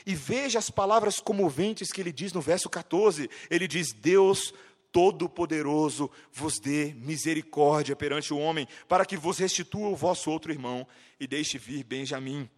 E 0.05 0.15
veja 0.15 0.57
as 0.57 0.69
palavras 0.69 1.19
comoventes 1.19 1.91
que 1.91 2.01
ele 2.01 2.11
diz 2.11 2.33
no 2.33 2.41
verso 2.41 2.69
14. 2.69 3.29
Ele 3.49 3.67
diz: 3.67 3.93
Deus 3.93 4.53
Todo-Poderoso 4.91 6.09
vos 6.31 6.59
dê 6.59 6.93
misericórdia 6.93 7.95
perante 7.95 8.33
o 8.33 8.37
homem, 8.37 8.67
para 8.87 9.05
que 9.05 9.17
vos 9.17 9.39
restitua 9.39 9.89
o 9.89 9.95
vosso 9.95 10.29
outro 10.29 10.51
irmão 10.51 10.87
e 11.19 11.27
deixe 11.27 11.57
vir 11.57 11.83
Benjamim. 11.83 12.49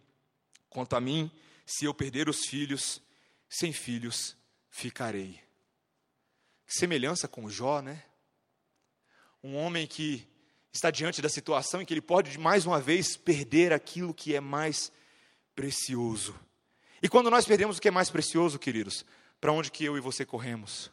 Quanto 0.68 0.96
a 0.96 1.00
mim, 1.00 1.30
se 1.64 1.84
eu 1.84 1.94
perder 1.94 2.28
os 2.28 2.44
filhos, 2.46 3.02
sem 3.48 3.72
filhos 3.72 4.36
ficarei. 4.68 5.45
Semelhança 6.66 7.28
com 7.28 7.48
Jó, 7.48 7.80
né? 7.80 8.02
Um 9.42 9.56
homem 9.56 9.86
que 9.86 10.26
está 10.72 10.90
diante 10.90 11.22
da 11.22 11.28
situação 11.28 11.80
em 11.80 11.84
que 11.84 11.94
ele 11.94 12.00
pode 12.00 12.38
mais 12.38 12.66
uma 12.66 12.80
vez 12.80 13.16
perder 13.16 13.72
aquilo 13.72 14.12
que 14.12 14.34
é 14.34 14.40
mais 14.40 14.92
precioso. 15.54 16.38
E 17.02 17.08
quando 17.08 17.30
nós 17.30 17.46
perdemos 17.46 17.78
o 17.78 17.80
que 17.80 17.88
é 17.88 17.90
mais 17.90 18.10
precioso, 18.10 18.58
queridos, 18.58 19.04
para 19.40 19.52
onde 19.52 19.70
que 19.70 19.84
eu 19.84 19.96
e 19.96 20.00
você 20.00 20.24
corremos? 20.24 20.90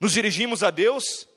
Nos 0.00 0.12
dirigimos 0.12 0.62
a 0.62 0.70
Deus, 0.70 1.28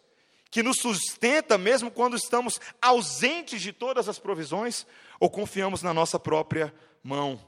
que 0.50 0.64
nos 0.64 0.78
sustenta 0.78 1.58
mesmo 1.58 1.92
quando 1.92 2.16
estamos 2.16 2.60
ausentes 2.82 3.62
de 3.62 3.72
todas 3.72 4.10
as 4.10 4.20
provisões, 4.20 4.86
ou 5.20 5.30
confiamos 5.30 5.82
na 5.82 5.94
nossa 5.94 6.20
própria 6.20 6.74
mão? 7.04 7.40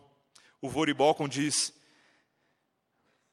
O 0.61 0.69
Voribalcon 0.69 1.27
diz: 1.27 1.73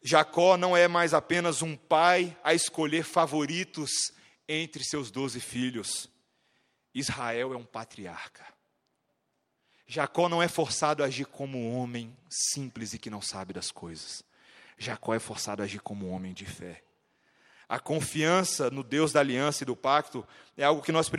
Jacó 0.02 0.56
não 0.56 0.76
é 0.76 0.86
mais 0.86 1.12
apenas 1.12 1.62
um 1.62 1.76
pai 1.76 2.36
a 2.42 2.54
escolher 2.54 3.02
favoritos 3.02 3.90
entre 4.48 4.84
seus 4.84 5.10
doze 5.10 5.40
filhos. 5.40 6.08
Israel 6.94 7.52
é 7.52 7.56
um 7.56 7.64
patriarca. 7.64 8.44
Jacó 9.86 10.28
não 10.28 10.42
é 10.42 10.48
forçado 10.48 11.02
a 11.02 11.06
agir 11.06 11.26
como 11.26 11.72
homem 11.72 12.16
simples 12.28 12.92
e 12.92 12.98
que 12.98 13.10
não 13.10 13.22
sabe 13.22 13.52
das 13.52 13.70
coisas. 13.70 14.22
Jacó 14.76 15.14
é 15.14 15.18
forçado 15.18 15.62
a 15.62 15.64
agir 15.64 15.80
como 15.80 16.10
homem 16.10 16.32
de 16.32 16.44
fé. 16.44 16.82
A 17.68 17.78
confiança 17.78 18.70
no 18.70 18.82
Deus 18.82 19.12
da 19.12 19.20
aliança 19.20 19.62
e 19.62 19.66
do 19.66 19.76
pacto 19.76 20.26
é 20.56 20.64
algo 20.64 20.82
que 20.82 20.92
nós 20.92 21.10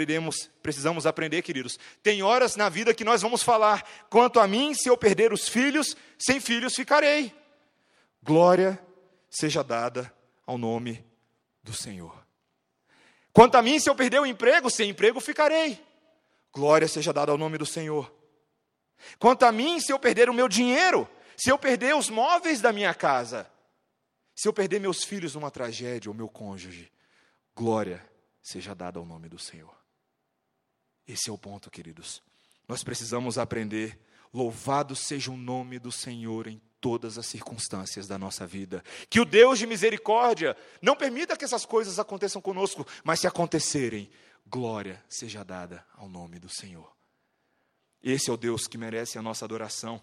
precisamos 0.64 1.06
aprender, 1.06 1.44
queridos. 1.44 1.78
Tem 2.02 2.24
horas 2.24 2.56
na 2.56 2.70
vida 2.70 2.94
que 2.94 3.04
nós 3.04 3.22
vamos 3.22 3.44
falar: 3.44 3.88
quanto 4.10 4.40
a 4.40 4.48
mim, 4.48 4.74
se 4.74 4.90
eu 4.90 4.98
perder 4.98 5.32
os 5.32 5.48
filhos, 5.48 5.96
sem 6.18 6.40
filhos 6.40 6.76
ficarei. 6.76 7.39
Glória 8.22 8.80
seja 9.30 9.64
dada 9.64 10.14
ao 10.46 10.58
nome 10.58 11.06
do 11.64 11.74
Senhor. 11.74 12.26
Quanto 13.32 13.56
a 13.56 13.62
mim, 13.62 13.80
se 13.80 13.90
eu 13.90 13.96
perder 13.96 14.20
o 14.20 14.26
emprego, 14.26 14.70
sem 14.70 14.90
emprego 14.90 15.20
ficarei. 15.20 15.84
Glória 16.52 16.88
seja 16.88 17.14
dada 17.14 17.32
ao 17.32 17.38
nome 17.38 17.58
do 17.58 17.66
Senhor. 17.66 18.14
Quanto 19.18 19.44
a 19.44 19.52
mim, 19.52 19.80
se 19.80 19.94
eu 19.94 20.00
perder 20.00 20.30
o 20.30 20.34
meu 20.34 20.50
dinheiro, 20.50 21.10
se 21.38 21.50
eu 21.50 21.58
perder 21.58 21.96
os 21.96 22.10
móveis 22.10 22.60
da 22.60 22.74
minha 22.74 22.94
casa, 22.94 23.50
se 24.36 24.48
eu 24.48 24.54
perder 24.54 24.80
meus 24.80 25.04
filhos 25.04 25.36
numa 25.36 25.52
tragédia 25.52 26.10
ou 26.10 26.16
meu 26.16 26.28
cônjuge, 26.28 26.92
glória 27.56 28.06
seja 28.42 28.74
dada 28.74 29.00
ao 29.00 29.06
nome 29.06 29.30
do 29.30 29.40
Senhor. 29.40 29.76
Esse 31.08 31.30
é 31.30 31.34
o 31.34 31.38
ponto, 31.38 31.72
queridos. 31.72 32.22
Nós 32.68 32.84
precisamos 32.84 33.38
aprender. 33.38 34.00
Louvado 34.34 34.96
seja 34.96 35.32
o 35.32 35.38
nome 35.38 35.80
do 35.80 35.92
Senhor 35.92 36.48
em 36.48 36.62
todas 36.82 37.18
as 37.18 37.26
circunstâncias 37.26 38.08
da 38.08 38.18
nossa 38.18 38.46
vida. 38.46 38.84
Que 39.10 39.20
o 39.20 39.26
Deus 39.26 39.60
de 39.60 39.68
misericórdia 39.68 40.56
não 40.82 40.96
permita 40.96 41.36
que 41.38 41.46
essas 41.46 41.66
coisas 41.66 42.00
aconteçam 42.00 42.42
conosco, 42.42 42.86
mas 43.04 43.20
se 43.20 43.28
acontecerem, 43.28 44.10
glória 44.48 45.04
seja 45.08 45.44
dada 45.44 45.86
ao 45.96 46.10
nome 46.10 46.40
do 46.40 46.50
Senhor. 46.50 46.92
Esse 48.02 48.30
é 48.30 48.34
o 48.34 48.38
Deus 48.38 48.68
que 48.68 48.78
merece 48.78 49.18
a 49.18 49.22
nossa 49.22 49.46
adoração. 49.46 50.02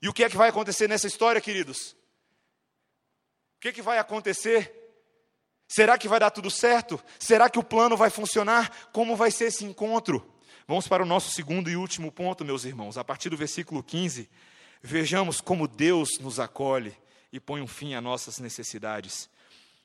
E 0.00 0.08
o 0.08 0.12
que 0.12 0.24
é 0.24 0.28
que 0.28 0.36
vai 0.36 0.48
acontecer 0.48 0.88
nessa 0.88 1.06
história, 1.06 1.40
queridos? 1.40 1.96
O 3.56 3.60
que 3.60 3.68
é 3.68 3.72
que 3.72 3.82
vai 3.82 3.98
acontecer? 3.98 4.80
Será 5.68 5.96
que 5.96 6.08
vai 6.08 6.20
dar 6.20 6.30
tudo 6.30 6.50
certo? 6.50 7.02
Será 7.18 7.48
que 7.48 7.58
o 7.58 7.64
plano 7.64 7.96
vai 7.96 8.10
funcionar? 8.10 8.90
Como 8.92 9.16
vai 9.16 9.30
ser 9.30 9.46
esse 9.46 9.64
encontro? 9.64 10.30
Vamos 10.66 10.86
para 10.86 11.02
o 11.02 11.06
nosso 11.06 11.30
segundo 11.30 11.70
e 11.70 11.76
último 11.76 12.12
ponto, 12.12 12.44
meus 12.44 12.64
irmãos. 12.64 12.98
A 12.98 13.04
partir 13.04 13.30
do 13.30 13.36
versículo 13.36 13.82
15, 13.82 14.28
vejamos 14.82 15.40
como 15.40 15.68
Deus 15.68 16.18
nos 16.20 16.40
acolhe 16.40 16.94
e 17.32 17.38
põe 17.38 17.60
um 17.60 17.66
fim 17.66 17.94
às 17.94 18.02
nossas 18.02 18.38
necessidades. 18.38 19.30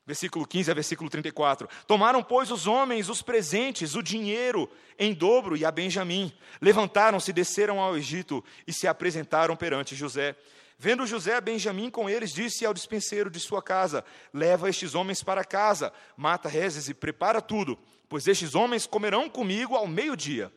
Versículo 0.04 0.46
15 0.46 0.70
a 0.70 0.74
versículo 0.74 1.10
34. 1.10 1.68
Tomaram, 1.86 2.22
pois, 2.22 2.50
os 2.50 2.66
homens 2.66 3.10
os 3.10 3.20
presentes, 3.20 3.94
o 3.94 4.02
dinheiro, 4.02 4.68
em 4.98 5.12
dobro 5.12 5.54
e 5.54 5.66
a 5.66 5.70
Benjamim. 5.70 6.32
Levantaram-se, 6.62 7.30
desceram 7.30 7.78
ao 7.78 7.96
Egito 7.96 8.42
e 8.66 8.72
se 8.72 8.88
apresentaram 8.88 9.54
perante 9.54 9.94
José. 9.94 10.34
Vendo 10.78 11.06
José 11.06 11.34
a 11.34 11.40
Benjamim 11.40 11.90
com 11.90 12.08
eles, 12.08 12.32
disse 12.32 12.64
ao 12.64 12.72
dispenseiro 12.72 13.30
de 13.30 13.38
sua 13.38 13.62
casa: 13.62 14.02
Leva 14.32 14.70
estes 14.70 14.94
homens 14.94 15.22
para 15.22 15.44
casa, 15.44 15.92
mata 16.16 16.48
rezes 16.48 16.88
e 16.88 16.94
prepara 16.94 17.42
tudo, 17.42 17.78
pois 18.08 18.26
estes 18.26 18.54
homens 18.54 18.86
comerão 18.86 19.28
comigo 19.28 19.76
ao 19.76 19.86
meio-dia. 19.86 20.50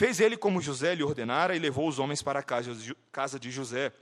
Fez 0.00 0.18
ele 0.18 0.34
como 0.34 0.62
José 0.62 0.94
lhe 0.94 1.04
ordenara 1.04 1.54
e 1.54 1.58
levou 1.58 1.86
os 1.86 1.98
homens 1.98 2.22
para 2.22 2.40
a 2.40 2.42
casa 2.42 3.38
de 3.38 3.50
José. 3.50 3.92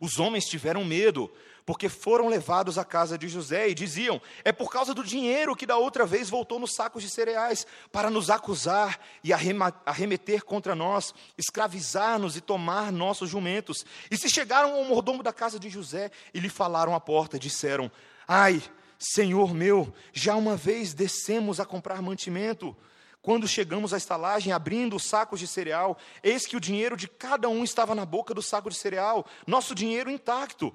Os 0.00 0.20
homens 0.20 0.44
tiveram 0.44 0.84
medo, 0.84 1.28
porque 1.64 1.88
foram 1.88 2.28
levados 2.28 2.78
à 2.78 2.84
casa 2.84 3.18
de 3.18 3.26
José 3.26 3.68
e 3.68 3.74
diziam: 3.74 4.22
É 4.44 4.52
por 4.52 4.70
causa 4.70 4.94
do 4.94 5.02
dinheiro 5.02 5.56
que 5.56 5.66
da 5.66 5.76
outra 5.76 6.06
vez 6.06 6.30
voltou 6.30 6.60
nos 6.60 6.76
sacos 6.76 7.02
de 7.02 7.10
cereais, 7.10 7.66
para 7.90 8.08
nos 8.08 8.30
acusar 8.30 9.00
e 9.24 9.32
arremeter 9.32 10.44
contra 10.44 10.76
nós, 10.76 11.12
escravizar-nos 11.36 12.36
e 12.36 12.40
tomar 12.40 12.92
nossos 12.92 13.28
jumentos. 13.28 13.84
E 14.08 14.16
se 14.16 14.30
chegaram 14.30 14.74
ao 14.74 14.84
mordomo 14.84 15.24
da 15.24 15.32
casa 15.32 15.58
de 15.58 15.68
José 15.68 16.12
e 16.32 16.38
lhe 16.38 16.48
falaram 16.48 16.94
à 16.94 17.00
porta, 17.00 17.36
disseram: 17.36 17.90
Ai, 18.28 18.62
senhor 18.96 19.52
meu, 19.52 19.92
já 20.12 20.36
uma 20.36 20.56
vez 20.56 20.94
descemos 20.94 21.58
a 21.58 21.64
comprar 21.64 22.00
mantimento 22.00 22.76
quando 23.26 23.48
chegamos 23.48 23.92
à 23.92 23.96
estalagem, 23.96 24.52
abrindo 24.52 24.94
os 24.94 25.02
sacos 25.02 25.40
de 25.40 25.48
cereal, 25.48 25.98
eis 26.22 26.46
que 26.46 26.56
o 26.56 26.60
dinheiro 26.60 26.96
de 26.96 27.08
cada 27.08 27.48
um 27.48 27.64
estava 27.64 27.92
na 27.92 28.06
boca 28.06 28.32
do 28.32 28.40
saco 28.40 28.70
de 28.70 28.76
cereal, 28.76 29.26
nosso 29.44 29.74
dinheiro 29.74 30.08
intacto. 30.08 30.72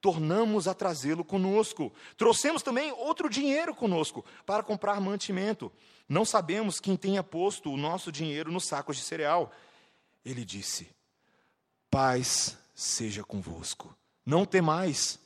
Tornamos 0.00 0.66
a 0.66 0.72
trazê-lo 0.72 1.22
conosco. 1.22 1.92
Trouxemos 2.16 2.62
também 2.62 2.90
outro 2.90 3.28
dinheiro 3.28 3.74
conosco 3.74 4.24
para 4.46 4.62
comprar 4.62 4.98
mantimento. 4.98 5.70
Não 6.08 6.24
sabemos 6.24 6.80
quem 6.80 6.96
tenha 6.96 7.22
posto 7.22 7.70
o 7.70 7.76
nosso 7.76 8.10
dinheiro 8.10 8.50
nos 8.50 8.64
sacos 8.64 8.96
de 8.96 9.02
cereal. 9.02 9.52
Ele 10.24 10.42
disse: 10.42 10.88
Paz 11.90 12.56
seja 12.74 13.22
convosco. 13.22 13.94
Não 14.24 14.46
temais. 14.46 15.18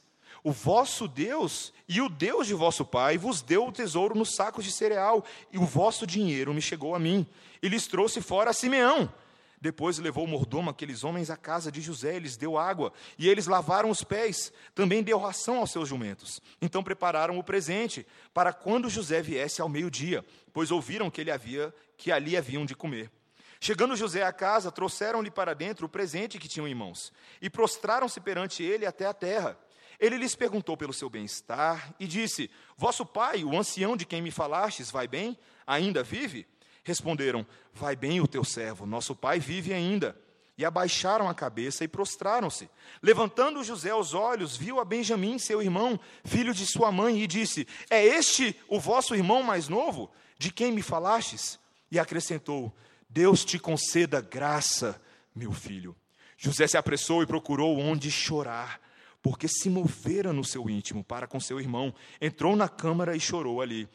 O 0.47 0.53
vosso 0.53 1.09
Deus 1.09 1.73
e 1.89 2.03
o 2.03 2.09
Deus 2.11 2.47
de 2.47 2.53
vosso 2.53 2.85
pai 2.85 3.17
vos 3.17 3.41
deu 3.41 3.67
o 3.67 3.73
tesouro 3.73 4.15
nos 4.15 4.35
sacos 4.35 4.63
de 4.63 4.71
cereal, 4.71 5.25
e 5.51 5.57
o 5.57 5.65
vosso 5.65 6.07
dinheiro 6.07 6.53
me 6.53 6.61
chegou 6.61 6.95
a 6.95 6.99
mim. 6.99 7.27
E 7.63 7.69
lhes 7.69 7.87
trouxe 7.87 8.21
fora 8.21 8.51
a 8.51 8.53
Simeão. 8.53 9.11
Depois 9.59 9.97
levou 9.97 10.25
o 10.25 10.29
mordomo 10.29 10.69
aqueles 10.69 11.03
homens 11.03 11.31
à 11.31 11.37
casa 11.39 11.73
de 11.73 11.81
José, 11.81 12.17
e 12.17 12.19
lhes 12.19 12.37
deu 12.37 12.59
água, 12.59 12.93
e 13.19 13.27
eles 13.27 13.47
lavaram 13.47 13.89
os 13.89 14.05
pés. 14.05 14.53
Também 14.75 15.03
deu 15.03 15.19
ração 15.19 15.61
aos 15.61 15.71
seus 15.71 15.89
jumentos. 15.89 16.43
Então 16.61 16.85
prepararam 16.85 17.39
o 17.39 17.43
presente 17.43 18.07
para 18.35 18.53
quando 18.53 18.91
José 18.91 19.23
viesse 19.23 19.63
ao 19.63 19.69
meio-dia, 19.71 20.23
pois 20.53 20.71
ouviram 20.71 21.11
que 21.11 21.23
ele 21.23 21.31
havia 21.31 21.75
que 21.97 22.13
ali 22.13 22.37
haviam 22.37 22.67
de 22.67 22.75
comer. 22.75 23.11
Chegando 23.59 23.97
José 23.97 24.23
à 24.23 24.31
casa, 24.31 24.71
trouxeram-lhe 24.71 25.31
para 25.31 25.55
dentro 25.55 25.87
o 25.87 25.89
presente 25.89 26.39
que 26.39 26.49
tinham 26.49 26.69
em 26.69 26.75
mãos, 26.75 27.11
e 27.41 27.49
prostraram-se 27.49 28.21
perante 28.21 28.63
ele 28.63 28.85
até 28.85 29.07
a 29.07 29.15
terra. 29.15 29.59
Ele 29.99 30.17
lhes 30.17 30.35
perguntou 30.35 30.77
pelo 30.77 30.93
seu 30.93 31.09
bem-estar 31.09 31.95
e 31.99 32.07
disse: 32.07 32.51
Vosso 32.77 33.05
pai, 33.05 33.45
o 33.45 33.57
ancião 33.57 33.97
de 33.97 34.05
quem 34.05 34.21
me 34.21 34.31
falastes, 34.31 34.91
vai 34.91 35.07
bem? 35.07 35.39
Ainda 35.67 36.03
vive? 36.03 36.47
Responderam: 36.83 37.47
Vai 37.73 37.97
bem 37.97 38.21
o 38.21 38.29
teu 38.29 38.45
servo, 38.45 38.87
nosso 38.87 39.15
pai 39.15 39.41
vive 39.41 39.73
ainda. 39.73 40.19
E 40.57 40.65
abaixaram 40.65 41.29
a 41.29 41.35
cabeça 41.35 41.83
e 41.83 41.89
prostraram-se. 41.89 42.71
Levantando 43.03 43.65
José 43.65 43.93
os 43.93 44.15
olhos, 44.15 44.57
viu 44.57 44.79
a 44.79 44.85
Benjamim, 44.85 45.37
seu 45.37 45.61
irmão, 45.61 45.99
filho 46.25 46.55
de 46.55 46.65
sua 46.65 46.93
mãe, 46.93 47.21
e 47.21 47.27
disse: 47.27 47.67
É 47.91 48.05
este 48.05 48.57
o 48.69 48.79
vosso 48.79 49.15
irmão 49.15 49.43
mais 49.43 49.69
novo, 49.69 50.13
de 50.39 50.53
quem 50.53 50.71
me 50.71 50.83
falastes? 50.83 51.59
E 51.91 51.99
acrescentou: 51.99 52.73
Deus 53.09 53.45
te 53.45 53.59
conceda 53.59 54.21
graça, 54.21 55.01
meu 55.35 55.53
filho. 55.53 55.97
José 56.37 56.67
se 56.67 56.77
apressou 56.77 57.23
e 57.23 57.27
procurou 57.27 57.79
onde 57.79 58.11
chorar 58.11 58.84
porque 59.25 59.49
se 59.49 59.71
movera 59.71 60.35
no 60.35 60.45
seu 60.45 60.69
íntimo 60.69 61.03
para 61.03 61.27
com 61.27 61.41
seu 61.41 61.59
irmão. 61.59 61.95
Entrou 62.21 62.55
na 62.55 62.69
câmara 62.69 63.17
e 63.17 63.21
chorou 63.21 63.63
ali. 63.63 63.89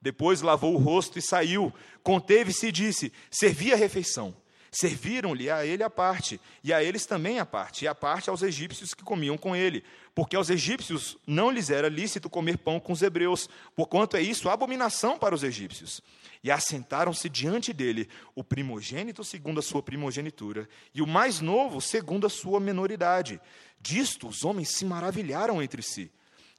Depois 0.00 0.42
lavou 0.42 0.74
o 0.74 0.78
rosto 0.78 1.18
e 1.18 1.22
saiu. 1.22 1.74
Conteve-se 2.04 2.68
e 2.68 2.72
disse: 2.72 3.12
Servi 3.28 3.72
a 3.72 3.76
refeição. 3.76 4.32
Serviram-lhe 4.70 5.48
a 5.48 5.64
ele 5.64 5.82
a 5.82 5.88
parte, 5.88 6.38
e 6.62 6.70
a 6.70 6.82
eles 6.82 7.06
também 7.06 7.38
a 7.38 7.46
parte, 7.46 7.84
e 7.84 7.88
a 7.88 7.94
parte 7.94 8.28
aos 8.28 8.42
egípcios 8.42 8.92
que 8.92 9.02
comiam 9.02 9.38
com 9.38 9.56
ele, 9.56 9.82
porque 10.14 10.36
aos 10.36 10.50
egípcios 10.50 11.16
não 11.26 11.50
lhes 11.50 11.70
era 11.70 11.88
lícito 11.88 12.28
comer 12.28 12.58
pão 12.58 12.78
com 12.78 12.92
os 12.92 13.00
hebreus, 13.00 13.48
porquanto 13.74 14.18
é 14.18 14.20
isso 14.20 14.50
abominação 14.50 15.18
para 15.18 15.34
os 15.34 15.42
egípcios. 15.42 16.02
E 16.44 16.50
assentaram-se 16.50 17.28
diante 17.30 17.72
dele 17.72 18.06
o 18.34 18.44
primogênito 18.44 19.24
segundo 19.24 19.60
a 19.60 19.62
sua 19.62 19.82
primogenitura, 19.82 20.68
e 20.94 21.00
o 21.00 21.06
mais 21.06 21.40
novo 21.40 21.80
segundo 21.80 22.26
a 22.26 22.30
sua 22.30 22.60
menoridade. 22.60 23.40
Disto 23.86 24.26
os 24.26 24.44
homens 24.44 24.70
se 24.70 24.84
maravilharam 24.84 25.62
entre 25.62 25.80
si. 25.80 26.10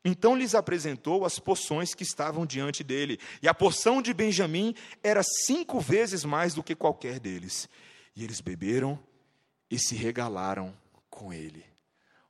Então 0.03 0.33
lhes 0.33 0.55
apresentou 0.55 1.25
as 1.25 1.37
porções 1.37 1.93
que 1.93 2.03
estavam 2.03 2.45
diante 2.45 2.85
dele, 2.85 3.19
e 3.41 3.49
a 3.49 3.53
porção 3.53 4.01
de 4.01 4.13
Benjamim 4.13 4.73
era 5.03 5.21
cinco 5.45 5.81
vezes 5.81 6.23
mais 6.23 6.53
do 6.53 6.63
que 6.63 6.73
qualquer 6.73 7.19
deles. 7.19 7.67
E 8.15 8.23
eles 8.23 8.39
beberam 8.39 8.97
e 9.69 9.77
se 9.77 9.93
regalaram 9.93 10.73
com 11.09 11.33
ele. 11.33 11.65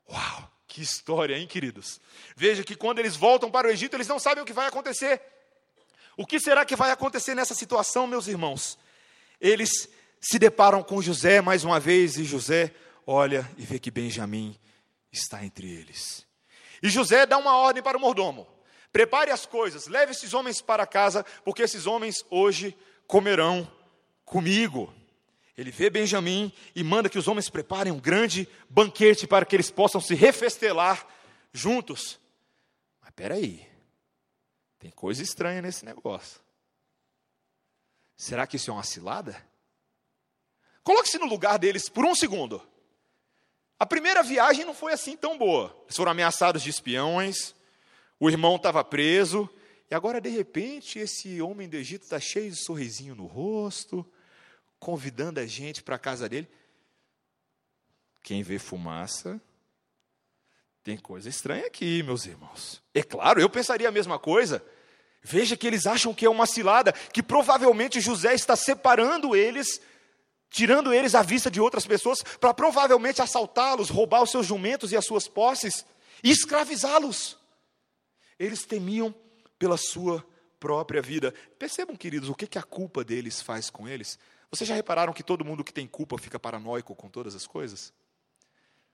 Uau, 0.09 0.51
que 0.67 0.81
história, 0.81 1.37
hein, 1.37 1.45
queridos? 1.45 2.01
Veja 2.35 2.63
que 2.63 2.75
quando 2.75 2.97
eles 2.97 3.15
voltam 3.15 3.51
para 3.51 3.67
o 3.67 3.71
Egito, 3.71 3.95
eles 3.95 4.07
não 4.07 4.17
sabem 4.17 4.43
o 4.43 4.47
que 4.47 4.53
vai 4.53 4.65
acontecer. 4.65 5.21
O 6.17 6.25
que 6.25 6.39
será 6.39 6.65
que 6.65 6.75
vai 6.75 6.89
acontecer 6.89 7.35
nessa 7.35 7.53
situação, 7.53 8.07
meus 8.07 8.25
irmãos? 8.25 8.79
Eles 9.39 9.87
se 10.19 10.39
deparam 10.39 10.81
com 10.81 11.03
José 11.03 11.39
mais 11.39 11.63
uma 11.63 11.79
vez, 11.79 12.17
e 12.17 12.23
José 12.23 12.73
olha 13.05 13.47
e 13.59 13.61
vê 13.61 13.77
que 13.77 13.91
Benjamim 13.91 14.57
está 15.17 15.43
entre 15.43 15.69
eles. 15.69 16.25
E 16.81 16.89
José 16.89 17.25
dá 17.25 17.37
uma 17.37 17.57
ordem 17.57 17.81
para 17.81 17.97
o 17.97 18.01
mordomo: 18.01 18.47
prepare 18.91 19.31
as 19.31 19.45
coisas, 19.45 19.87
leve 19.87 20.11
esses 20.11 20.33
homens 20.33 20.61
para 20.61 20.85
casa, 20.85 21.23
porque 21.43 21.63
esses 21.63 21.85
homens 21.85 22.23
hoje 22.29 22.77
comerão 23.05 23.69
comigo. 24.23 24.93
Ele 25.57 25.71
vê 25.71 25.89
Benjamim 25.89 26.53
e 26.75 26.83
manda 26.83 27.09
que 27.09 27.17
os 27.17 27.27
homens 27.27 27.49
preparem 27.49 27.91
um 27.91 27.99
grande 27.99 28.47
banquete 28.69 29.25
para 29.25 29.45
que 29.45 29.55
eles 29.55 29.71
possam 29.71 29.99
se 29.99 30.13
refestelar 30.13 31.07
juntos. 31.51 32.19
Mas 33.01 33.11
peraí, 33.15 33.67
tem 34.77 34.91
coisa 34.91 35.23
estranha 35.23 35.61
nesse 35.61 35.83
negócio. 35.83 36.39
Será 38.15 38.45
que 38.45 38.57
isso 38.57 38.69
é 38.69 38.73
uma 38.73 38.83
cilada? 38.83 39.35
Coloque-se 40.83 41.17
no 41.17 41.25
lugar 41.25 41.57
deles 41.57 41.89
por 41.89 42.05
um 42.05 42.15
segundo. 42.15 42.61
A 43.79 43.85
primeira 43.85 44.23
viagem 44.23 44.65
não 44.65 44.73
foi 44.73 44.93
assim 44.93 45.15
tão 45.15 45.37
boa. 45.37 45.75
Eles 45.85 45.95
foram 45.95 46.11
ameaçados 46.11 46.61
de 46.61 46.69
espiões, 46.69 47.53
o 48.19 48.29
irmão 48.29 48.55
estava 48.55 48.83
preso, 48.83 49.49
e 49.89 49.95
agora, 49.95 50.19
de 50.19 50.29
repente, 50.29 50.99
esse 50.99 51.41
homem 51.41 51.69
do 51.69 51.77
Egito 51.77 52.03
está 52.03 52.19
cheio 52.19 52.51
de 52.51 52.57
sorrisinho 52.57 53.15
no 53.15 53.25
rosto, 53.25 54.05
convidando 54.79 55.39
a 55.39 55.45
gente 55.45 55.81
para 55.81 55.95
a 55.95 55.99
casa 55.99 56.27
dele. 56.27 56.47
Quem 58.21 58.43
vê 58.43 58.59
fumaça 58.59 59.39
tem 60.83 60.97
coisa 60.97 61.29
estranha 61.29 61.65
aqui, 61.65 62.03
meus 62.03 62.25
irmãos. 62.25 62.81
É 62.93 63.03
claro, 63.03 63.39
eu 63.39 63.49
pensaria 63.49 63.87
a 63.87 63.91
mesma 63.91 64.19
coisa. 64.19 64.63
Veja 65.21 65.57
que 65.57 65.67
eles 65.67 65.85
acham 65.85 66.13
que 66.13 66.25
é 66.25 66.29
uma 66.29 66.45
cilada, 66.45 66.91
que 66.91 67.23
provavelmente 67.23 67.99
José 67.99 68.33
está 68.33 68.55
separando 68.55 69.35
eles, 69.35 69.81
tirando 70.49 70.93
eles 70.93 71.15
à 71.15 71.21
vista 71.21 71.51
de 71.51 71.59
outras 71.59 71.85
pessoas, 71.85 72.23
para 72.39 72.53
provavelmente 72.53 73.21
assaltá-los, 73.21 73.89
roubar 73.89 74.23
os 74.23 74.31
seus 74.31 74.45
jumentos 74.45 74.91
e 74.91 74.97
as 74.97 75.05
suas 75.05 75.27
posses 75.27 75.85
e 76.23 76.29
escravizá-los. 76.29 77.37
Eles 78.39 78.65
temiam 78.65 79.13
pela 79.57 79.77
sua 79.77 80.25
própria 80.59 81.01
vida. 81.01 81.33
Percebam, 81.57 81.95
queridos, 81.95 82.29
o 82.29 82.35
que, 82.35 82.47
que 82.47 82.57
a 82.57 82.63
culpa 82.63 83.03
deles 83.03 83.41
faz 83.41 83.69
com 83.69 83.87
eles? 83.87 84.17
Vocês 84.49 84.67
já 84.67 84.75
repararam 84.75 85.13
que 85.13 85.23
todo 85.23 85.43
mundo 85.43 85.63
que 85.63 85.73
tem 85.73 85.87
culpa 85.87 86.17
fica 86.17 86.39
paranoico 86.39 86.95
com 86.95 87.09
todas 87.09 87.35
as 87.35 87.45
coisas? 87.45 87.93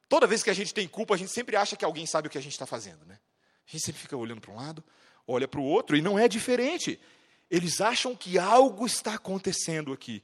Toda 0.09 0.27
vez 0.27 0.43
que 0.43 0.49
a 0.49 0.53
gente 0.53 0.73
tem 0.73 0.87
culpa, 0.87 1.13
a 1.13 1.17
gente 1.17 1.31
sempre 1.31 1.55
acha 1.55 1.75
que 1.75 1.85
alguém 1.85 2.05
sabe 2.05 2.27
o 2.27 2.31
que 2.31 2.37
a 2.37 2.41
gente 2.41 2.53
está 2.53 2.65
fazendo, 2.65 3.05
né? 3.05 3.19
A 3.67 3.71
gente 3.71 3.85
sempre 3.85 4.01
fica 4.01 4.17
olhando 4.17 4.41
para 4.41 4.51
um 4.51 4.55
lado, 4.55 4.83
olha 5.27 5.47
para 5.47 5.59
o 5.59 5.63
outro, 5.63 5.95
e 5.95 6.01
não 6.01 6.19
é 6.19 6.27
diferente. 6.27 6.99
Eles 7.49 7.79
acham 7.79 8.15
que 8.15 8.37
algo 8.37 8.85
está 8.85 9.13
acontecendo 9.13 9.93
aqui. 9.93 10.23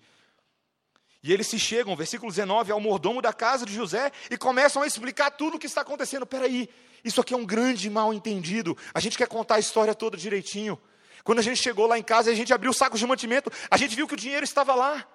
E 1.22 1.34
eles 1.34 1.48
se 1.48 1.60
chegam, 1.60 1.96
versículo 1.96 2.32
19, 2.32 2.72
ao 2.72 2.80
mordomo 2.80 3.22
da 3.22 3.34
casa 3.34 3.66
de 3.66 3.74
José 3.74 4.12
e 4.32 4.38
começam 4.38 4.82
a 4.82 4.88
explicar 4.88 5.32
tudo 5.32 5.58
o 5.58 5.60
que 5.60 5.66
está 5.66 5.82
acontecendo. 5.82 6.26
Peraí, 6.26 6.70
isso 7.04 7.20
aqui 7.20 7.34
é 7.34 7.38
um 7.38 7.46
grande 7.46 7.90
mal 7.90 8.14
entendido. 8.14 8.78
A 8.94 9.00
gente 9.00 9.18
quer 9.18 9.28
contar 9.28 9.56
a 9.56 9.60
história 9.60 9.94
toda 9.94 10.16
direitinho. 10.16 10.80
Quando 11.24 11.40
a 11.40 11.42
gente 11.42 11.62
chegou 11.62 11.86
lá 11.88 12.00
em 12.00 12.04
casa 12.04 12.32
a 12.32 12.34
gente 12.34 12.54
abriu 12.54 12.72
o 12.72 12.74
saco 12.74 12.98
de 12.98 13.06
mantimento, 13.06 13.52
a 13.70 13.76
gente 13.76 13.96
viu 13.96 14.08
que 14.08 14.14
o 14.14 14.18
dinheiro 14.18 14.46
estava 14.46 14.74
lá. 14.74 15.06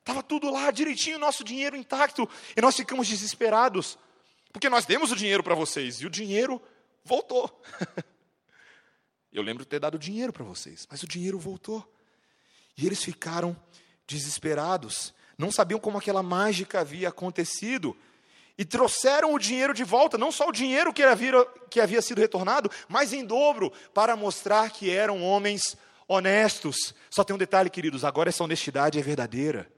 Estava 0.00 0.22
tudo 0.22 0.50
lá, 0.50 0.70
direitinho, 0.70 1.18
nosso 1.18 1.42
dinheiro 1.42 1.76
intacto. 1.76 2.28
E 2.54 2.60
nós 2.60 2.76
ficamos 2.76 3.08
desesperados. 3.08 3.98
Porque 4.52 4.68
nós 4.68 4.84
demos 4.84 5.12
o 5.12 5.16
dinheiro 5.16 5.42
para 5.42 5.54
vocês 5.54 6.00
e 6.00 6.06
o 6.06 6.10
dinheiro 6.10 6.60
voltou. 7.04 7.62
Eu 9.32 9.42
lembro 9.42 9.62
de 9.62 9.68
ter 9.68 9.78
dado 9.78 9.98
dinheiro 9.98 10.32
para 10.32 10.44
vocês, 10.44 10.86
mas 10.90 11.02
o 11.02 11.06
dinheiro 11.06 11.38
voltou. 11.38 11.86
E 12.76 12.86
eles 12.86 13.02
ficaram 13.02 13.56
desesperados, 14.06 15.12
não 15.38 15.52
sabiam 15.52 15.78
como 15.78 15.96
aquela 15.96 16.22
mágica 16.22 16.80
havia 16.80 17.08
acontecido. 17.08 17.96
E 18.58 18.64
trouxeram 18.64 19.32
o 19.32 19.38
dinheiro 19.38 19.72
de 19.72 19.84
volta, 19.84 20.18
não 20.18 20.32
só 20.32 20.48
o 20.48 20.52
dinheiro 20.52 20.92
que 20.92 21.04
havia, 21.04 21.46
que 21.70 21.80
havia 21.80 22.02
sido 22.02 22.20
retornado, 22.20 22.68
mas 22.88 23.12
em 23.12 23.24
dobro, 23.24 23.72
para 23.94 24.16
mostrar 24.16 24.68
que 24.70 24.90
eram 24.90 25.22
homens 25.22 25.76
honestos. 26.08 26.92
Só 27.08 27.22
tem 27.22 27.36
um 27.36 27.38
detalhe, 27.38 27.70
queridos: 27.70 28.04
agora 28.04 28.30
essa 28.30 28.42
honestidade 28.42 28.98
é 28.98 29.02
verdadeira. 29.02 29.70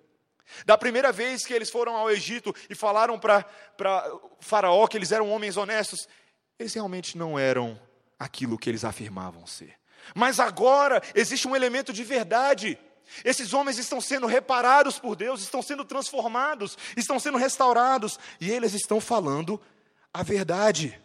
Da 0.64 0.79
primeira 0.79 1.12
vez 1.12 1.44
que 1.44 1.53
eles 1.53 1.70
foram 1.70 1.94
ao 1.94 2.11
Egito 2.11 2.55
e 2.68 2.75
falaram 2.75 3.18
para 3.18 3.44
Faraó 4.40 4.87
que 4.87 4.96
eles 4.96 5.12
eram 5.12 5.31
homens 5.31 5.59
honestos, 5.59 6.09
eles 6.59 6.75
realmente 6.75 7.16
não 7.16 7.38
eram 7.38 7.79
aquilo 8.18 8.59
que 8.59 8.68
eles 8.68 8.85
afirmavam 8.85 9.46
ser. 9.46 9.75
Mas 10.14 10.40
agora 10.40 11.03
existe 11.14 11.46
um 11.46 11.55
elemento 11.55 11.92
de 11.92 12.03
verdade. 12.03 12.79
Esses 13.25 13.53
homens 13.53 13.79
estão 13.79 14.01
sendo 14.01 14.27
reparados 14.27 14.99
por 14.99 15.16
Deus, 15.16 15.42
estão 15.42 15.62
sendo 15.62 15.85
transformados, 15.85 16.77
estão 16.96 17.18
sendo 17.18 17.38
restaurados, 17.38 18.18
e 18.40 18.51
eles 18.51 18.75
estão 18.75 19.01
falando 19.01 19.61
a 20.12 20.23
verdade. 20.23 21.01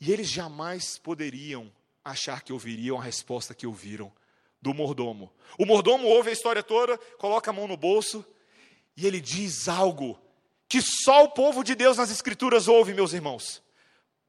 E 0.00 0.12
eles 0.12 0.28
jamais 0.28 0.98
poderiam 0.98 1.72
achar 2.04 2.42
que 2.42 2.52
ouviriam 2.52 2.98
a 2.98 3.02
resposta 3.02 3.54
que 3.54 3.66
ouviram 3.66 4.12
do 4.60 4.72
mordomo. 4.72 5.32
O 5.58 5.66
mordomo 5.66 6.06
ouve 6.06 6.30
a 6.30 6.32
história 6.32 6.62
toda, 6.62 6.96
coloca 7.18 7.50
a 7.50 7.54
mão 7.54 7.66
no 7.66 7.76
bolso, 7.76 8.24
e 8.96 9.06
ele 9.06 9.20
diz 9.20 9.68
algo 9.68 10.18
que 10.68 10.80
só 10.82 11.24
o 11.24 11.30
povo 11.30 11.62
de 11.62 11.74
Deus 11.74 11.96
nas 11.96 12.10
Escrituras 12.10 12.68
ouve, 12.68 12.94
meus 12.94 13.12
irmãos: 13.12 13.62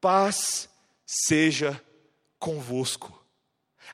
paz 0.00 0.68
seja 1.06 1.82
convosco. 2.38 3.17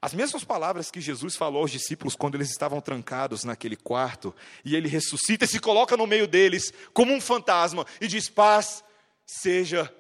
As 0.01 0.13
mesmas 0.13 0.45
palavras 0.45 0.91
que 0.91 1.01
Jesus 1.01 1.37
falou 1.37 1.63
aos 1.63 1.71
discípulos 1.71 2.17
quando 2.17 2.35
eles 2.35 2.51
estavam 2.51 2.81
trancados 2.81 3.45
naquele 3.45 3.77
quarto, 3.77 4.35
e 4.65 4.75
ele 4.75 4.89
ressuscita 4.89 5.45
e 5.45 5.49
se 5.49 5.61
coloca 5.61 5.97
no 5.97 6.07
meio 6.07 6.27
deles 6.27 6.73
como 6.93 7.13
um 7.13 7.21
fantasma 7.21 7.87
e 8.01 8.07
diz: 8.07 8.29
Paz 8.29 8.85
seja 9.27 9.93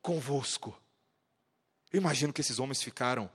convosco. 0.00 0.76
Eu 1.92 2.00
imagino 2.00 2.32
que 2.32 2.40
esses 2.40 2.58
homens 2.58 2.82
ficaram 2.82 3.30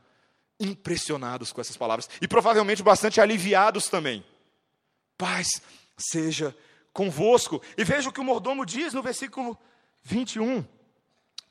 impressionados 0.60 1.52
com 1.52 1.62
essas 1.62 1.78
palavras 1.78 2.10
e 2.20 2.28
provavelmente 2.28 2.82
bastante 2.82 3.22
aliviados 3.22 3.86
também. 3.86 4.26
Paz 5.18 5.48
seja 5.98 6.56
convosco. 6.92 7.62
E 7.78 7.84
veja 7.84 8.10
o 8.10 8.12
que 8.12 8.20
o 8.20 8.24
mordomo 8.24 8.66
diz 8.66 8.94
no 8.94 9.04
versículo 9.04 9.58
21, 10.04 10.66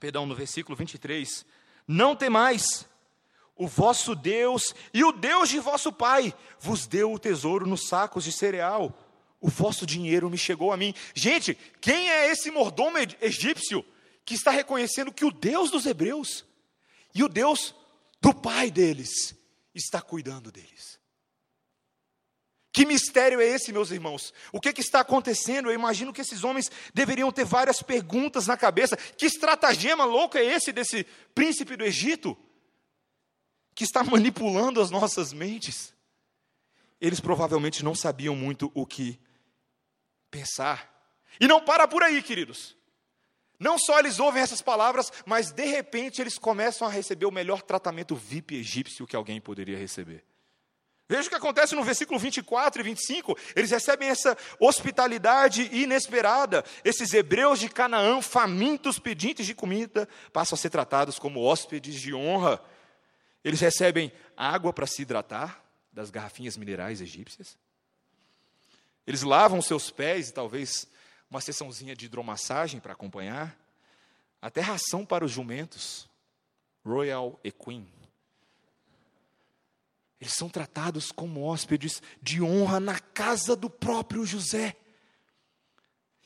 perdão, 0.00 0.26
no 0.26 0.34
versículo 0.34 0.76
23. 0.76 1.46
Não 1.86 2.16
temais 2.16 2.84
o 3.56 3.66
vosso 3.66 4.14
Deus 4.14 4.74
e 4.92 5.02
o 5.02 5.10
Deus 5.10 5.48
de 5.48 5.58
vosso 5.58 5.90
pai 5.90 6.34
vos 6.60 6.86
deu 6.86 7.12
o 7.12 7.18
tesouro 7.18 7.66
nos 7.66 7.88
sacos 7.88 8.24
de 8.24 8.32
cereal. 8.32 8.96
O 9.40 9.48
vosso 9.48 9.86
dinheiro 9.86 10.28
me 10.28 10.36
chegou 10.36 10.72
a 10.72 10.76
mim. 10.76 10.94
Gente, 11.14 11.56
quem 11.80 12.10
é 12.10 12.30
esse 12.30 12.50
mordomo 12.50 12.98
egípcio 13.20 13.84
que 14.24 14.34
está 14.34 14.50
reconhecendo 14.50 15.12
que 15.12 15.24
o 15.24 15.30
Deus 15.30 15.70
dos 15.70 15.86
hebreus 15.86 16.44
e 17.14 17.24
o 17.24 17.28
Deus 17.28 17.74
do 18.20 18.34
pai 18.34 18.70
deles 18.70 19.34
está 19.74 20.02
cuidando 20.02 20.52
deles? 20.52 21.00
Que 22.72 22.84
mistério 22.84 23.40
é 23.40 23.46
esse, 23.46 23.72
meus 23.72 23.90
irmãos? 23.90 24.34
O 24.52 24.60
que, 24.60 24.70
que, 24.70 24.82
está 24.82 25.00
acontecendo? 25.00 25.70
Eu 25.70 25.74
imagino 25.74 26.12
que 26.12 26.20
esses 26.20 26.44
homens 26.44 26.70
deveriam 26.92 27.32
ter 27.32 27.46
várias 27.46 27.80
perguntas 27.80 28.46
na 28.46 28.54
cabeça. 28.54 28.98
Que 28.98 29.24
estratagema 29.24 30.04
louco 30.04 30.36
é 30.36 30.44
esse 30.44 30.72
desse 30.72 31.06
príncipe 31.34 31.74
do 31.74 31.84
Egito? 31.84 32.36
Que 33.76 33.84
está 33.84 34.02
manipulando 34.04 34.80
as 34.80 34.90
nossas 34.90 35.32
mentes. 35.32 35.94
Eles 37.00 37.20
provavelmente 37.20 37.84
não 37.84 37.94
sabiam 37.94 38.34
muito 38.34 38.72
o 38.74 38.84
que 38.84 39.20
pensar. 40.30 40.92
E 41.38 41.46
não 41.46 41.60
para 41.60 41.86
por 41.86 42.02
aí, 42.02 42.20
queridos. 42.22 42.74
Não 43.60 43.78
só 43.78 43.98
eles 43.98 44.18
ouvem 44.18 44.42
essas 44.42 44.60
palavras, 44.60 45.12
mas 45.24 45.52
de 45.52 45.64
repente 45.64 46.20
eles 46.20 46.38
começam 46.38 46.88
a 46.88 46.90
receber 46.90 47.26
o 47.26 47.30
melhor 47.30 47.62
tratamento 47.62 48.16
VIP 48.16 48.56
egípcio 48.56 49.06
que 49.06 49.16
alguém 49.16 49.40
poderia 49.40 49.78
receber. 49.78 50.24
Veja 51.08 51.28
o 51.28 51.30
que 51.30 51.36
acontece 51.36 51.74
no 51.74 51.84
versículo 51.84 52.18
24 52.18 52.80
e 52.80 52.84
25. 52.84 53.38
Eles 53.54 53.70
recebem 53.70 54.08
essa 54.08 54.36
hospitalidade 54.58 55.70
inesperada. 55.72 56.64
Esses 56.84 57.14
hebreus 57.14 57.60
de 57.60 57.68
Canaã, 57.68 58.20
famintos, 58.20 58.98
pedintes 58.98 59.46
de 59.46 59.54
comida, 59.54 60.08
passam 60.32 60.56
a 60.56 60.58
ser 60.58 60.70
tratados 60.70 61.18
como 61.18 61.42
hóspedes 61.42 62.00
de 62.00 62.12
honra. 62.12 62.60
Eles 63.46 63.60
recebem 63.60 64.12
água 64.36 64.72
para 64.72 64.88
se 64.88 65.02
hidratar 65.02 65.64
das 65.92 66.10
garrafinhas 66.10 66.56
minerais 66.56 67.00
egípcias. 67.00 67.56
Eles 69.06 69.22
lavam 69.22 69.62
seus 69.62 69.88
pés 69.88 70.30
e 70.30 70.32
talvez 70.32 70.88
uma 71.30 71.40
sessãozinha 71.40 71.94
de 71.94 72.06
hidromassagem 72.06 72.80
para 72.80 72.92
acompanhar. 72.92 73.56
Até 74.42 74.60
ração 74.60 75.06
para 75.06 75.24
os 75.24 75.30
jumentos. 75.30 76.08
Royal 76.84 77.38
Equine. 77.44 77.88
Eles 80.20 80.34
são 80.34 80.48
tratados 80.48 81.12
como 81.12 81.44
hóspedes 81.44 82.02
de 82.20 82.42
honra 82.42 82.80
na 82.80 82.98
casa 82.98 83.54
do 83.54 83.70
próprio 83.70 84.26
José. 84.26 84.74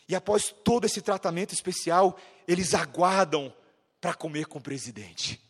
E 0.09 0.15
após 0.15 0.51
todo 0.65 0.87
esse 0.87 1.03
tratamento 1.03 1.53
especial, 1.53 2.19
eles 2.49 2.73
aguardam 2.73 3.55
para 4.01 4.15
comer 4.15 4.47
com 4.47 4.59
o 4.59 4.63
presidente. 4.63 5.50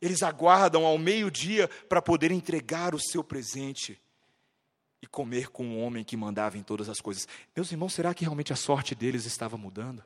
Eles 0.00 0.22
aguardam 0.22 0.84
ao 0.86 0.96
meio-dia 0.96 1.68
para 1.88 2.00
poder 2.00 2.30
entregar 2.30 2.94
o 2.94 3.00
seu 3.00 3.22
presente 3.22 3.98
e 5.02 5.06
comer 5.06 5.48
com 5.48 5.68
o 5.68 5.80
homem 5.80 6.04
que 6.04 6.16
mandava 6.16 6.58
em 6.58 6.62
todas 6.62 6.88
as 6.88 7.00
coisas. 7.00 7.26
Meus 7.54 7.70
irmãos, 7.70 7.92
será 7.92 8.14
que 8.14 8.24
realmente 8.24 8.52
a 8.52 8.56
sorte 8.56 8.94
deles 8.94 9.24
estava 9.24 9.56
mudando? 9.56 10.02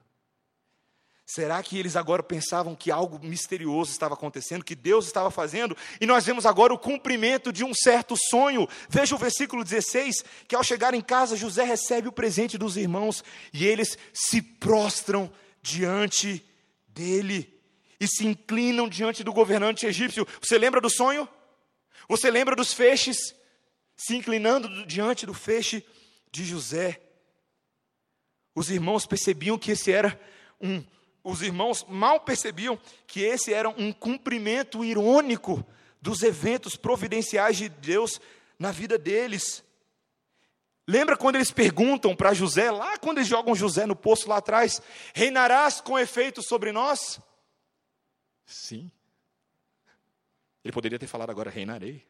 Será 1.26 1.62
que 1.62 1.78
eles 1.78 1.96
agora 1.96 2.22
pensavam 2.22 2.74
que 2.74 2.90
algo 2.90 3.18
misterioso 3.26 3.90
estava 3.90 4.12
acontecendo, 4.12 4.64
que 4.64 4.74
Deus 4.74 5.06
estava 5.06 5.30
fazendo? 5.30 5.74
E 5.98 6.04
nós 6.04 6.26
vemos 6.26 6.44
agora 6.44 6.74
o 6.74 6.78
cumprimento 6.78 7.50
de 7.50 7.64
um 7.64 7.72
certo 7.72 8.14
sonho. 8.28 8.68
Veja 8.90 9.14
o 9.14 9.18
versículo 9.18 9.64
16: 9.64 10.22
que 10.46 10.54
ao 10.54 10.62
chegar 10.62 10.92
em 10.92 11.00
casa, 11.00 11.34
José 11.34 11.64
recebe 11.64 12.08
o 12.08 12.12
presente 12.12 12.58
dos 12.58 12.76
irmãos 12.76 13.24
e 13.54 13.64
eles 13.64 13.96
se 14.12 14.42
prostram 14.42 15.32
diante 15.62 16.44
dele 16.88 17.53
e 18.04 18.08
se 18.08 18.26
inclinam 18.26 18.88
diante 18.88 19.24
do 19.24 19.32
governante 19.32 19.86
egípcio. 19.86 20.26
Você 20.40 20.58
lembra 20.58 20.80
do 20.80 20.90
sonho? 20.90 21.28
Você 22.08 22.30
lembra 22.30 22.54
dos 22.54 22.72
feixes? 22.72 23.34
Se 23.96 24.16
inclinando 24.16 24.86
diante 24.86 25.26
do 25.26 25.34
feixe 25.34 25.84
de 26.30 26.44
José. 26.44 27.00
Os 28.54 28.70
irmãos 28.70 29.06
percebiam 29.06 29.58
que 29.58 29.72
esse 29.72 29.90
era 29.90 30.18
um. 30.60 30.84
Os 31.22 31.40
irmãos 31.40 31.86
mal 31.88 32.20
percebiam 32.20 32.78
que 33.06 33.22
esse 33.22 33.52
era 33.52 33.68
um 33.68 33.92
cumprimento 33.92 34.84
irônico 34.84 35.66
dos 36.00 36.22
eventos 36.22 36.76
providenciais 36.76 37.56
de 37.56 37.68
Deus 37.68 38.20
na 38.58 38.70
vida 38.70 38.98
deles. 38.98 39.64
Lembra 40.86 41.16
quando 41.16 41.36
eles 41.36 41.50
perguntam 41.50 42.14
para 42.14 42.34
José, 42.34 42.70
lá 42.70 42.98
quando 42.98 43.18
eles 43.18 43.28
jogam 43.28 43.54
José 43.54 43.86
no 43.86 43.96
poço 43.96 44.28
lá 44.28 44.36
atrás: 44.36 44.82
reinarás 45.14 45.80
com 45.80 45.98
efeito 45.98 46.42
sobre 46.42 46.72
nós? 46.72 47.18
Sim. 48.46 48.90
Ele 50.64 50.72
poderia 50.72 50.98
ter 50.98 51.06
falado 51.06 51.30
agora: 51.30 51.50
reinarei. 51.50 52.04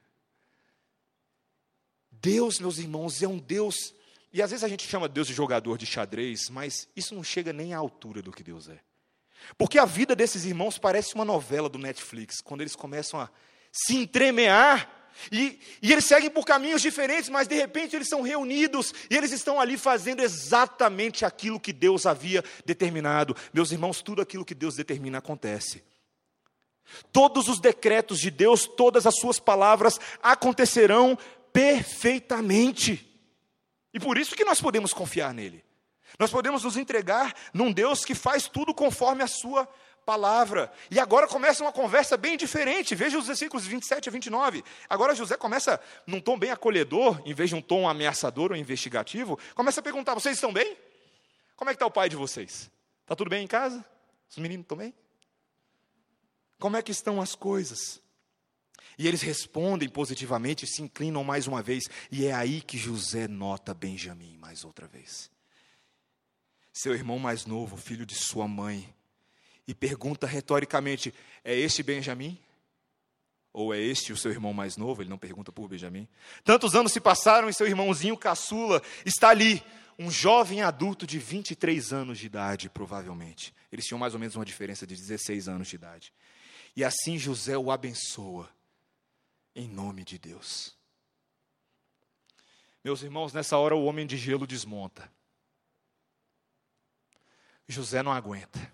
Deus, 2.11 2.59
meus 2.59 2.79
irmãos, 2.79 3.23
é 3.23 3.29
um 3.29 3.39
Deus. 3.39 3.95
E 4.33 4.43
às 4.43 4.51
vezes 4.51 4.65
a 4.65 4.69
gente 4.69 4.87
chama 4.87 5.09
Deus 5.09 5.29
de 5.29 5.35
jogador 5.35 5.79
de 5.79 5.87
xadrez, 5.87 6.49
mas 6.51 6.89
isso 6.97 7.15
não 7.15 7.23
chega 7.23 7.53
nem 7.53 7.75
à 7.75 7.79
altura 7.79 8.21
do 8.23 8.33
que 8.33 8.43
Deus 8.43 8.69
é. 8.69 8.81
Porque 9.59 9.79
a 9.79 9.85
vida 9.85 10.17
desses 10.17 10.45
irmãos 10.45 10.79
parece 10.79 11.15
uma 11.15 11.25
novela 11.25 11.69
do 11.69 11.79
Netflix, 11.79 12.41
quando 12.41 12.63
eles 12.63 12.75
começam 12.75 13.21
a 13.21 13.31
se 13.71 13.97
entremear 13.97 15.05
e, 15.31 15.61
e, 15.81 15.93
eles 15.93 16.05
seguem 16.05 16.31
por 16.31 16.45
caminhos 16.45 16.83
diferentes, 16.83 17.29
mas 17.29 17.47
de 17.47 17.55
repente 17.55 17.95
eles 17.95 18.09
são 18.09 18.23
reunidos 18.23 18.93
e 19.09 19.17
eles 19.17 19.31
estão 19.31 19.61
ali 19.61 19.79
fazendo 19.79 20.21
exatamente 20.21 21.25
aquilo 21.25 21.61
que 21.61 21.73
Deus 21.73 22.05
havia 22.07 22.43
determinado. 22.65 23.37
Meus 23.53 23.71
irmãos, 23.71 24.03
tudo 24.03 24.21
aquilo 24.21 24.45
que 24.45 24.55
Deus 24.55 24.75
determina 24.75 25.19
acontece. 25.19 25.85
Todos 27.13 27.49
os 27.49 27.59
decretos 27.61 28.19
de 28.19 28.31
Deus, 28.31 28.67
todas 28.67 29.07
as 29.07 29.17
suas 29.17 29.39
palavras 29.39 29.99
acontecerão 30.23 31.19
perfeitamente. 31.53 33.11
E 33.93 34.01
por 34.01 34.19
isso 34.19 34.35
que 34.35 34.45
nós 34.45 34.61
podemos 34.61 34.93
confiar 34.93 35.33
nele. 35.33 35.65
Nós 36.19 36.31
podemos 36.31 36.63
nos 36.63 36.77
entregar 36.77 37.35
num 37.53 37.73
Deus 37.73 38.05
que 38.05 38.15
faz 38.15 38.49
tudo 38.49 38.75
conforme 38.75 39.23
a 39.23 39.27
sua 39.27 39.69
palavra. 40.05 40.71
E 40.91 41.01
agora 41.01 41.27
começa 41.27 41.63
uma 41.63 41.73
conversa 41.73 42.17
bem 42.17 42.37
diferente. 42.37 42.95
Veja 42.95 43.19
os 43.19 43.27
versículos 43.27 43.67
27 43.67 44.09
a 44.09 44.13
29. 44.13 44.63
Agora 44.89 45.15
José 45.15 45.37
começa 45.37 45.81
num 46.07 46.21
tom 46.21 46.39
bem 46.39 46.51
acolhedor, 46.51 47.21
em 47.25 47.35
vez 47.35 47.51
de 47.51 47.57
um 47.57 47.63
tom 47.63 47.89
ameaçador 47.89 48.53
ou 48.53 48.57
investigativo, 48.57 49.39
começa 49.55 49.81
a 49.81 49.83
perguntar: 49.83 50.15
"Vocês 50.15 50.37
estão 50.37 50.53
bem? 50.53 50.77
Como 51.57 51.71
é 51.71 51.73
que 51.73 51.77
está 51.77 51.87
o 51.87 51.91
pai 51.91 52.09
de 52.09 52.17
vocês? 52.17 52.71
Está 53.03 53.17
tudo 53.17 53.31
bem 53.31 53.45
em 53.45 53.49
casa? 53.49 53.85
Os 54.31 54.37
meninos 54.39 54.65
estão 54.65 54.77
bem? 54.77 54.95
Como 56.59 56.77
é 56.77 56.83
que 56.83 56.93
estão 56.93 57.21
as 57.21 57.35
coisas?" 57.35 58.03
E 58.99 59.09
eles 59.09 59.23
respondem 59.23 59.89
positivamente, 59.89 60.67
se 60.67 60.83
inclinam 60.83 61.25
mais 61.25 61.47
uma 61.47 61.63
vez, 61.63 61.85
e 62.11 62.27
é 62.27 62.33
aí 62.33 62.61
que 62.61 62.79
José 62.79 63.27
nota 63.27 63.75
Benjamim 63.75 64.37
mais 64.37 64.65
outra 64.65 64.87
vez. 64.87 65.31
Seu 66.73 66.95
irmão 66.95 67.19
mais 67.19 67.45
novo, 67.47 67.77
filho 67.77 68.07
de 68.07 68.15
sua 68.15 68.47
mãe, 68.47 68.95
e 69.67 69.75
pergunta 69.75 70.27
retoricamente: 70.27 71.15
É 71.43 71.57
este 71.57 71.83
Benjamim? 71.83 72.39
Ou 73.53 73.73
é 73.73 73.81
este 73.81 74.13
o 74.13 74.17
seu 74.17 74.33
irmão 74.33 74.53
mais 74.53 74.77
novo? 74.77 75.01
Ele 75.01 75.09
não 75.09 75.19
pergunta 75.19 75.53
por 75.53 75.69
Benjamim. 75.69 76.09
Tantos 76.43 76.75
anos 76.75 76.91
se 76.93 77.01
passaram 77.01 77.49
e 77.49 77.55
seu 77.55 77.69
irmãozinho 77.69 78.17
caçula 78.17 78.83
está 79.07 79.29
ali, 79.29 79.63
um 79.97 80.11
jovem 80.11 80.63
adulto 80.63 81.07
de 81.07 81.21
23 81.21 81.93
anos 81.93 82.19
de 82.19 82.27
idade, 82.27 82.69
provavelmente. 82.69 83.55
Eles 83.71 83.87
tinham 83.87 83.99
mais 83.99 84.13
ou 84.13 84.19
menos 84.19 84.35
uma 84.35 84.45
diferença 84.45 84.85
de 84.85 84.97
16 84.97 85.49
anos 85.49 85.69
de 85.69 85.77
idade. 85.77 86.13
E 86.77 86.83
assim 86.83 87.19
José 87.19 87.57
o 87.57 87.71
abençoa, 87.71 88.49
em 89.55 89.69
nome 89.69 90.05
de 90.05 90.19
Deus. 90.19 90.77
Meus 92.83 93.03
irmãos, 93.03 93.33
nessa 93.33 93.57
hora 93.57 93.75
o 93.75 93.85
homem 93.85 94.07
de 94.07 94.17
gelo 94.17 94.47
desmonta. 94.47 95.11
José 97.67 98.03
não 98.03 98.13
aguenta. 98.13 98.73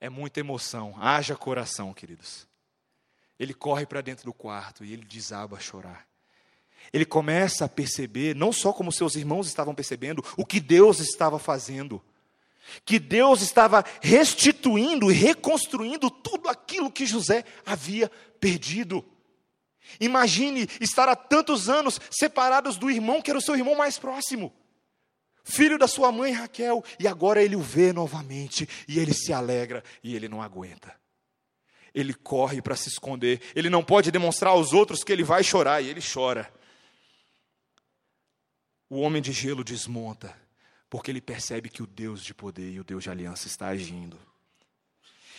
É 0.00 0.08
muita 0.08 0.40
emoção. 0.40 0.94
Haja 1.00 1.34
coração, 1.34 1.94
queridos. 1.94 2.46
Ele 3.38 3.54
corre 3.54 3.86
para 3.86 4.00
dentro 4.00 4.24
do 4.24 4.32
quarto 4.32 4.84
e 4.84 4.92
ele 4.92 5.04
desaba 5.04 5.56
a 5.56 5.60
chorar. 5.60 6.06
Ele 6.92 7.04
começa 7.04 7.64
a 7.64 7.68
perceber, 7.68 8.34
não 8.34 8.52
só 8.52 8.72
como 8.72 8.92
seus 8.92 9.14
irmãos 9.14 9.46
estavam 9.46 9.74
percebendo, 9.74 10.24
o 10.36 10.44
que 10.44 10.60
Deus 10.60 11.00
estava 11.00 11.38
fazendo. 11.38 12.02
Que 12.84 12.98
Deus 12.98 13.42
estava 13.42 13.84
restituindo 14.00 15.10
e 15.10 15.14
reconstruindo 15.14 16.10
tudo 16.10 16.48
aquilo 16.48 16.90
que 16.90 17.06
José 17.06 17.44
havia 17.64 18.10
perdido. 18.40 19.04
Imagine 20.00 20.68
estar 20.80 21.08
há 21.08 21.16
tantos 21.16 21.68
anos 21.68 22.00
separados 22.10 22.76
do 22.76 22.90
irmão 22.90 23.22
que 23.22 23.30
era 23.30 23.38
o 23.38 23.42
seu 23.42 23.56
irmão 23.56 23.74
mais 23.74 23.98
próximo 23.98 24.52
filho 25.48 25.78
da 25.78 25.88
sua 25.88 26.12
mãe 26.12 26.32
Raquel, 26.32 26.84
e 27.00 27.08
agora 27.08 27.42
ele 27.42 27.56
o 27.56 27.60
vê 27.60 27.92
novamente, 27.92 28.68
e 28.86 28.98
ele 28.98 29.14
se 29.14 29.32
alegra, 29.32 29.82
e 30.04 30.14
ele 30.14 30.28
não 30.28 30.42
aguenta. 30.42 30.94
Ele 31.94 32.12
corre 32.12 32.60
para 32.60 32.76
se 32.76 32.88
esconder, 32.88 33.40
ele 33.56 33.70
não 33.70 33.82
pode 33.82 34.10
demonstrar 34.10 34.52
aos 34.52 34.72
outros 34.72 35.02
que 35.02 35.10
ele 35.10 35.24
vai 35.24 35.42
chorar, 35.42 35.82
e 35.82 35.88
ele 35.88 36.00
chora. 36.02 36.52
O 38.90 39.00
homem 39.00 39.22
de 39.22 39.32
gelo 39.32 39.64
desmonta, 39.64 40.36
porque 40.90 41.10
ele 41.10 41.20
percebe 41.20 41.68
que 41.68 41.82
o 41.82 41.86
Deus 41.86 42.22
de 42.22 42.32
poder 42.34 42.70
e 42.70 42.80
o 42.80 42.84
Deus 42.84 43.02
de 43.02 43.10
aliança 43.10 43.46
está 43.46 43.68
agindo. 43.68 44.18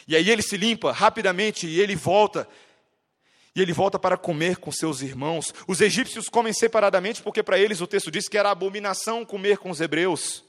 E 0.08 0.16
aí 0.16 0.30
ele 0.30 0.42
se 0.42 0.58
limpa 0.58 0.92
rapidamente 0.92 1.68
e 1.68 1.80
ele 1.80 1.96
volta 1.96 2.48
e 3.56 3.62
ele 3.62 3.74
volta 3.74 3.98
para 3.98 4.16
comer 4.16 4.58
com 4.58 4.72
seus 4.72 5.02
irmãos. 5.02 5.54
Os 5.68 5.82
egípcios 5.82 6.30
comem 6.30 6.54
separadamente 6.54 7.22
porque 7.22 7.44
para 7.44 7.60
eles 7.60 7.82
o 7.82 7.88
texto 7.88 8.12
diz 8.12 8.30
que 8.30 8.38
era 8.38 8.52
abominação 8.52 9.26
comer 9.26 9.58
com 9.58 9.70
os 9.70 9.82
hebreus. 9.82 10.44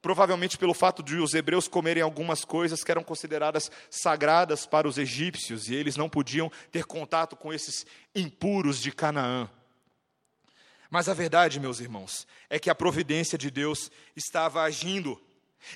Provavelmente 0.00 0.58
pelo 0.58 0.74
fato 0.74 1.02
de 1.02 1.16
os 1.16 1.34
hebreus 1.34 1.66
comerem 1.66 2.02
algumas 2.02 2.44
coisas 2.44 2.84
que 2.84 2.90
eram 2.90 3.02
consideradas 3.02 3.70
sagradas 3.90 4.66
para 4.66 4.86
os 4.86 4.98
egípcios 4.98 5.68
e 5.68 5.74
eles 5.74 5.96
não 5.96 6.08
podiam 6.08 6.50
ter 6.70 6.84
contato 6.84 7.34
com 7.34 7.52
esses 7.52 7.84
impuros 8.14 8.80
de 8.80 8.92
Canaã. 8.92 9.50
Mas 10.90 11.08
a 11.08 11.14
verdade, 11.14 11.60
meus 11.60 11.80
irmãos, 11.80 12.26
é 12.48 12.58
que 12.58 12.70
a 12.70 12.74
providência 12.74 13.36
de 13.36 13.50
Deus 13.50 13.90
estava 14.16 14.62
agindo. 14.62 15.20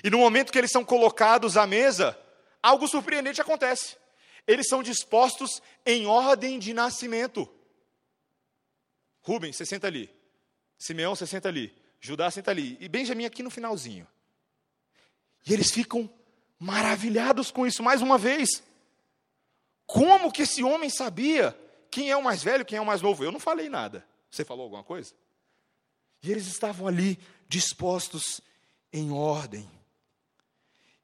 E 0.03 0.09
no 0.09 0.17
momento 0.17 0.51
que 0.51 0.57
eles 0.57 0.71
são 0.71 0.83
colocados 0.83 1.55
à 1.57 1.67
mesa, 1.67 2.17
algo 2.61 2.87
surpreendente 2.87 3.41
acontece 3.41 3.97
eles 4.45 4.67
são 4.67 4.83
dispostos 4.83 5.61
em 5.85 6.05
ordem 6.05 6.59
de 6.59 6.73
nascimento. 6.73 7.49
Rubens, 9.21 9.55
você 9.55 9.65
senta 9.65 9.87
ali. 9.87 10.09
Simeão, 10.77 11.15
você 11.15 11.25
senta 11.25 11.47
ali. 11.47 11.73
Judá, 11.99 12.29
senta 12.29 12.51
ali. 12.51 12.77
E 12.79 12.89
Benjamim 12.89 13.25
aqui 13.25 13.41
no 13.41 13.49
finalzinho. 13.49 14.07
E 15.45 15.53
eles 15.53 15.71
ficam 15.71 16.09
maravilhados 16.59 17.51
com 17.51 17.65
isso 17.65 17.81
mais 17.81 18.01
uma 18.01 18.17
vez. 18.17 18.61
Como 19.85 20.31
que 20.31 20.41
esse 20.41 20.63
homem 20.63 20.89
sabia 20.89 21.57
quem 21.89 22.11
é 22.11 22.17
o 22.17 22.23
mais 22.23 22.43
velho, 22.43 22.65
quem 22.65 22.77
é 22.77 22.81
o 22.81 22.85
mais 22.85 23.01
novo? 23.01 23.23
Eu 23.23 23.31
não 23.31 23.39
falei 23.39 23.69
nada. 23.69 24.05
Você 24.33 24.43
falou 24.43 24.63
alguma 24.63 24.83
coisa? 24.83 25.13
E 26.23 26.31
eles 26.31 26.47
estavam 26.47 26.87
ali 26.87 27.19
dispostos 27.47 28.41
em 28.91 29.11
ordem. 29.11 29.69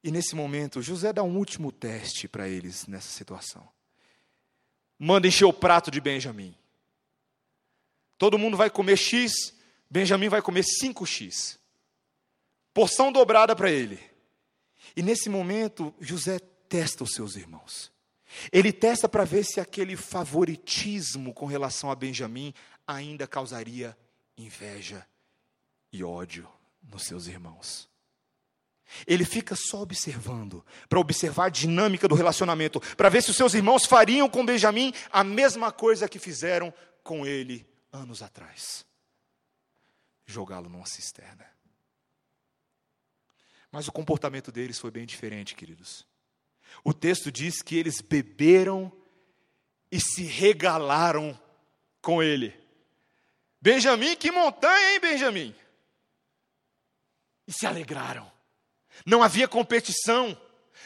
E 0.03 0.09
nesse 0.09 0.33
momento, 0.33 0.81
José 0.81 1.13
dá 1.13 1.21
um 1.21 1.37
último 1.37 1.71
teste 1.71 2.27
para 2.27 2.49
eles 2.49 2.87
nessa 2.87 3.09
situação. 3.09 3.69
Manda 4.97 5.27
encher 5.27 5.45
o 5.45 5.53
prato 5.53 5.91
de 5.91 6.01
Benjamim. 6.01 6.55
Todo 8.17 8.39
mundo 8.39 8.57
vai 8.57 8.67
comer 8.67 8.97
X, 8.97 9.53
Benjamim 9.87 10.27
vai 10.27 10.41
comer 10.41 10.63
5X. 10.63 11.59
Porção 12.73 13.11
dobrada 13.11 13.55
para 13.55 13.69
ele. 13.69 13.99
E 14.95 15.03
nesse 15.03 15.29
momento, 15.29 15.93
José 15.99 16.39
testa 16.67 17.03
os 17.03 17.11
seus 17.11 17.35
irmãos. 17.35 17.91
Ele 18.51 18.71
testa 18.71 19.09
para 19.09 19.23
ver 19.23 19.43
se 19.43 19.59
aquele 19.59 19.95
favoritismo 19.95 21.33
com 21.33 21.45
relação 21.45 21.91
a 21.91 21.95
Benjamim 21.95 22.53
ainda 22.95 23.27
causaria 23.27 23.97
inveja 24.37 25.05
e 25.91 26.03
ódio 26.03 26.49
nos 26.81 27.03
seus 27.03 27.27
irmãos. 27.27 27.89
Ele 29.05 29.23
fica 29.23 29.55
só 29.55 29.81
observando, 29.81 30.65
para 30.87 30.99
observar 30.99 31.45
a 31.45 31.49
dinâmica 31.49 32.07
do 32.07 32.15
relacionamento, 32.15 32.79
para 32.95 33.09
ver 33.09 33.21
se 33.21 33.29
os 33.29 33.37
seus 33.37 33.53
irmãos 33.53 33.85
fariam 33.85 34.27
com 34.27 34.45
Benjamim 34.45 34.91
a 35.11 35.23
mesma 35.23 35.71
coisa 35.71 36.09
que 36.09 36.17
fizeram 36.17 36.73
com 37.03 37.25
ele 37.25 37.67
anos 37.91 38.23
atrás 38.23 38.89
jogá-lo 40.29 40.69
numa 40.69 40.85
cisterna. 40.85 41.45
Mas 43.71 43.87
o 43.87 43.91
comportamento 43.91 44.51
deles 44.51 44.79
foi 44.79 44.91
bem 44.91 45.05
diferente, 45.05 45.55
queridos. 45.55 46.05
O 46.83 46.93
texto 46.93 47.31
diz 47.31 47.61
que 47.61 47.75
eles 47.75 47.99
beberam 47.99 48.91
e 49.91 49.99
se 49.99 50.23
regalaram 50.23 51.39
com 52.01 52.21
ele. 52.21 52.53
Benjamim, 53.61 54.15
que 54.15 54.31
montanha, 54.31 54.93
hein, 54.93 54.99
Benjamim? 54.99 55.55
E 57.47 57.53
se 57.53 57.65
alegraram 57.65 58.29
não 59.05 59.23
havia 59.23 59.47
competição, 59.47 60.37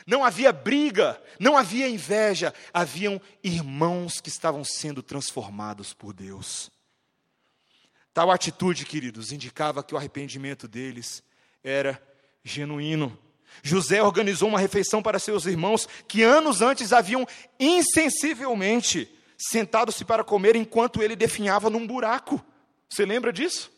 não 0.05 0.24
havia 0.24 0.51
briga, 0.51 1.21
não 1.39 1.57
havia 1.57 1.88
inveja, 1.88 2.53
haviam 2.74 3.21
irmãos 3.43 4.19
que 4.19 4.30
estavam 4.30 4.63
sendo 4.63 5.01
transformados 5.01 5.93
por 5.93 6.13
Deus. 6.13 6.71
Tal 8.13 8.30
atitude, 8.30 8.86
queridos, 8.86 9.32
indicava 9.32 9.84
que 9.84 9.93
o 9.93 9.97
arrependimento 9.97 10.67
deles 10.67 11.24
era 11.63 12.01
genuíno. 12.43 13.17
José 13.61 14.01
organizou 14.01 14.49
uma 14.49 14.59
refeição 14.59 15.01
para 15.01 15.19
seus 15.19 15.45
irmãos 15.45 15.88
que 16.07 16.24
anos 16.24 16.61
antes 16.61 16.93
haviam 16.93 17.28
insensivelmente 17.59 19.09
sentado-se 19.38 20.05
para 20.05 20.24
comer 20.24 20.55
enquanto 20.55 21.01
ele 21.01 21.15
definhava 21.15 21.69
num 21.69 21.86
buraco. 21.86 22.43
Você 22.93 23.07
lembra 23.07 23.33
disso? 23.33 23.71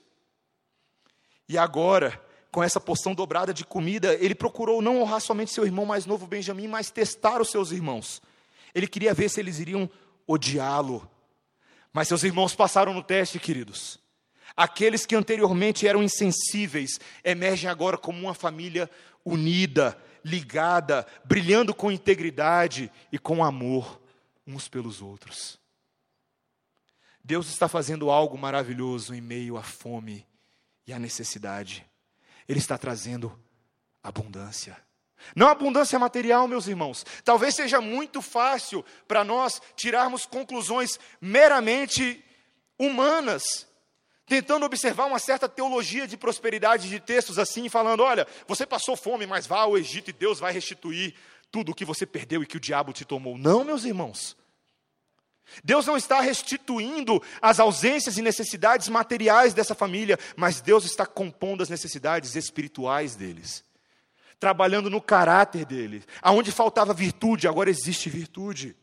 E 1.47 1.57
agora, 1.57 2.21
com 2.51 2.61
essa 2.61 2.81
porção 2.81 3.15
dobrada 3.15 3.53
de 3.53 3.63
comida, 3.63 4.13
ele 4.15 4.35
procurou 4.35 4.81
não 4.81 5.01
honrar 5.01 5.21
somente 5.21 5.51
seu 5.51 5.63
irmão 5.63 5.85
mais 5.85 6.05
novo, 6.05 6.27
Benjamim, 6.27 6.67
mas 6.67 6.91
testar 6.91 7.41
os 7.41 7.49
seus 7.49 7.71
irmãos. 7.71 8.21
Ele 8.73 8.87
queria 8.87 9.13
ver 9.13 9.29
se 9.29 9.39
eles 9.39 9.57
iriam 9.57 9.89
odiá-lo. 10.27 11.09
Mas 11.93 12.09
seus 12.09 12.23
irmãos 12.23 12.55
passaram 12.55 12.93
no 12.93 13.01
teste, 13.01 13.39
queridos. 13.39 13.97
Aqueles 14.53 15.05
que 15.05 15.15
anteriormente 15.15 15.87
eram 15.87 16.03
insensíveis 16.03 16.99
emergem 17.23 17.69
agora 17.69 17.97
como 17.97 18.19
uma 18.19 18.33
família 18.33 18.91
unida, 19.23 19.97
ligada, 20.25 21.07
brilhando 21.23 21.73
com 21.73 21.89
integridade 21.89 22.91
e 23.13 23.17
com 23.17 23.45
amor 23.45 24.01
uns 24.45 24.67
pelos 24.67 25.01
outros. 25.01 25.57
Deus 27.25 27.47
está 27.47 27.67
fazendo 27.67 28.11
algo 28.11 28.37
maravilhoso 28.37 29.15
em 29.15 29.19
meio 29.19 29.57
à 29.57 29.63
fome 29.63 30.23
e 30.85 30.93
à 30.93 30.99
necessidade. 30.99 31.83
Ele 32.47 32.59
está 32.59 32.77
trazendo 32.77 33.35
abundância. 34.03 34.77
Não 35.35 35.47
abundância 35.47 35.97
material, 35.97 36.47
meus 36.47 36.67
irmãos. 36.67 37.03
Talvez 37.23 37.55
seja 37.55 37.81
muito 37.81 38.21
fácil 38.21 38.85
para 39.07 39.23
nós 39.23 39.59
tirarmos 39.75 40.27
conclusões 40.27 40.99
meramente 41.19 42.23
humanas, 42.77 43.67
tentando 44.27 44.63
observar 44.63 45.05
uma 45.05 45.17
certa 45.17 45.49
teologia 45.49 46.07
de 46.07 46.17
prosperidade 46.17 46.87
de 46.87 46.99
textos 46.99 47.39
assim, 47.39 47.69
falando: 47.69 48.03
olha, 48.03 48.27
você 48.45 48.67
passou 48.67 48.95
fome, 48.95 49.25
mas 49.25 49.47
vá 49.47 49.61
ao 49.61 49.75
Egito 49.75 50.11
e 50.11 50.13
Deus 50.13 50.39
vai 50.39 50.53
restituir 50.53 51.15
tudo 51.51 51.71
o 51.71 51.75
que 51.75 51.85
você 51.85 52.05
perdeu 52.05 52.43
e 52.43 52.45
que 52.45 52.57
o 52.57 52.59
diabo 52.59 52.93
te 52.93 53.03
tomou. 53.03 53.35
Não, 53.35 53.63
meus 53.63 53.83
irmãos. 53.83 54.37
Deus 55.63 55.85
não 55.85 55.95
está 55.95 56.19
restituindo 56.19 57.21
as 57.41 57.59
ausências 57.59 58.17
e 58.17 58.21
necessidades 58.21 58.89
materiais 58.89 59.53
dessa 59.53 59.75
família, 59.75 60.17
mas 60.35 60.61
Deus 60.61 60.85
está 60.85 61.05
compondo 61.05 61.61
as 61.61 61.69
necessidades 61.69 62.35
espirituais 62.35 63.15
deles, 63.15 63.63
trabalhando 64.39 64.89
no 64.89 65.01
caráter 65.01 65.65
deles. 65.65 66.07
Aonde 66.21 66.51
faltava 66.51 66.93
virtude, 66.93 67.47
agora 67.47 67.69
existe 67.69 68.09
virtude. 68.09 68.75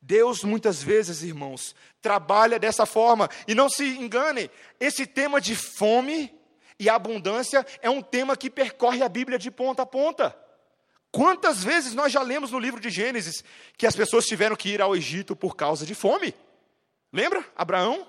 Deus 0.00 0.44
muitas 0.44 0.82
vezes, 0.82 1.22
irmãos, 1.22 1.74
trabalha 2.00 2.58
dessa 2.58 2.86
forma. 2.86 3.28
E 3.46 3.54
não 3.54 3.68
se 3.68 3.84
engane, 3.84 4.50
esse 4.80 5.06
tema 5.06 5.40
de 5.40 5.54
fome 5.54 6.32
e 6.78 6.88
abundância 6.88 7.66
é 7.82 7.90
um 7.90 8.00
tema 8.00 8.36
que 8.36 8.48
percorre 8.48 9.02
a 9.02 9.08
Bíblia 9.08 9.38
de 9.38 9.50
ponta 9.50 9.82
a 9.82 9.86
ponta. 9.86 10.36
Quantas 11.10 11.64
vezes 11.64 11.94
nós 11.94 12.12
já 12.12 12.22
lemos 12.22 12.50
no 12.50 12.58
livro 12.58 12.80
de 12.80 12.90
Gênesis 12.90 13.42
que 13.76 13.86
as 13.86 13.96
pessoas 13.96 14.26
tiveram 14.26 14.56
que 14.56 14.68
ir 14.68 14.82
ao 14.82 14.94
Egito 14.94 15.34
por 15.34 15.56
causa 15.56 15.86
de 15.86 15.94
fome? 15.94 16.34
Lembra? 17.12 17.44
Abraão 17.56 18.06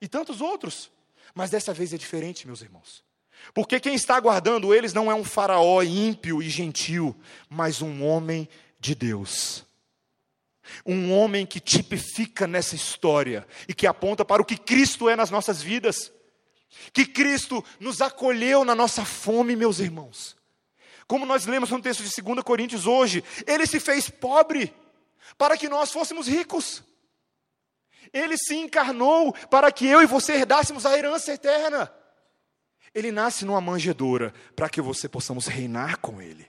e 0.00 0.06
tantos 0.06 0.40
outros. 0.40 0.90
Mas 1.34 1.50
dessa 1.50 1.74
vez 1.74 1.92
é 1.92 1.98
diferente, 1.98 2.46
meus 2.46 2.62
irmãos. 2.62 3.04
Porque 3.52 3.80
quem 3.80 3.94
está 3.94 4.16
aguardando 4.16 4.74
eles 4.74 4.92
não 4.92 5.10
é 5.10 5.14
um 5.14 5.24
faraó 5.24 5.82
ímpio 5.82 6.42
e 6.42 6.48
gentil, 6.48 7.14
mas 7.48 7.82
um 7.82 8.04
homem 8.04 8.48
de 8.78 8.94
Deus. 8.94 9.64
Um 10.84 11.12
homem 11.12 11.44
que 11.46 11.60
tipifica 11.60 12.46
nessa 12.46 12.74
história 12.74 13.46
e 13.68 13.74
que 13.74 13.86
aponta 13.86 14.24
para 14.24 14.42
o 14.42 14.44
que 14.44 14.56
Cristo 14.56 15.08
é 15.08 15.16
nas 15.16 15.30
nossas 15.30 15.62
vidas. 15.62 16.12
Que 16.92 17.06
Cristo 17.06 17.64
nos 17.78 18.00
acolheu 18.00 18.64
na 18.64 18.74
nossa 18.74 19.04
fome, 19.04 19.54
meus 19.56 19.78
irmãos. 19.78 20.35
Como 21.06 21.24
nós 21.24 21.46
lemos 21.46 21.70
no 21.70 21.80
texto 21.80 22.02
de 22.02 22.22
2 22.22 22.42
Coríntios 22.42 22.86
hoje, 22.86 23.22
ele 23.46 23.66
se 23.66 23.78
fez 23.78 24.10
pobre 24.10 24.74
para 25.38 25.56
que 25.56 25.68
nós 25.68 25.92
fôssemos 25.92 26.26
ricos. 26.26 26.82
Ele 28.12 28.36
se 28.36 28.56
encarnou 28.56 29.32
para 29.48 29.70
que 29.70 29.86
eu 29.86 30.02
e 30.02 30.06
você 30.06 30.34
herdássemos 30.34 30.86
a 30.86 30.96
herança 30.96 31.32
eterna. 31.32 31.92
Ele 32.94 33.12
nasce 33.12 33.44
numa 33.44 33.60
manjedoura 33.60 34.32
para 34.54 34.68
que 34.68 34.80
você 34.80 35.08
possamos 35.08 35.46
reinar 35.46 35.98
com 35.98 36.20
ele. 36.22 36.48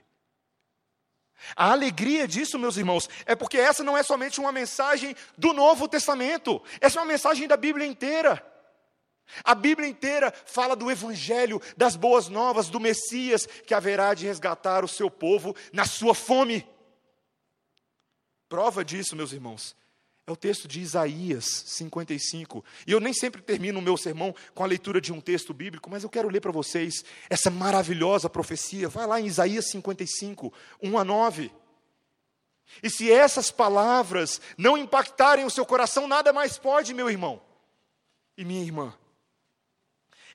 A 1.55 1.71
alegria 1.71 2.27
disso, 2.27 2.57
meus 2.57 2.77
irmãos, 2.77 3.09
é 3.25 3.35
porque 3.35 3.57
essa 3.57 3.83
não 3.83 3.97
é 3.97 4.03
somente 4.03 4.39
uma 4.39 4.51
mensagem 4.51 5.15
do 5.37 5.53
Novo 5.53 5.87
Testamento, 5.87 6.61
essa 6.81 6.99
é 6.99 7.01
uma 7.01 7.07
mensagem 7.07 7.47
da 7.47 7.55
Bíblia 7.55 7.85
inteira. 7.85 8.43
A 9.43 9.53
Bíblia 9.53 9.87
inteira 9.87 10.33
fala 10.45 10.75
do 10.75 10.89
Evangelho, 10.89 11.61
das 11.75 11.95
boas 11.95 12.27
novas, 12.29 12.69
do 12.69 12.79
Messias 12.79 13.45
que 13.45 13.73
haverá 13.73 14.13
de 14.13 14.25
resgatar 14.25 14.83
o 14.83 14.87
seu 14.87 15.09
povo 15.09 15.55
na 15.73 15.85
sua 15.85 16.15
fome. 16.15 16.67
Prova 18.47 18.83
disso, 18.83 19.15
meus 19.15 19.33
irmãos, 19.33 19.75
é 20.25 20.31
o 20.31 20.35
texto 20.35 20.67
de 20.67 20.81
Isaías 20.81 21.45
55. 21.45 22.63
E 22.85 22.91
eu 22.91 22.99
nem 22.99 23.13
sempre 23.13 23.41
termino 23.41 23.79
o 23.79 23.81
meu 23.81 23.97
sermão 23.97 24.33
com 24.53 24.63
a 24.63 24.67
leitura 24.67 24.99
de 24.99 25.11
um 25.11 25.21
texto 25.21 25.53
bíblico, 25.53 25.89
mas 25.89 26.03
eu 26.03 26.09
quero 26.09 26.29
ler 26.29 26.41
para 26.41 26.51
vocês 26.51 27.03
essa 27.29 27.49
maravilhosa 27.49 28.29
profecia. 28.29 28.89
Vai 28.89 29.07
lá 29.07 29.19
em 29.19 29.25
Isaías 29.25 29.69
55, 29.69 30.53
1 30.81 30.97
a 30.97 31.03
9. 31.03 31.51
E 32.83 32.89
se 32.89 33.11
essas 33.11 33.49
palavras 33.49 34.41
não 34.57 34.77
impactarem 34.77 35.45
o 35.45 35.49
seu 35.49 35.65
coração, 35.65 36.07
nada 36.07 36.33
mais 36.33 36.57
pode, 36.57 36.93
meu 36.93 37.09
irmão 37.09 37.41
e 38.37 38.45
minha 38.45 38.61
irmã. 38.61 38.93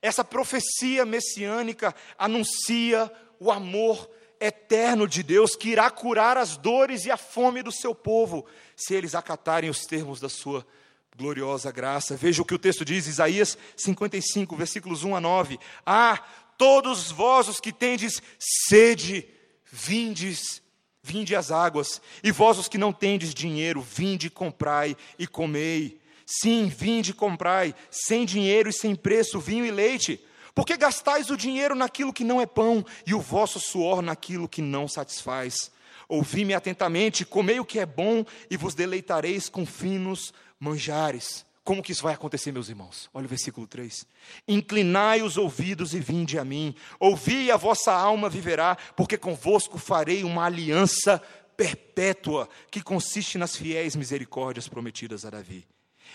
Essa 0.03 0.21
profecia 0.21 1.05
messiânica 1.05 1.95
anuncia 2.17 3.09
o 3.39 3.49
amor 3.49 4.09
eterno 4.37 5.07
de 5.07 5.23
Deus 5.23 5.55
que 5.55 5.69
irá 5.69 5.89
curar 5.89 6.37
as 6.37 6.57
dores 6.57 7.05
e 7.05 7.11
a 7.11 7.15
fome 7.15 7.63
do 7.63 7.71
seu 7.71 7.95
povo, 7.95 8.45
se 8.75 8.93
eles 8.93 9.15
acatarem 9.15 9.69
os 9.69 9.85
termos 9.85 10.19
da 10.19 10.27
sua 10.27 10.67
gloriosa 11.15 11.71
graça. 11.71 12.17
Veja 12.17 12.41
o 12.41 12.45
que 12.45 12.53
o 12.53 12.59
texto 12.59 12.83
diz, 12.83 13.07
Isaías 13.07 13.57
55, 13.77 14.53
versículos 14.57 15.05
1 15.05 15.15
a 15.15 15.21
9. 15.21 15.57
Ah, 15.85 16.21
todos 16.57 17.09
vós 17.09 17.47
os 17.47 17.61
que 17.61 17.71
tendes 17.71 18.21
sede, 18.67 19.25
vindes, 19.71 20.61
vinde 21.01 21.33
às 21.33 21.49
águas, 21.49 22.01
e 22.21 22.29
vós 22.29 22.57
os 22.57 22.67
que 22.67 22.77
não 22.77 22.91
tendes 22.91 23.33
dinheiro, 23.33 23.81
vinde, 23.81 24.29
comprai 24.29 24.97
e 25.17 25.25
comei. 25.25 26.02
Sim, 26.25 26.67
vinde 26.67 27.11
e 27.11 27.13
comprai, 27.13 27.75
sem 27.91 28.25
dinheiro 28.25 28.69
e 28.69 28.73
sem 28.73 28.95
preço, 28.95 29.39
vinho 29.39 29.65
e 29.65 29.71
leite. 29.71 30.23
Porque 30.55 30.77
gastais 30.77 31.29
o 31.29 31.37
dinheiro 31.37 31.75
naquilo 31.75 32.13
que 32.13 32.23
não 32.23 32.39
é 32.39 32.45
pão, 32.45 32.85
e 33.05 33.13
o 33.13 33.19
vosso 33.19 33.59
suor 33.59 34.01
naquilo 34.01 34.47
que 34.47 34.61
não 34.61 34.87
satisfaz. 34.87 35.71
Ouvi-me 36.07 36.53
atentamente, 36.53 37.25
comei 37.25 37.59
o 37.59 37.65
que 37.65 37.79
é 37.79 37.85
bom, 37.85 38.23
e 38.49 38.57
vos 38.57 38.75
deleitareis 38.75 39.49
com 39.49 39.65
finos 39.65 40.33
manjares. 40.59 41.45
Como 41.63 41.81
que 41.81 41.93
isso 41.93 42.03
vai 42.03 42.13
acontecer, 42.13 42.51
meus 42.51 42.67
irmãos? 42.67 43.09
Olha 43.13 43.25
o 43.25 43.29
versículo 43.29 43.65
3. 43.65 44.05
Inclinai 44.47 45.21
os 45.21 45.37
ouvidos 45.37 45.93
e 45.93 45.99
vinde 45.99 46.37
a 46.37 46.43
mim. 46.43 46.75
Ouvi 46.99 47.45
e 47.45 47.51
a 47.51 47.57
vossa 47.57 47.93
alma 47.93 48.29
viverá, 48.29 48.75
porque 48.97 49.17
convosco 49.17 49.77
farei 49.77 50.23
uma 50.23 50.45
aliança 50.45 51.21
perpétua, 51.55 52.49
que 52.69 52.81
consiste 52.81 53.37
nas 53.37 53.55
fiéis 53.55 53.95
misericórdias 53.95 54.67
prometidas 54.67 55.23
a 55.23 55.29
Davi. 55.29 55.65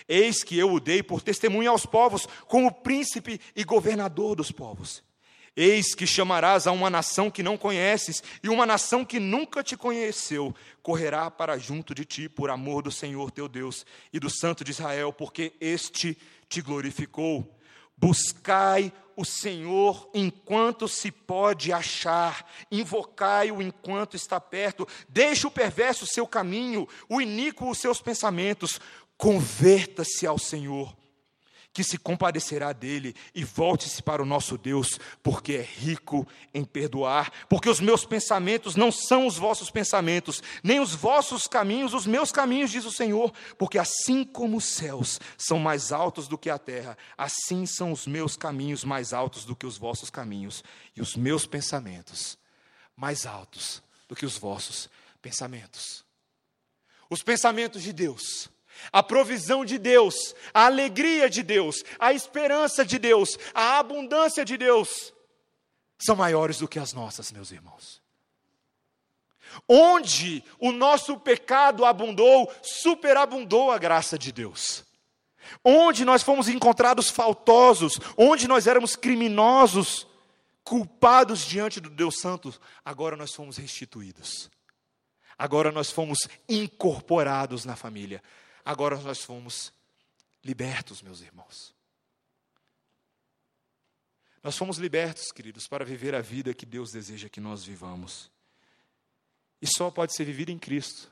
Eis 0.07 0.43
que 0.43 0.57
eu 0.57 0.71
o 0.71 0.79
dei 0.79 1.03
por 1.03 1.21
testemunha 1.21 1.69
aos 1.69 1.85
povos, 1.85 2.27
como 2.47 2.71
príncipe 2.71 3.39
e 3.55 3.63
governador 3.63 4.35
dos 4.35 4.51
povos. 4.51 5.03
Eis 5.55 5.93
que 5.93 6.07
chamarás 6.07 6.67
a 6.67 6.71
uma 6.71 6.89
nação 6.89 7.29
que 7.29 7.43
não 7.43 7.57
conheces, 7.57 8.23
e 8.41 8.49
uma 8.49 8.65
nação 8.65 9.03
que 9.03 9.19
nunca 9.19 9.61
te 9.61 9.75
conheceu, 9.75 10.55
correrá 10.81 11.29
para 11.29 11.57
junto 11.57 11.93
de 11.93 12.05
ti 12.05 12.29
por 12.29 12.49
amor 12.49 12.83
do 12.83 12.91
Senhor 12.91 13.29
teu 13.31 13.47
Deus 13.47 13.85
e 14.13 14.19
do 14.19 14.29
Santo 14.29 14.63
de 14.63 14.71
Israel, 14.71 15.11
porque 15.11 15.53
este 15.59 16.17
te 16.47 16.61
glorificou. 16.61 17.57
Buscai 17.97 18.93
o 19.17 19.25
Senhor 19.25 20.09
enquanto 20.13 20.87
se 20.87 21.11
pode 21.11 21.73
achar, 21.73 22.49
invocai-o 22.71 23.61
enquanto 23.61 24.15
está 24.15 24.39
perto, 24.39 24.87
deixe 25.09 25.45
o 25.45 25.51
perverso 25.51 26.05
seu 26.07 26.25
caminho, 26.25 26.87
o 27.09 27.19
iníquo 27.19 27.69
os 27.69 27.79
seus 27.79 28.01
pensamentos, 28.01 28.79
Converta-se 29.19 30.25
ao 30.25 30.39
Senhor, 30.39 30.95
que 31.73 31.83
se 31.83 31.97
compadecerá 31.97 32.71
dele, 32.71 33.13
e 33.35 33.43
volte-se 33.43 34.01
para 34.01 34.23
o 34.23 34.25
nosso 34.25 34.57
Deus, 34.57 34.97
porque 35.21 35.55
é 35.55 35.61
rico 35.61 36.25
em 36.53 36.63
perdoar. 36.63 37.29
Porque 37.49 37.69
os 37.69 37.81
meus 37.81 38.05
pensamentos 38.05 38.77
não 38.77 38.93
são 38.93 39.27
os 39.27 39.37
vossos 39.37 39.69
pensamentos, 39.69 40.41
nem 40.63 40.79
os 40.79 40.95
vossos 40.95 41.47
caminhos 41.47 41.93
os 41.93 42.07
meus 42.07 42.31
caminhos, 42.31 42.71
diz 42.71 42.85
o 42.85 42.93
Senhor. 42.93 43.33
Porque 43.57 43.77
assim 43.77 44.23
como 44.23 44.55
os 44.55 44.63
céus 44.63 45.19
são 45.37 45.59
mais 45.59 45.91
altos 45.91 46.29
do 46.29 46.37
que 46.37 46.49
a 46.49 46.57
terra, 46.57 46.97
assim 47.17 47.65
são 47.65 47.91
os 47.91 48.07
meus 48.07 48.37
caminhos 48.37 48.85
mais 48.85 49.11
altos 49.11 49.43
do 49.43 49.53
que 49.53 49.65
os 49.65 49.77
vossos 49.77 50.09
caminhos, 50.09 50.63
e 50.95 51.01
os 51.01 51.17
meus 51.17 51.45
pensamentos 51.45 52.37
mais 52.95 53.25
altos 53.25 53.83
do 54.07 54.15
que 54.15 54.25
os 54.25 54.37
vossos 54.37 54.89
pensamentos. 55.21 56.05
Os 57.09 57.21
pensamentos 57.21 57.83
de 57.83 57.91
Deus 57.91 58.49
a 58.91 59.03
provisão 59.03 59.63
de 59.63 59.77
Deus, 59.77 60.35
a 60.53 60.65
alegria 60.65 61.29
de 61.29 61.43
Deus, 61.43 61.83
a 61.99 62.13
esperança 62.13 62.85
de 62.85 62.97
Deus, 62.97 63.37
a 63.53 63.79
abundância 63.79 64.43
de 64.43 64.57
Deus 64.57 65.13
são 65.99 66.15
maiores 66.15 66.59
do 66.59 66.67
que 66.67 66.79
as 66.79 66.93
nossas, 66.93 67.31
meus 67.31 67.51
irmãos. 67.51 68.01
Onde 69.67 70.43
o 70.59 70.71
nosso 70.71 71.19
pecado 71.19 71.83
abundou, 71.83 72.51
superabundou 72.61 73.71
a 73.71 73.77
graça 73.77 74.17
de 74.17 74.31
Deus. 74.31 74.85
Onde 75.63 76.05
nós 76.05 76.23
fomos 76.23 76.47
encontrados 76.47 77.09
faltosos, 77.09 77.99
onde 78.15 78.47
nós 78.47 78.67
éramos 78.67 78.95
criminosos, 78.95 80.07
culpados 80.63 81.45
diante 81.45 81.79
do 81.79 81.89
Deus 81.89 82.19
Santo, 82.19 82.53
agora 82.85 83.17
nós 83.17 83.33
fomos 83.33 83.57
restituídos. 83.57 84.49
Agora 85.37 85.71
nós 85.71 85.91
fomos 85.91 86.19
incorporados 86.47 87.65
na 87.65 87.75
família. 87.75 88.21
Agora 88.69 88.95
nós 88.97 89.23
fomos 89.23 89.73
libertos, 90.43 91.01
meus 91.01 91.21
irmãos. 91.21 91.73
Nós 94.43 94.55
fomos 94.55 94.77
libertos, 94.77 95.31
queridos, 95.31 95.67
para 95.67 95.83
viver 95.83 96.13
a 96.13 96.21
vida 96.21 96.53
que 96.53 96.67
Deus 96.67 96.91
deseja 96.91 97.27
que 97.29 97.41
nós 97.41 97.63
vivamos. 97.63 98.29
E 99.59 99.65
só 99.65 99.89
pode 99.89 100.15
ser 100.15 100.23
vivida 100.23 100.51
em 100.51 100.59
Cristo. 100.59 101.11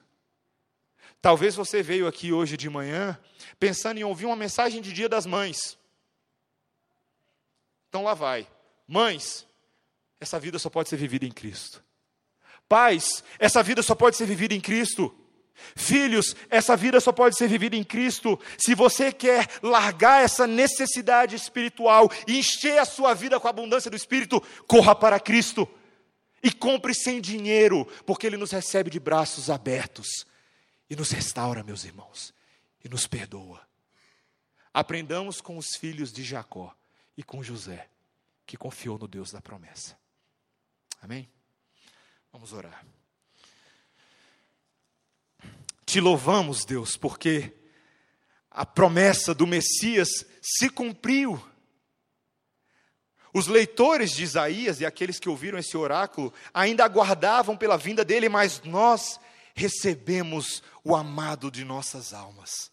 Talvez 1.20 1.55
você 1.55 1.82
veio 1.82 2.05
aqui 2.05 2.32
hoje 2.32 2.58
de 2.58 2.70
manhã 2.70 3.20
pensando 3.60 3.97
em 3.97 4.03
ouvir 4.03 4.28
uma 4.28 4.36
mensagem 4.36 4.80
de 4.80 4.93
Dia 4.93 5.10
das 5.10 5.26
Mães. 5.26 5.80
Então 7.89 8.03
lá 8.03 8.14
vai. 8.14 8.47
Mães, 8.88 9.47
essa 10.20 10.39
vida 10.39 10.60
só 10.60 10.70
pode 10.70 10.89
ser 10.89 10.97
vivida 10.97 11.26
em 11.26 11.32
Cristo. 11.32 11.84
Pais, 12.70 13.24
essa 13.39 13.64
vida 13.64 13.82
só 13.82 13.95
pode 13.95 14.16
ser 14.16 14.28
vivida 14.28 14.53
em 14.53 14.62
Cristo. 14.62 15.26
Filhos, 15.76 16.36
essa 16.49 16.76
vida 16.76 16.99
só 16.99 17.12
pode 17.12 17.38
ser 17.38 17.47
vivida 17.47 17.76
em 17.76 17.84
Cristo. 17.84 18.39
Se 18.58 18.76
você 18.76 19.12
quer 19.12 19.47
largar 19.62 20.24
essa 20.24 20.45
necessidade 20.47 21.36
espiritual 21.36 22.10
e 22.28 22.38
encher 22.38 22.78
a 22.78 22.86
sua 22.86 23.14
vida 23.14 23.39
com 23.39 23.47
a 23.47 23.49
abundância 23.49 23.89
do 23.89 23.97
Espírito, 23.97 24.41
corra 24.68 24.95
para 24.95 25.20
Cristo 25.20 25.68
e 26.43 26.51
compre 26.51 26.93
sem 26.93 27.20
dinheiro, 27.20 27.86
porque 28.05 28.28
Ele 28.28 28.38
nos 28.38 28.51
recebe 28.51 28.89
de 28.89 28.99
braços 28.99 29.49
abertos 29.49 30.26
e 30.89 30.95
nos 30.95 31.12
restaura, 31.12 31.64
meus 31.64 31.84
irmãos, 31.84 32.34
e 32.84 32.89
nos 32.89 33.08
perdoa. 33.08 33.62
Aprendamos 34.74 35.41
com 35.41 35.58
os 35.58 35.76
filhos 35.76 36.14
de 36.14 36.24
Jacó 36.24 36.76
e 37.18 37.24
com 37.24 37.43
José, 37.43 37.89
que 38.45 38.55
confiou 38.55 38.97
no 38.97 39.08
Deus 39.08 39.32
da 39.32 39.41
promessa. 39.41 39.97
Amém? 41.01 41.30
Vamos 42.32 42.53
orar. 42.53 42.86
Te 45.88 46.02
louvamos, 46.02 46.66
Deus, 46.66 46.98
porque 46.98 47.54
a 48.52 48.66
promessa 48.66 49.34
do 49.34 49.48
Messias 49.48 50.10
se 50.42 50.70
cumpriu. 50.70 51.42
Os 53.34 53.48
leitores 53.48 54.12
de 54.12 54.22
Isaías 54.22 54.82
e 54.82 54.86
aqueles 54.86 55.18
que 55.18 55.30
ouviram 55.30 55.58
esse 55.58 55.78
oráculo 55.78 56.34
ainda 56.54 56.84
aguardavam 56.84 57.56
pela 57.56 57.78
vinda 57.78 58.04
dele, 58.04 58.28
mas 58.28 58.62
nós 58.66 59.18
recebemos 59.56 60.62
o 60.84 60.94
amado 60.94 61.50
de 61.50 61.64
nossas 61.64 62.14
almas. 62.14 62.70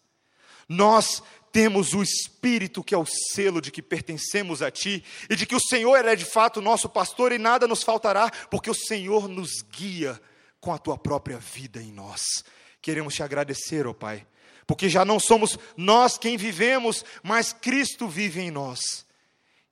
Nós 0.67 1.23
temos 1.53 1.93
o 1.93 2.03
Espírito 2.03 2.83
que 2.83 2.93
é 2.93 2.97
o 2.97 3.05
selo 3.05 3.61
de 3.61 3.71
que 3.71 3.81
pertencemos 3.81 4.61
a 4.61 4.69
Ti 4.69 5.01
e 5.29 5.37
de 5.37 5.45
que 5.45 5.55
o 5.55 5.61
Senhor 5.69 6.03
é 6.03 6.17
de 6.17 6.25
fato 6.25 6.61
nosso 6.61 6.89
pastor 6.89 7.31
e 7.31 7.37
nada 7.37 7.65
nos 7.65 7.81
faltará, 7.81 8.29
porque 8.51 8.69
o 8.69 8.75
Senhor 8.75 9.29
nos 9.29 9.61
guia 9.61 10.21
com 10.59 10.73
a 10.73 10.77
Tua 10.77 10.97
própria 10.97 11.37
vida 11.37 11.81
em 11.81 11.93
nós. 11.93 12.43
Queremos 12.85 13.15
te 13.15 13.23
agradecer, 13.23 13.87
ó 13.87 13.89
oh 13.89 13.93
Pai, 13.95 14.27
porque 14.67 14.87
já 14.87 15.03
não 15.03 15.19
somos 15.19 15.57
nós 15.75 16.19
quem 16.19 16.37
vivemos, 16.37 17.03
mas 17.23 17.51
Cristo 17.51 18.07
vive 18.07 18.41
em 18.41 18.51
nós. 18.51 19.07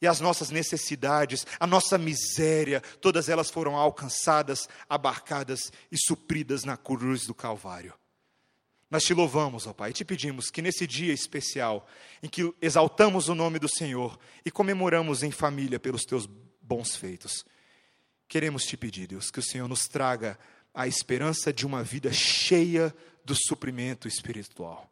E 0.01 0.07
as 0.07 0.19
nossas 0.19 0.49
necessidades, 0.49 1.45
a 1.59 1.67
nossa 1.67 1.95
miséria, 1.95 2.81
todas 2.99 3.29
elas 3.29 3.51
foram 3.51 3.75
alcançadas, 3.75 4.67
abarcadas 4.89 5.71
e 5.91 5.95
supridas 5.95 6.63
na 6.63 6.75
cruz 6.75 7.27
do 7.27 7.35
Calvário. 7.35 7.93
Nós 8.89 9.03
te 9.03 9.13
louvamos, 9.13 9.67
ó 9.67 9.73
Pai, 9.73 9.91
e 9.91 9.93
te 9.93 10.03
pedimos 10.03 10.49
que 10.49 10.63
nesse 10.63 10.87
dia 10.87 11.13
especial, 11.13 11.87
em 12.23 12.27
que 12.27 12.51
exaltamos 12.59 13.29
o 13.29 13.35
nome 13.35 13.59
do 13.59 13.69
Senhor 13.69 14.17
e 14.43 14.49
comemoramos 14.49 15.21
em 15.21 15.29
família 15.29 15.79
pelos 15.79 16.01
teus 16.01 16.27
bons 16.59 16.95
feitos, 16.95 17.45
queremos 18.27 18.63
te 18.63 18.75
pedir, 18.75 19.05
Deus, 19.05 19.29
que 19.29 19.39
o 19.39 19.43
Senhor 19.43 19.67
nos 19.67 19.87
traga 19.87 20.35
a 20.73 20.87
esperança 20.87 21.53
de 21.53 21.65
uma 21.65 21.83
vida 21.83 22.11
cheia 22.11 22.93
do 23.23 23.35
suprimento 23.35 24.07
espiritual. 24.07 24.89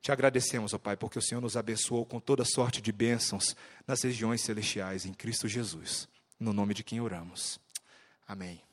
Te 0.00 0.12
agradecemos, 0.12 0.72
ó 0.72 0.78
Pai, 0.78 0.96
porque 0.96 1.18
o 1.18 1.22
Senhor 1.22 1.40
nos 1.40 1.56
abençoou 1.56 2.06
com 2.06 2.20
toda 2.20 2.44
sorte 2.44 2.80
de 2.80 2.92
bênçãos 2.92 3.56
nas 3.86 4.02
regiões 4.02 4.42
celestiais 4.42 5.04
em 5.04 5.12
Cristo 5.12 5.48
Jesus. 5.48 6.08
No 6.38 6.52
nome 6.52 6.72
de 6.72 6.84
quem 6.84 7.00
oramos. 7.00 7.58
Amém. 8.26 8.67